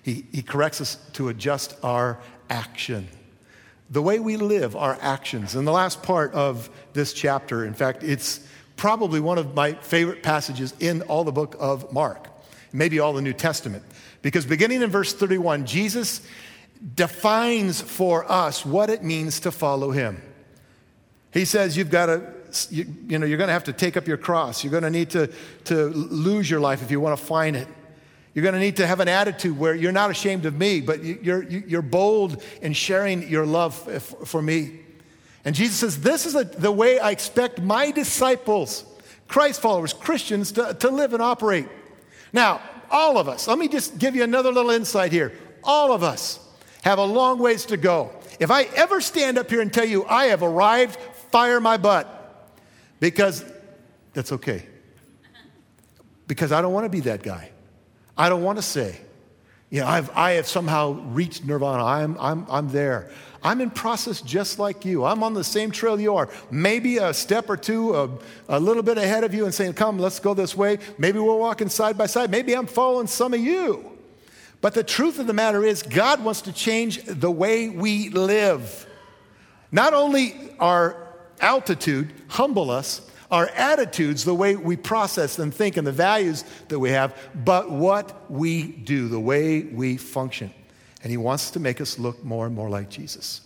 He, 0.00 0.24
he 0.32 0.40
corrects 0.40 0.80
us 0.80 0.96
to 1.12 1.28
adjust 1.28 1.76
our 1.82 2.18
action 2.48 3.08
the 3.90 4.02
way 4.02 4.18
we 4.18 4.36
live, 4.36 4.76
our 4.76 4.98
actions. 5.00 5.54
And 5.54 5.66
the 5.66 5.72
last 5.72 6.02
part 6.02 6.32
of 6.32 6.70
this 6.92 7.12
chapter, 7.12 7.64
in 7.64 7.74
fact, 7.74 8.02
it's 8.02 8.40
probably 8.76 9.20
one 9.20 9.38
of 9.38 9.54
my 9.54 9.74
favorite 9.74 10.22
passages 10.22 10.74
in 10.80 11.02
all 11.02 11.24
the 11.24 11.32
book 11.32 11.56
of 11.58 11.92
Mark, 11.92 12.28
maybe 12.72 12.98
all 12.98 13.12
the 13.12 13.22
New 13.22 13.32
Testament. 13.32 13.84
Because 14.22 14.46
beginning 14.46 14.82
in 14.82 14.90
verse 14.90 15.12
31, 15.12 15.66
Jesus 15.66 16.26
defines 16.94 17.80
for 17.80 18.30
us 18.30 18.64
what 18.64 18.90
it 18.90 19.02
means 19.02 19.40
to 19.40 19.50
follow 19.50 19.90
him. 19.90 20.20
He 21.32 21.44
says, 21.44 21.76
You've 21.76 21.90
got 21.90 22.06
to, 22.06 22.32
you, 22.70 22.86
you 23.08 23.18
know, 23.18 23.26
you're 23.26 23.38
going 23.38 23.48
to 23.48 23.54
have 23.54 23.64
to 23.64 23.72
take 23.72 23.96
up 23.96 24.06
your 24.06 24.16
cross. 24.16 24.64
You're 24.64 24.70
going 24.70 24.84
to 24.84 24.90
need 24.90 25.10
to, 25.10 25.30
to 25.64 25.86
lose 25.86 26.48
your 26.48 26.60
life 26.60 26.82
if 26.82 26.90
you 26.90 27.00
want 27.00 27.18
to 27.18 27.24
find 27.24 27.56
it. 27.56 27.68
You're 28.34 28.42
going 28.42 28.54
to 28.54 28.60
need 28.60 28.76
to 28.76 28.86
have 28.86 28.98
an 28.98 29.08
attitude 29.08 29.56
where 29.56 29.74
you're 29.74 29.92
not 29.92 30.10
ashamed 30.10 30.44
of 30.44 30.58
me, 30.58 30.80
but 30.80 31.04
you're, 31.04 31.44
you're 31.44 31.82
bold 31.82 32.42
in 32.60 32.72
sharing 32.72 33.28
your 33.28 33.46
love 33.46 33.74
for 34.26 34.42
me. 34.42 34.80
And 35.44 35.54
Jesus 35.54 35.76
says, 35.78 36.00
This 36.00 36.26
is 36.26 36.34
a, 36.34 36.42
the 36.42 36.72
way 36.72 36.98
I 36.98 37.10
expect 37.10 37.60
my 37.60 37.92
disciples, 37.92 38.84
Christ 39.28 39.60
followers, 39.60 39.92
Christians, 39.92 40.52
to, 40.52 40.74
to 40.80 40.90
live 40.90 41.12
and 41.12 41.22
operate. 41.22 41.68
Now, 42.32 42.60
all 42.90 43.18
of 43.18 43.28
us, 43.28 43.46
let 43.46 43.58
me 43.58 43.68
just 43.68 43.98
give 43.98 44.16
you 44.16 44.24
another 44.24 44.50
little 44.50 44.70
insight 44.70 45.12
here. 45.12 45.32
All 45.62 45.92
of 45.92 46.02
us 46.02 46.40
have 46.82 46.98
a 46.98 47.04
long 47.04 47.38
ways 47.38 47.66
to 47.66 47.76
go. 47.76 48.10
If 48.40 48.50
I 48.50 48.64
ever 48.74 49.00
stand 49.00 49.38
up 49.38 49.48
here 49.48 49.60
and 49.60 49.72
tell 49.72 49.84
you 49.84 50.04
I 50.06 50.26
have 50.26 50.42
arrived, 50.42 50.98
fire 51.30 51.60
my 51.60 51.76
butt. 51.76 52.10
Because 52.98 53.44
that's 54.12 54.32
okay. 54.32 54.66
Because 56.26 56.52
I 56.52 56.62
don't 56.62 56.72
want 56.72 56.84
to 56.84 56.90
be 56.90 57.00
that 57.00 57.22
guy. 57.22 57.50
I 58.16 58.28
don't 58.28 58.42
want 58.42 58.58
to 58.58 58.62
say, 58.62 58.98
you 59.70 59.80
know, 59.80 59.86
I've, 59.86 60.10
I 60.14 60.32
have 60.32 60.46
somehow 60.46 60.92
reached 60.92 61.44
nirvana. 61.44 61.84
I'm, 61.84 62.16
I'm, 62.20 62.46
I'm 62.48 62.68
there. 62.68 63.10
I'm 63.42 63.60
in 63.60 63.70
process 63.70 64.22
just 64.22 64.58
like 64.58 64.84
you. 64.84 65.04
I'm 65.04 65.22
on 65.22 65.34
the 65.34 65.44
same 65.44 65.70
trail 65.70 66.00
you 66.00 66.16
are. 66.16 66.30
Maybe 66.50 66.96
a 66.96 67.12
step 67.12 67.50
or 67.50 67.56
two, 67.56 67.94
a, 67.94 68.10
a 68.48 68.58
little 68.58 68.82
bit 68.82 68.96
ahead 68.96 69.22
of 69.22 69.34
you 69.34 69.44
and 69.44 69.52
saying, 69.52 69.74
Come, 69.74 69.98
let's 69.98 70.18
go 70.18 70.32
this 70.32 70.56
way. 70.56 70.78
Maybe 70.96 71.18
we're 71.18 71.36
walking 71.36 71.68
side 71.68 71.98
by 71.98 72.06
side. 72.06 72.30
Maybe 72.30 72.54
I'm 72.54 72.66
following 72.66 73.06
some 73.06 73.34
of 73.34 73.40
you. 73.40 73.90
But 74.62 74.72
the 74.72 74.82
truth 74.82 75.18
of 75.18 75.26
the 75.26 75.34
matter 75.34 75.62
is, 75.62 75.82
God 75.82 76.24
wants 76.24 76.42
to 76.42 76.52
change 76.52 77.04
the 77.04 77.30
way 77.30 77.68
we 77.68 78.08
live. 78.08 78.86
Not 79.70 79.92
only 79.92 80.54
our 80.58 80.96
altitude 81.40 82.14
humble 82.28 82.70
us, 82.70 83.10
our 83.30 83.48
attitudes, 83.48 84.24
the 84.24 84.34
way 84.34 84.56
we 84.56 84.76
process 84.76 85.38
and 85.38 85.52
think, 85.52 85.76
and 85.76 85.86
the 85.86 85.92
values 85.92 86.44
that 86.68 86.78
we 86.78 86.90
have, 86.90 87.16
but 87.34 87.70
what 87.70 88.30
we 88.30 88.62
do, 88.62 89.08
the 89.08 89.20
way 89.20 89.62
we 89.62 89.96
function. 89.96 90.52
And 91.02 91.10
He 91.10 91.16
wants 91.16 91.50
to 91.52 91.60
make 91.60 91.80
us 91.80 91.98
look 91.98 92.22
more 92.24 92.46
and 92.46 92.54
more 92.54 92.70
like 92.70 92.90
Jesus. 92.90 93.40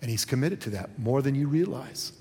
And 0.00 0.10
He's 0.10 0.24
committed 0.24 0.60
to 0.62 0.70
that 0.70 0.98
more 0.98 1.22
than 1.22 1.34
you 1.34 1.46
realize. 1.48 2.12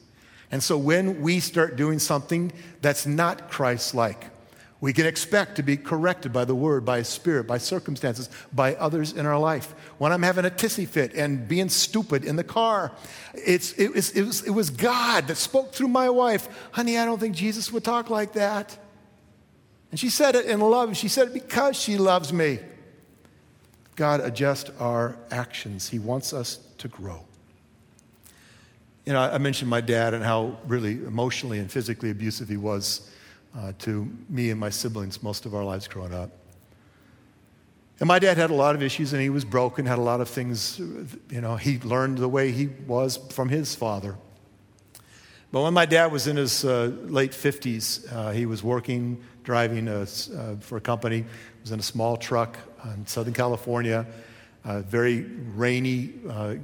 And 0.51 0.63
so 0.63 0.77
when 0.77 1.21
we 1.21 1.39
start 1.39 1.75
doing 1.75 1.99
something 1.99 2.51
that's 2.81 3.05
not 3.05 3.49
Christ 3.49 3.93
like, 3.93 4.25
we 4.81 4.93
can 4.93 5.05
expect 5.05 5.57
to 5.57 5.63
be 5.63 5.75
corrected 5.75 6.31
by 6.31 6.45
the 6.45 6.55
word, 6.55 6.85
by 6.85 7.01
spirit, 7.01 7.47
by 7.47 7.57
circumstances, 7.57 8.29
by 8.53 8.75
others 8.75 9.11
in 9.11 9.25
our 9.25 9.37
life. 9.37 9.73
When 9.97 10.13
I'm 10.13 10.23
having 10.23 10.45
a 10.45 10.49
tissy 10.49 10.87
fit 10.87 11.13
and 11.13 11.47
being 11.47 11.67
stupid 11.67 12.23
in 12.23 12.37
the 12.37 12.45
car, 12.45 12.93
it's, 13.33 13.73
it, 13.73 13.93
was, 13.93 14.11
it, 14.11 14.23
was, 14.23 14.43
it 14.43 14.51
was 14.51 14.69
God 14.69 15.27
that 15.27 15.35
spoke 15.35 15.73
through 15.73 15.89
my 15.89 16.09
wife. 16.09 16.47
Honey, 16.71 16.97
I 16.97 17.03
don't 17.03 17.19
think 17.19 17.35
Jesus 17.35 17.73
would 17.73 17.83
talk 17.83 18.09
like 18.09 18.33
that. 18.33 18.77
And 19.91 19.99
she 19.99 20.09
said 20.09 20.35
it 20.35 20.45
in 20.45 20.61
love. 20.61 20.95
She 20.95 21.09
said 21.09 21.27
it 21.27 21.33
because 21.33 21.77
she 21.77 21.97
loves 21.97 22.31
me. 22.31 22.59
God 23.97 24.21
adjusts 24.21 24.71
our 24.79 25.17
actions. 25.29 25.89
He 25.89 25.99
wants 25.99 26.31
us 26.31 26.59
to 26.77 26.87
grow. 26.87 27.25
You 29.05 29.11
know, 29.11 29.19
I 29.19 29.39
mentioned 29.39 29.69
my 29.69 29.81
dad 29.81 30.13
and 30.13 30.23
how 30.23 30.57
really 30.67 30.93
emotionally 30.93 31.59
and 31.59 31.69
physically 31.69 32.11
abusive 32.11 32.47
he 32.47 32.55
was 32.55 33.09
uh, 33.57 33.73
to 33.79 34.11
me 34.29 34.49
and 34.49 34.59
my 34.59 34.69
siblings 34.69 35.21
most 35.23 35.45
of 35.45 35.55
our 35.55 35.63
lives 35.63 35.87
growing 35.87 36.13
up. 36.13 36.31
And 37.99 38.07
my 38.07 38.19
dad 38.19 38.37
had 38.37 38.49
a 38.49 38.53
lot 38.53 38.75
of 38.75 38.81
issues 38.81 39.11
and 39.11 39.21
he 39.21 39.29
was 39.29 39.43
broken, 39.43 39.85
had 39.85 39.97
a 39.97 40.01
lot 40.01 40.21
of 40.21 40.29
things, 40.29 40.79
you 40.79 41.41
know, 41.41 41.57
he 41.57 41.79
learned 41.79 42.17
the 42.17 42.29
way 42.29 42.51
he 42.51 42.67
was 42.87 43.17
from 43.17 43.49
his 43.49 43.75
father. 43.75 44.15
But 45.51 45.63
when 45.63 45.73
my 45.73 45.85
dad 45.85 46.11
was 46.11 46.27
in 46.27 46.37
his 46.37 46.63
uh, 46.63 46.91
late 47.05 47.31
50s, 47.31 48.13
uh, 48.13 48.31
he 48.31 48.45
was 48.45 48.63
working, 48.63 49.21
driving 49.43 49.87
a, 49.87 50.01
uh, 50.01 50.05
for 50.59 50.77
a 50.77 50.81
company, 50.81 51.17
he 51.17 51.61
was 51.61 51.71
in 51.71 51.79
a 51.79 51.83
small 51.83 52.15
truck 52.15 52.57
in 52.85 53.05
Southern 53.05 53.33
California, 53.33 54.05
a 54.63 54.81
very 54.81 55.23
rainy, 55.55 56.13
uh, 56.29 56.55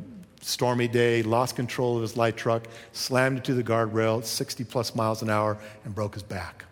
stormy 0.41 0.88
day, 0.88 1.24
lost 1.24 1.56
control 1.56 1.95
of 1.95 2.04
his 2.04 2.15
light 2.15 2.38
truck, 2.38 2.67
slammed 2.93 3.38
into 3.38 3.56
the 3.56 3.63
guardrail 3.63 4.19
at 4.19 4.26
60 4.26 4.63
plus 4.65 4.93
miles 4.93 5.21
an 5.24 5.30
hour, 5.30 5.58
and 5.84 5.95
broke 5.95 6.13
his 6.13 6.24
back. 6.24 6.65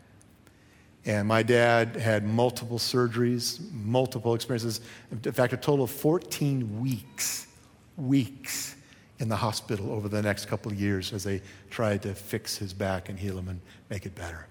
And 1.05 1.27
my 1.27 1.43
dad 1.43 1.97
had 1.97 2.23
multiple 2.23 2.77
surgeries, 2.77 3.59
multiple 3.73 4.35
experiences. 4.35 4.79
In 5.11 5.19
fact, 5.33 5.51
a 5.51 5.57
total 5.57 5.83
of 5.83 5.91
14 5.91 6.79
weeks, 6.79 7.47
weeks 7.97 8.75
in 9.19 9.27
the 9.27 9.35
hospital 9.35 9.91
over 9.91 10.07
the 10.07 10.21
next 10.21 10.45
couple 10.45 10.71
of 10.71 10.79
years 10.79 11.11
as 11.11 11.23
they 11.23 11.41
tried 11.69 12.01
to 12.03 12.13
fix 12.15 12.57
his 12.57 12.73
back 12.73 13.09
and 13.09 13.19
heal 13.19 13.37
him 13.37 13.49
and 13.49 13.59
make 13.89 14.05
it 14.05 14.15
better. 14.15 14.47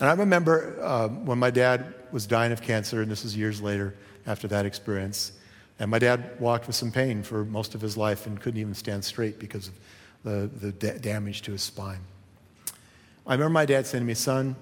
And 0.00 0.08
I 0.08 0.14
remember 0.14 0.78
uh, 0.82 1.08
when 1.08 1.38
my 1.38 1.50
dad 1.50 1.94
was 2.10 2.26
dying 2.26 2.52
of 2.52 2.62
cancer, 2.62 3.02
and 3.02 3.10
this 3.10 3.24
is 3.24 3.36
years 3.36 3.60
later 3.60 3.94
after 4.26 4.48
that 4.48 4.66
experience, 4.66 5.32
and 5.78 5.90
my 5.90 5.98
dad 5.98 6.38
walked 6.40 6.66
with 6.66 6.76
some 6.76 6.90
pain 6.90 7.22
for 7.22 7.44
most 7.44 7.74
of 7.74 7.80
his 7.80 7.96
life 7.96 8.26
and 8.26 8.40
couldn't 8.40 8.60
even 8.60 8.74
stand 8.74 9.04
straight 9.04 9.38
because 9.38 9.68
of 9.68 9.74
the, 10.24 10.50
the 10.60 10.72
da- 10.72 10.98
damage 10.98 11.42
to 11.42 11.52
his 11.52 11.62
spine. 11.62 12.00
I 13.26 13.32
remember 13.32 13.50
my 13.50 13.66
dad 13.66 13.86
saying 13.86 14.02
to 14.02 14.06
me, 14.06 14.14
Son, 14.14 14.56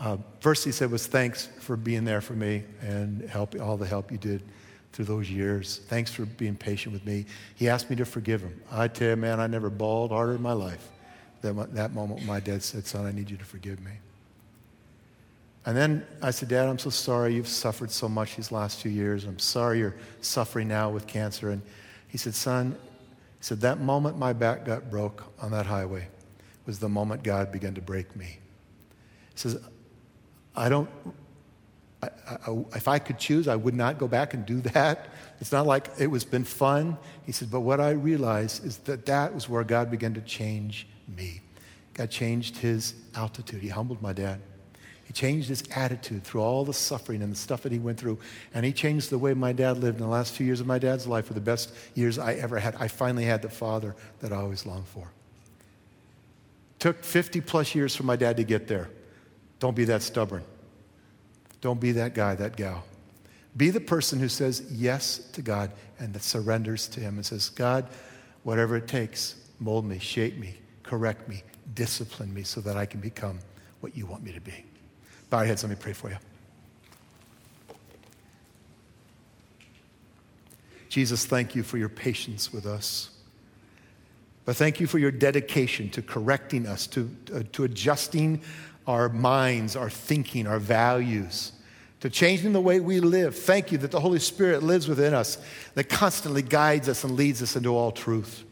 uh, 0.00 0.16
first 0.40 0.64
he 0.64 0.72
said 0.72 0.90
was 0.90 1.06
thanks 1.06 1.46
for 1.60 1.76
being 1.76 2.04
there 2.04 2.20
for 2.20 2.34
me 2.34 2.64
and 2.80 3.22
help, 3.28 3.60
all 3.60 3.76
the 3.76 3.86
help 3.86 4.12
you 4.12 4.18
did 4.18 4.42
through 4.92 5.06
those 5.06 5.30
years. 5.30 5.80
Thanks 5.88 6.12
for 6.12 6.24
being 6.24 6.56
patient 6.56 6.92
with 6.92 7.04
me. 7.04 7.26
He 7.54 7.68
asked 7.68 7.90
me 7.90 7.96
to 7.96 8.04
forgive 8.04 8.40
him. 8.40 8.60
I 8.70 8.88
tell 8.88 9.10
you, 9.10 9.16
man, 9.16 9.40
I 9.40 9.46
never 9.46 9.70
bawled 9.70 10.10
harder 10.10 10.34
in 10.34 10.42
my 10.42 10.52
life 10.52 10.88
that, 11.42 11.74
that 11.74 11.94
moment 11.94 12.24
my 12.24 12.40
dad 12.40 12.62
said, 12.62 12.86
Son, 12.86 13.06
I 13.06 13.12
need 13.12 13.30
you 13.30 13.36
to 13.36 13.44
forgive 13.44 13.80
me. 13.80 13.92
And 15.66 15.76
then 15.76 16.06
I 16.22 16.30
said, 16.30 16.48
Dad, 16.48 16.68
I'm 16.68 16.78
so 16.78 16.90
sorry 16.90 17.34
you've 17.34 17.48
suffered 17.48 17.90
so 17.90 18.08
much 18.08 18.36
these 18.36 18.50
last 18.50 18.80
few 18.80 18.90
years. 18.90 19.24
I'm 19.24 19.38
sorry 19.38 19.80
you're 19.80 19.96
suffering 20.20 20.68
now 20.68 20.90
with 20.90 21.06
cancer. 21.06 21.50
And 21.50 21.62
he 22.08 22.16
said, 22.16 22.34
Son, 22.34 22.72
he 22.72 23.44
said, 23.44 23.60
that 23.60 23.80
moment 23.80 24.18
my 24.18 24.32
back 24.32 24.64
got 24.64 24.90
broke 24.90 25.24
on 25.40 25.50
that 25.50 25.66
highway 25.66 26.08
was 26.66 26.78
the 26.78 26.88
moment 26.88 27.22
God 27.22 27.52
began 27.52 27.74
to 27.74 27.82
break 27.82 28.16
me. 28.16 28.38
He 29.34 29.36
says, 29.36 29.60
I 30.58 30.68
don't, 30.68 30.90
I, 32.02 32.08
I, 32.30 32.64
if 32.74 32.88
I 32.88 32.98
could 32.98 33.18
choose, 33.18 33.46
I 33.46 33.56
would 33.56 33.74
not 33.74 33.96
go 33.96 34.08
back 34.08 34.34
and 34.34 34.44
do 34.44 34.60
that. 34.72 35.06
It's 35.40 35.52
not 35.52 35.66
like 35.66 35.88
it 35.98 36.08
was 36.08 36.24
been 36.24 36.44
fun. 36.44 36.98
He 37.24 37.32
said, 37.32 37.50
but 37.50 37.60
what 37.60 37.80
I 37.80 37.90
realized 37.90 38.64
is 38.64 38.78
that 38.78 39.06
that 39.06 39.34
was 39.34 39.48
where 39.48 39.62
God 39.62 39.90
began 39.90 40.14
to 40.14 40.20
change 40.20 40.88
me. 41.16 41.40
God 41.94 42.10
changed 42.10 42.56
his 42.58 42.94
altitude. 43.14 43.62
He 43.62 43.68
humbled 43.68 44.02
my 44.02 44.12
dad. 44.12 44.40
He 45.04 45.12
changed 45.12 45.48
his 45.48 45.64
attitude 45.74 46.22
through 46.22 46.42
all 46.42 46.64
the 46.64 46.74
suffering 46.74 47.22
and 47.22 47.32
the 47.32 47.36
stuff 47.36 47.62
that 47.62 47.72
he 47.72 47.78
went 47.78 47.98
through. 47.98 48.18
And 48.52 48.66
he 48.66 48.72
changed 48.72 49.10
the 49.10 49.18
way 49.18 49.32
my 49.32 49.52
dad 49.52 49.78
lived. 49.78 49.98
In 49.98 50.02
the 50.02 50.10
last 50.10 50.34
few 50.34 50.44
years 50.44 50.60
of 50.60 50.66
my 50.66 50.78
dad's 50.78 51.06
life 51.06 51.28
were 51.28 51.34
the 51.34 51.40
best 51.40 51.72
years 51.94 52.18
I 52.18 52.34
ever 52.34 52.58
had. 52.58 52.76
I 52.76 52.88
finally 52.88 53.24
had 53.24 53.42
the 53.42 53.48
father 53.48 53.96
that 54.20 54.32
I 54.32 54.36
always 54.36 54.66
longed 54.66 54.86
for. 54.86 55.08
Took 56.78 57.02
50 57.02 57.40
plus 57.40 57.74
years 57.74 57.96
for 57.96 58.02
my 58.02 58.16
dad 58.16 58.36
to 58.36 58.44
get 58.44 58.68
there. 58.68 58.90
Don't 59.58 59.74
be 59.74 59.84
that 59.86 60.02
stubborn. 60.02 60.44
Don't 61.60 61.80
be 61.80 61.92
that 61.92 62.14
guy, 62.14 62.34
that 62.36 62.56
gal. 62.56 62.84
Be 63.56 63.70
the 63.70 63.80
person 63.80 64.20
who 64.20 64.28
says 64.28 64.64
yes 64.70 65.18
to 65.32 65.42
God 65.42 65.72
and 65.98 66.14
that 66.14 66.22
surrenders 66.22 66.86
to 66.88 67.00
Him 67.00 67.16
and 67.16 67.26
says, 67.26 67.48
God, 67.48 67.88
whatever 68.44 68.76
it 68.76 68.86
takes, 68.86 69.34
mold 69.58 69.84
me, 69.84 69.98
shape 69.98 70.36
me, 70.36 70.54
correct 70.84 71.28
me, 71.28 71.42
discipline 71.74 72.32
me 72.32 72.44
so 72.44 72.60
that 72.60 72.76
I 72.76 72.86
can 72.86 73.00
become 73.00 73.40
what 73.80 73.96
you 73.96 74.06
want 74.06 74.22
me 74.22 74.32
to 74.32 74.40
be. 74.40 74.64
Bow 75.30 75.40
your 75.40 75.48
heads, 75.48 75.64
let 75.64 75.70
me 75.70 75.76
pray 75.78 75.92
for 75.92 76.10
you. 76.10 76.18
Jesus, 80.88 81.26
thank 81.26 81.54
you 81.54 81.62
for 81.62 81.78
your 81.78 81.88
patience 81.88 82.52
with 82.52 82.64
us. 82.64 83.10
But 84.44 84.56
thank 84.56 84.80
you 84.80 84.86
for 84.86 84.98
your 84.98 85.10
dedication 85.10 85.90
to 85.90 86.00
correcting 86.00 86.66
us, 86.66 86.86
to, 86.88 87.14
uh, 87.34 87.42
to 87.52 87.64
adjusting 87.64 88.40
our 88.88 89.08
minds, 89.10 89.76
our 89.76 89.90
thinking, 89.90 90.46
our 90.46 90.58
values, 90.58 91.52
to 92.00 92.08
changing 92.08 92.54
the 92.54 92.60
way 92.60 92.80
we 92.80 93.00
live. 93.00 93.36
Thank 93.36 93.70
you 93.70 93.78
that 93.78 93.90
the 93.90 94.00
Holy 94.00 94.18
Spirit 94.18 94.62
lives 94.62 94.88
within 94.88 95.12
us, 95.14 95.36
that 95.74 95.90
constantly 95.90 96.42
guides 96.42 96.88
us 96.88 97.04
and 97.04 97.14
leads 97.14 97.42
us 97.42 97.54
into 97.54 97.76
all 97.76 97.92
truth. 97.92 98.44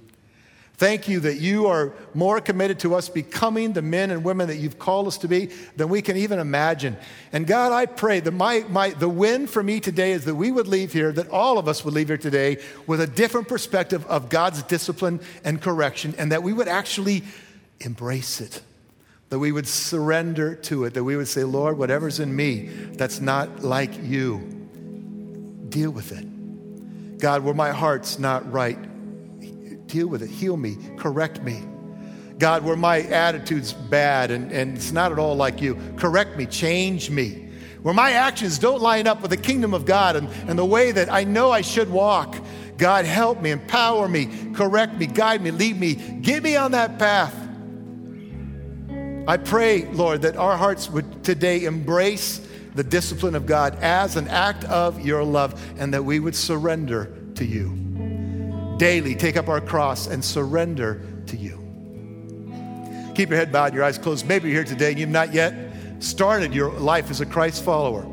Thank 0.75 1.09
you 1.09 1.21
that 1.21 1.37
you 1.37 1.69
are 1.69 1.95
more 2.13 2.39
committed 2.39 2.81
to 2.81 2.95
us 2.95 3.09
becoming 3.09 3.73
the 3.73 3.81
men 3.81 4.11
and 4.11 4.23
women 4.23 4.49
that 4.49 4.57
you've 4.57 4.79
called 4.79 5.07
us 5.07 5.17
to 5.19 5.29
be 5.29 5.47
than 5.77 5.89
we 5.89 6.03
can 6.03 6.19
even 6.19 6.39
imagine. 6.39 6.99
And 7.33 7.47
God, 7.47 7.73
I 7.73 7.87
pray 7.87 8.21
that 8.21 8.33
my, 8.33 8.63
my, 8.69 8.91
the 8.91 9.09
win 9.09 9.47
for 9.47 9.63
me 9.63 9.81
today 9.81 10.13
is 10.13 10.27
that 10.27 10.35
we 10.35 10.53
would 10.53 10.69
leave 10.69 10.93
here, 10.93 11.13
that 11.13 11.31
all 11.31 11.57
of 11.57 11.67
us 11.67 11.83
would 11.83 11.95
leave 11.95 12.09
here 12.09 12.19
today 12.19 12.59
with 12.87 13.01
a 13.01 13.07
different 13.07 13.49
perspective 13.49 14.05
of 14.05 14.29
God's 14.29 14.63
discipline 14.65 15.21
and 15.45 15.63
correction, 15.63 16.15
and 16.19 16.31
that 16.31 16.43
we 16.43 16.53
would 16.53 16.69
actually 16.69 17.23
embrace 17.81 18.43
it, 18.43 18.61
that 19.29 19.39
we 19.39 19.53
would 19.53 19.67
surrender 19.67 20.55
to 20.55 20.85
it, 20.85 20.95
that 20.95 21.03
we 21.03 21.17
would 21.17 21.29
say, 21.29 21.45
Lord, 21.45 21.79
whatever's 21.79 22.21
in 22.21 22.35
me 22.35 22.67
that's 22.93 23.21
not 23.21 23.63
like 23.63 24.03
you, 24.03 24.39
deal 25.69 25.91
with 25.91 26.13
it. 26.13 27.19
God, 27.19 27.43
where 27.43 27.55
my 27.55 27.71
heart's 27.71 28.19
not 28.19 28.51
right, 28.53 28.79
deal 29.87 30.07
with 30.07 30.23
it. 30.23 30.31
Heal 30.31 30.57
me, 30.57 30.77
correct 30.97 31.43
me. 31.43 31.63
God, 32.39 32.65
where 32.65 32.77
my 32.77 33.01
attitude's 33.01 33.73
bad 33.73 34.31
and, 34.31 34.53
and 34.53 34.77
it's 34.77 34.93
not 34.93 35.11
at 35.11 35.19
all 35.19 35.35
like 35.35 35.61
you, 35.61 35.77
correct 35.97 36.37
me, 36.37 36.47
change 36.47 37.11
me. 37.11 37.49
Where 37.83 37.95
my 37.95 38.13
actions 38.13 38.59
don't 38.59 38.83
line 38.83 39.07
up 39.07 39.23
with 39.23 39.31
the 39.31 39.37
kingdom 39.37 39.73
of 39.73 39.87
God 39.87 40.17
and, 40.17 40.29
and 40.49 40.59
the 40.59 40.65
way 40.65 40.93
that 40.93 41.11
I 41.11 41.25
know 41.25 41.51
I 41.51 41.63
should 41.63 41.91
walk, 41.91 42.37
God, 42.77 43.05
help 43.07 43.41
me, 43.41 43.53
empower 43.53 44.07
me, 44.09 44.53
correct 44.53 44.97
me, 44.97 45.07
guide 45.07 45.41
me, 45.41 45.51
lead 45.51 45.81
me, 45.81 45.95
get 45.95 46.43
me 46.43 46.57
on 46.57 46.73
that 46.73 46.99
path. 46.99 47.35
I 49.29 49.37
pray, 49.37 49.87
Lord, 49.87 50.23
that 50.23 50.37
our 50.37 50.57
hearts 50.57 50.89
would 50.89 51.25
today 51.25 51.65
embrace 51.65 52.47
the 52.77 52.85
discipline 52.85 53.35
of 53.35 53.47
God 53.47 53.77
as 53.83 54.17
an 54.17 54.29
act 54.29 54.65
of 54.65 55.05
your 55.05 55.25
love 55.25 55.61
and 55.79 55.93
that 55.95 56.05
we 56.05 56.21
would 56.21 56.37
surrender 56.37 57.13
to 57.35 57.45
you 57.45 57.87
daily 58.77 59.15
take 59.15 59.37
up 59.37 59.49
our 59.49 59.61
cross 59.61 60.07
and 60.07 60.25
surrender 60.25 61.01
to 61.27 61.37
you. 61.37 61.57
Keep 63.15 63.31
your 63.31 63.39
head 63.39 63.51
bowed, 63.51 63.73
your 63.75 63.83
eyes 63.83 63.97
closed. 63.97 64.29
Maybe 64.29 64.51
you're 64.51 64.59
here 64.59 64.65
today 64.65 64.91
and 64.91 65.01
you've 65.01 65.09
not 65.09 65.33
yet 65.33 65.55
started 65.99 66.55
your 66.55 66.71
life 66.73 67.11
as 67.11 67.23
a 67.23 67.27
Christ 67.27 67.65
follower. 67.65 68.05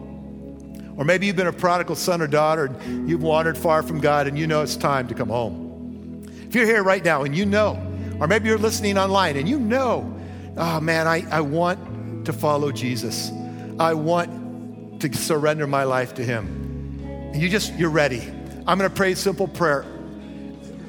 Or 0.95 1.03
maybe 1.03 1.25
you've 1.25 1.35
been 1.35 1.47
a 1.47 1.53
prodigal 1.53 1.95
son 1.95 2.21
or 2.21 2.27
daughter 2.27 2.65
and 2.65 3.09
you've 3.09 3.21
wandered 3.21 3.57
far 3.57 3.83
from 3.83 3.99
God 3.99 4.27
and 4.27 4.39
you 4.39 4.47
know 4.47 4.61
it's 4.61 4.77
time 4.77 5.07
to 5.09 5.13
come 5.13 5.29
home. 5.29 6.23
If 6.47 6.55
you're 6.55 6.65
here 6.65 6.83
right 6.83 7.03
now 7.03 7.23
and 7.23 7.35
you 7.35 7.45
know, 7.45 7.81
or 8.19 8.27
maybe 8.27 8.47
you're 8.47 8.57
listening 8.57 8.97
online 8.97 9.35
and 9.35 9.49
you 9.49 9.59
know, 9.59 10.17
oh 10.57 10.79
man, 10.79 11.07
I, 11.07 11.25
I 11.29 11.41
want 11.41 12.25
to 12.25 12.33
follow 12.33 12.71
Jesus. 12.71 13.31
I 13.79 13.93
want 13.93 15.01
to 15.01 15.13
surrender 15.13 15.67
my 15.67 15.83
life 15.83 16.15
to 16.15 16.23
Him. 16.23 17.31
You 17.35 17.49
just, 17.49 17.73
you're 17.75 17.89
ready. 17.89 18.21
I'm 18.65 18.77
going 18.77 18.89
to 18.89 18.95
pray 18.95 19.11
a 19.11 19.15
simple 19.15 19.47
prayer. 19.47 19.83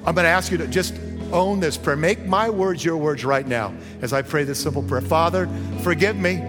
I'm 0.06 0.14
going 0.14 0.24
to 0.24 0.28
ask 0.28 0.52
you 0.52 0.58
to 0.58 0.66
just 0.66 0.94
own 1.32 1.60
this 1.60 1.76
prayer. 1.76 1.96
Make 1.96 2.24
my 2.26 2.50
words 2.50 2.84
your 2.84 2.96
words 2.96 3.24
right 3.24 3.46
now 3.46 3.74
as 4.02 4.12
I 4.12 4.22
pray 4.22 4.44
this 4.44 4.62
simple 4.62 4.82
prayer. 4.82 5.00
Father, 5.00 5.48
forgive 5.82 6.16
me. 6.16 6.42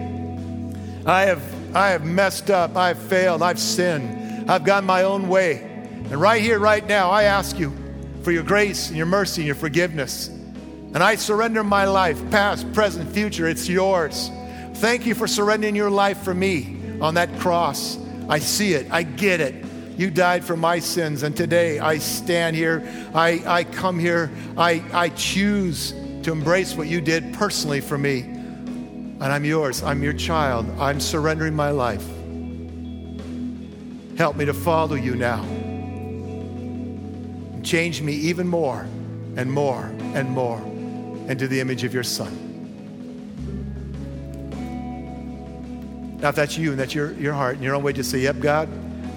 I 1.06 1.22
have 1.22 1.42
I 1.74 1.90
have 1.90 2.04
messed 2.04 2.50
up. 2.50 2.76
I've 2.76 2.98
failed. 2.98 3.42
I've 3.42 3.58
sinned. 3.58 4.50
I've 4.50 4.64
gone 4.64 4.84
my 4.84 5.02
own 5.02 5.28
way. 5.28 5.58
And 6.10 6.20
right 6.20 6.40
here, 6.40 6.58
right 6.58 6.86
now, 6.86 7.10
I 7.10 7.24
ask 7.24 7.58
you 7.58 7.72
for 8.22 8.30
your 8.30 8.44
grace 8.44 8.88
and 8.88 8.96
your 8.96 9.06
mercy 9.06 9.42
and 9.42 9.46
your 9.46 9.56
forgiveness. 9.56 10.30
And 10.94 10.98
I 11.02 11.16
surrender 11.16 11.62
my 11.62 11.84
life, 11.84 12.18
past, 12.30 12.72
present, 12.72 13.10
future. 13.10 13.48
It's 13.48 13.68
yours. 13.68 14.30
Thank 14.74 15.06
you 15.06 15.14
for 15.14 15.26
surrendering 15.26 15.76
your 15.76 15.90
life 15.90 16.22
for 16.22 16.34
me 16.34 16.76
on 17.00 17.14
that 17.14 17.38
cross. 17.38 17.98
I 18.28 18.38
see 18.38 18.74
it. 18.74 18.90
I 18.90 19.02
get 19.02 19.40
it. 19.40 19.64
You 19.98 20.10
died 20.10 20.44
for 20.44 20.56
my 20.56 20.78
sins. 20.78 21.22
And 21.22 21.36
today 21.36 21.78
I 21.78 21.98
stand 21.98 22.56
here. 22.56 22.82
I, 23.14 23.42
I 23.46 23.64
come 23.64 23.98
here. 23.98 24.30
I, 24.56 24.82
I 24.92 25.08
choose 25.10 25.92
to 26.22 26.32
embrace 26.32 26.74
what 26.74 26.86
you 26.88 27.00
did 27.00 27.34
personally 27.34 27.80
for 27.80 27.96
me 27.96 28.36
and 29.18 29.32
I'm 29.32 29.46
yours. 29.46 29.82
I'm 29.82 30.02
your 30.02 30.12
child. 30.12 30.66
I'm 30.78 31.00
surrendering 31.00 31.54
my 31.54 31.70
life. 31.70 32.04
Help 34.18 34.36
me 34.36 34.44
to 34.44 34.52
follow 34.52 34.94
you 34.94 35.14
now. 35.14 35.42
Change 37.62 38.02
me 38.02 38.12
even 38.12 38.46
more 38.46 38.86
and 39.36 39.50
more 39.50 39.86
and 40.14 40.28
more 40.28 40.60
into 41.28 41.48
the 41.48 41.60
image 41.60 41.84
of 41.84 41.92
your 41.92 42.02
Son. 42.02 42.54
Now, 46.20 46.30
if 46.30 46.34
that's 46.34 46.56
you 46.56 46.70
and 46.70 46.80
that's 46.80 46.94
your, 46.94 47.12
your 47.14 47.34
heart 47.34 47.56
and 47.56 47.64
your 47.64 47.74
own 47.74 47.82
way, 47.82 47.92
just 47.92 48.10
say, 48.10 48.18
Yep, 48.20 48.40
God, 48.40 48.68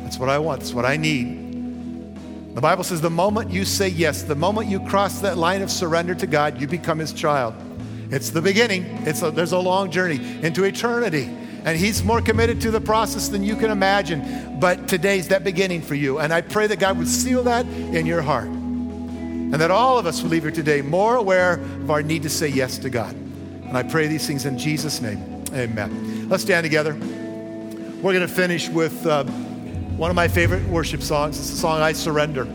that's 0.04 0.18
what 0.18 0.30
I 0.30 0.38
want. 0.38 0.62
That's 0.62 0.74
what 0.74 0.86
I 0.86 0.98
need. 0.98 1.40
The 2.56 2.62
Bible 2.62 2.84
says 2.84 3.00
the 3.00 3.10
moment 3.10 3.52
you 3.52 3.64
say 3.64 3.88
yes, 3.88 4.24
the 4.24 4.36
moment 4.36 4.68
you 4.68 4.80
cross 4.82 5.20
that 5.20 5.38
line 5.38 5.62
of 5.62 5.72
surrender 5.72 6.14
to 6.16 6.28
God, 6.28 6.60
you 6.60 6.68
become 6.68 7.00
His 7.00 7.14
child. 7.14 7.54
It's 8.12 8.32
the 8.32 8.42
beginning. 8.42 8.84
It's 9.08 9.22
a, 9.22 9.32
there's 9.32 9.52
a 9.52 9.60
long 9.60 9.92
journey 9.92 10.20
into 10.44 10.64
eternity. 10.64 11.26
And 11.64 11.78
he's 11.78 12.04
more 12.04 12.22
committed 12.22 12.62
to 12.62 12.72
the 12.72 12.82
process 12.82 13.30
than 13.30 13.44
you 13.44 13.56
can 13.56 13.70
imagine. 13.70 14.60
But 14.60 14.88
today's 14.88 15.28
that 15.28 15.44
beginning 15.44 15.82
for 15.82 15.94
you. 15.94 16.20
And 16.20 16.34
I 16.34 16.42
pray 16.42 16.68
that 16.68 16.80
God 16.80 16.98
would 16.98 17.08
seal 17.08 17.44
that 17.44 17.66
in 17.68 18.06
your 18.06 18.22
heart. 18.22 18.50
And 19.52 19.56
that 19.56 19.72
all 19.72 19.98
of 19.98 20.06
us 20.06 20.22
will 20.22 20.30
leave 20.30 20.44
here 20.44 20.52
today 20.52 20.82
more 20.82 21.16
aware 21.16 21.54
of 21.54 21.90
our 21.90 22.04
need 22.04 22.24
to 22.24 22.30
say 22.30 22.48
yes 22.48 22.78
to 22.80 22.90
God. 22.90 23.16
And 23.16 23.76
I 23.76 23.84
pray 23.84 24.08
these 24.08 24.26
things 24.28 24.46
in 24.46 24.58
Jesus' 24.58 25.02
name. 25.02 25.44
Amen. 25.54 26.30
Let's 26.30 26.44
stand 26.44 26.64
together. 26.64 26.94
We're 26.94 28.14
going 28.14 28.22
to 28.22 28.28
finish 28.28 28.70
with 28.70 29.06
uh, 29.06 29.24
one 29.26 30.10
of 30.10 30.16
my 30.16 30.28
favorite 30.28 30.68
worship 30.70 31.02
songs. 31.02 31.38
It's 31.40 31.50
the 31.50 31.58
song 31.58 31.82
I 31.82 31.94
Surrender. 31.94 32.46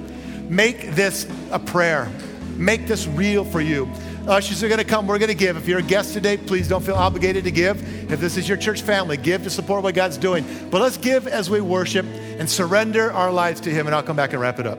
Make 0.49 0.93
this 0.93 1.27
a 1.51 1.59
prayer, 1.59 2.11
make 2.57 2.87
this 2.87 3.07
real 3.07 3.45
for 3.45 3.61
you. 3.61 3.91
Ushers 4.27 4.63
are 4.63 4.69
going 4.69 4.79
to 4.79 4.85
come. 4.85 5.07
We're 5.07 5.19
going 5.19 5.29
to 5.29 5.35
give. 5.35 5.57
If 5.57 5.69
you're 5.69 5.81
a 5.81 5.83
guest 5.83 6.15
today, 6.15 6.39
please 6.39 6.67
don't 6.67 6.83
feel 6.83 6.95
obligated 6.95 7.45
to 7.45 7.51
give. 7.51 8.11
If 8.11 8.21
this 8.21 8.39
is 8.39 8.49
your 8.49 8.57
church 8.57 8.81
family, 8.81 9.19
give 9.19 9.43
to 9.43 9.51
support 9.51 9.83
what 9.83 9.95
God's 9.95 10.17
doing. 10.17 10.47
But 10.71 10.81
let's 10.81 10.97
give 10.97 11.27
as 11.27 11.51
we 11.51 11.61
worship 11.61 12.07
and 12.07 12.49
surrender 12.49 13.13
our 13.13 13.31
lives 13.31 13.61
to 13.63 13.71
Him, 13.71 13.87
and 13.87 13.95
I'll 13.95 14.03
come 14.03 14.17
back 14.17 14.33
and 14.33 14.41
wrap 14.41 14.59
it 14.59 14.67
up. 14.67 14.79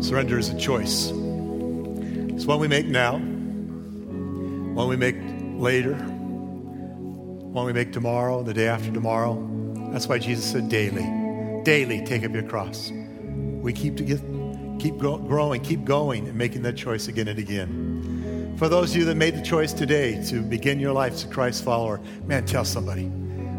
Surrender 0.00 0.38
is 0.38 0.48
a 0.48 0.58
choice. 0.58 1.10
It's 1.10 2.46
one 2.46 2.60
we 2.60 2.68
make 2.68 2.86
now, 2.86 3.18
one 3.18 4.88
we 4.88 4.96
make 4.96 5.16
later, 5.60 5.94
one 5.94 7.66
we 7.66 7.72
make 7.72 7.92
tomorrow, 7.92 8.42
the 8.44 8.54
day 8.54 8.68
after 8.68 8.92
tomorrow. 8.92 9.44
That's 9.92 10.06
why 10.06 10.18
Jesus 10.18 10.48
said 10.48 10.68
daily, 10.68 11.04
daily 11.64 12.04
take 12.04 12.24
up 12.24 12.32
your 12.32 12.44
cross. 12.44 12.92
We 12.92 13.72
keep 13.72 13.96
to 13.96 14.04
get 14.04 14.20
keep 14.78 14.98
growing, 14.98 15.62
keep 15.62 15.84
going, 15.84 16.28
and 16.28 16.38
making 16.38 16.62
that 16.62 16.76
choice 16.76 17.08
again 17.08 17.26
and 17.26 17.38
again. 17.38 18.54
For 18.56 18.68
those 18.68 18.92
of 18.92 18.96
you 18.96 19.04
that 19.06 19.16
made 19.16 19.34
the 19.34 19.42
choice 19.42 19.72
today 19.72 20.22
to 20.26 20.42
begin 20.42 20.78
your 20.78 20.92
life 20.92 21.12
as 21.12 21.24
a 21.24 21.28
Christ 21.28 21.64
follower, 21.64 22.00
man, 22.24 22.46
tell 22.46 22.64
somebody. 22.64 23.10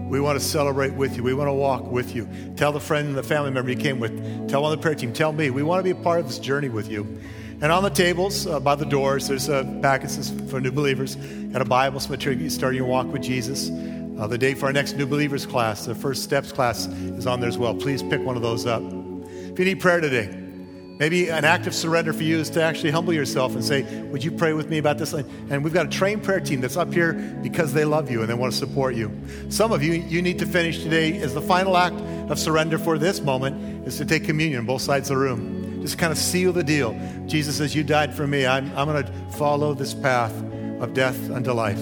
We 0.10 0.20
want 0.20 0.40
to 0.40 0.44
celebrate 0.44 0.94
with 0.94 1.16
you. 1.16 1.24
We 1.24 1.36
want 1.36 1.50
to 1.50 1.54
walk 1.54 1.90
with 1.92 2.16
you. 2.16 2.28
Tell 2.58 2.72
the 2.72 2.80
friend 2.80 3.10
and 3.10 3.16
the 3.16 3.24
family 3.24 3.52
member 3.52 3.70
you 3.70 3.78
came 3.78 4.00
with. 4.00 4.50
Tell 4.50 4.66
on 4.66 4.72
the 4.72 4.78
prayer 4.78 4.96
team. 4.96 5.14
Tell 5.14 5.32
me. 5.32 5.52
We 5.52 5.62
want 5.62 5.80
to 5.80 5.84
be 5.84 5.92
a 5.92 6.04
part 6.04 6.20
of 6.20 6.28
this 6.28 6.40
journey 6.40 6.68
with 6.68 6.90
you. 6.90 7.22
And 7.62 7.72
on 7.72 7.84
the 7.84 7.90
tables 7.90 8.48
uh, 8.48 8.60
by 8.60 8.74
the 8.74 8.86
doors, 8.86 9.28
there's 9.28 9.50
a 9.50 9.64
packets 9.84 10.32
for 10.50 10.60
new 10.60 10.72
believers. 10.72 11.16
Got 11.16 11.62
a 11.62 11.66
Bible, 11.66 12.00
some 12.00 12.12
material 12.12 12.50
starting 12.50 12.78
your 12.78 12.88
walk 12.88 13.08
with 13.14 13.22
Jesus. 13.22 13.70
Uh, 13.70 14.26
the 14.28 14.38
date 14.38 14.58
for 14.58 14.66
our 14.66 14.74
next 14.74 14.98
new 14.98 15.06
believers 15.06 15.46
class, 15.46 15.86
the 15.86 15.94
first 15.94 16.24
steps 16.24 16.52
class, 16.52 16.88
is 16.88 17.28
on 17.28 17.40
there 17.40 17.50
as 17.50 17.58
well. 17.58 17.76
Please 17.76 18.02
pick 18.02 18.22
one 18.22 18.36
of 18.36 18.42
those 18.42 18.66
up. 18.66 18.82
If 18.82 19.60
you 19.60 19.66
need 19.66 19.80
prayer 19.80 20.02
today, 20.02 20.49
Maybe 21.00 21.30
an 21.30 21.46
act 21.46 21.66
of 21.66 21.74
surrender 21.74 22.12
for 22.12 22.24
you 22.24 22.40
is 22.40 22.50
to 22.52 22.62
actually 22.62 22.92
humble 22.92 23.14
yourself 23.14 23.56
and 23.56 23.64
say, 23.64 23.84
Would 24.08 24.22
you 24.22 24.32
pray 24.32 24.52
with 24.52 24.70
me 24.70 24.80
about 24.80 24.98
this? 24.98 25.14
And 25.14 25.64
we've 25.64 25.74
got 25.74 25.86
a 25.86 25.90
trained 25.90 26.24
prayer 26.24 26.42
team 26.42 26.60
that's 26.60 26.76
up 26.76 26.94
here 26.94 27.14
because 27.42 27.72
they 27.72 27.86
love 27.86 28.12
you 28.12 28.20
and 28.20 28.30
they 28.30 28.34
want 28.34 28.52
to 28.52 28.60
support 28.60 28.96
you. 28.96 29.10
Some 29.48 29.72
of 29.72 29.82
you, 29.82 29.94
you 29.94 30.22
need 30.22 30.40
to 30.40 30.46
finish 30.46 30.84
today 30.84 31.18
as 31.22 31.34
the 31.34 31.42
final 31.42 31.78
act 31.78 31.96
of 32.30 32.38
surrender 32.38 32.78
for 32.78 32.98
this 32.98 33.22
moment 33.22 33.88
is 33.88 33.98
to 33.98 34.06
take 34.06 34.26
communion 34.26 34.60
on 34.60 34.66
both 34.66 34.82
sides 34.82 35.10
of 35.10 35.16
the 35.16 35.24
room. 35.24 35.82
Just 35.82 35.98
kind 35.98 36.12
of 36.12 36.18
seal 36.18 36.52
the 36.52 36.66
deal. 36.66 37.00
Jesus 37.28 37.56
says, 37.56 37.74
You 37.74 37.86
died 37.86 38.14
for 38.14 38.28
me. 38.28 38.46
I'm, 38.46 38.66
I'm 38.78 38.86
going 38.86 39.06
to 39.06 39.12
follow 39.38 39.74
this 39.74 39.94
path 39.94 40.36
of 40.82 40.94
death 40.94 41.32
unto 41.32 41.54
life. 41.54 41.80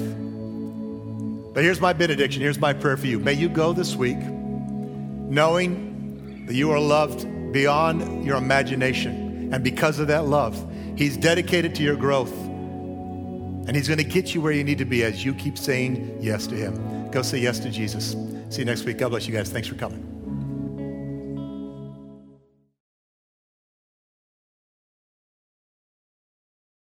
But 1.56 1.64
here's 1.64 1.82
my 1.82 1.94
benediction. 1.94 2.44
Here's 2.44 2.60
my 2.60 2.74
prayer 2.74 2.98
for 2.98 3.08
you. 3.08 3.18
May 3.18 3.34
you 3.34 3.50
go 3.50 3.74
this 3.74 3.96
week 3.96 4.20
knowing 4.20 6.46
that 6.46 6.54
you 6.54 6.70
are 6.70 6.80
loved 6.80 7.26
beyond 7.58 8.24
your 8.24 8.38
imagination. 8.38 9.52
And 9.52 9.64
because 9.64 9.98
of 9.98 10.08
that 10.08 10.28
love, 10.28 10.56
He's 10.96 11.18
dedicated 11.18 11.74
to 11.76 11.84
your 11.84 11.96
growth. 11.96 12.32
And 12.32 13.76
He's 13.76 13.88
going 13.88 13.98
to 13.98 14.04
get 14.04 14.36
you 14.36 14.42
where 14.42 14.52
you 14.52 14.64
need 14.64 14.78
to 14.78 14.86
be 14.86 15.04
as 15.04 15.26
you 15.26 15.34
keep 15.34 15.58
saying 15.58 16.20
yes 16.22 16.46
to 16.48 16.56
Him. 16.56 17.10
Go 17.10 17.24
say 17.24 17.40
yes 17.40 17.58
to 17.60 17.72
Jesus. 17.72 18.16
See 18.50 18.60
you 18.60 18.66
next 18.66 18.84
week. 18.84 19.00
God 19.00 19.10
bless 19.10 19.28
you 19.28 19.34
guys. 19.34 19.50
Thanks 19.50 19.68
for 19.68 19.76
coming. 19.76 20.17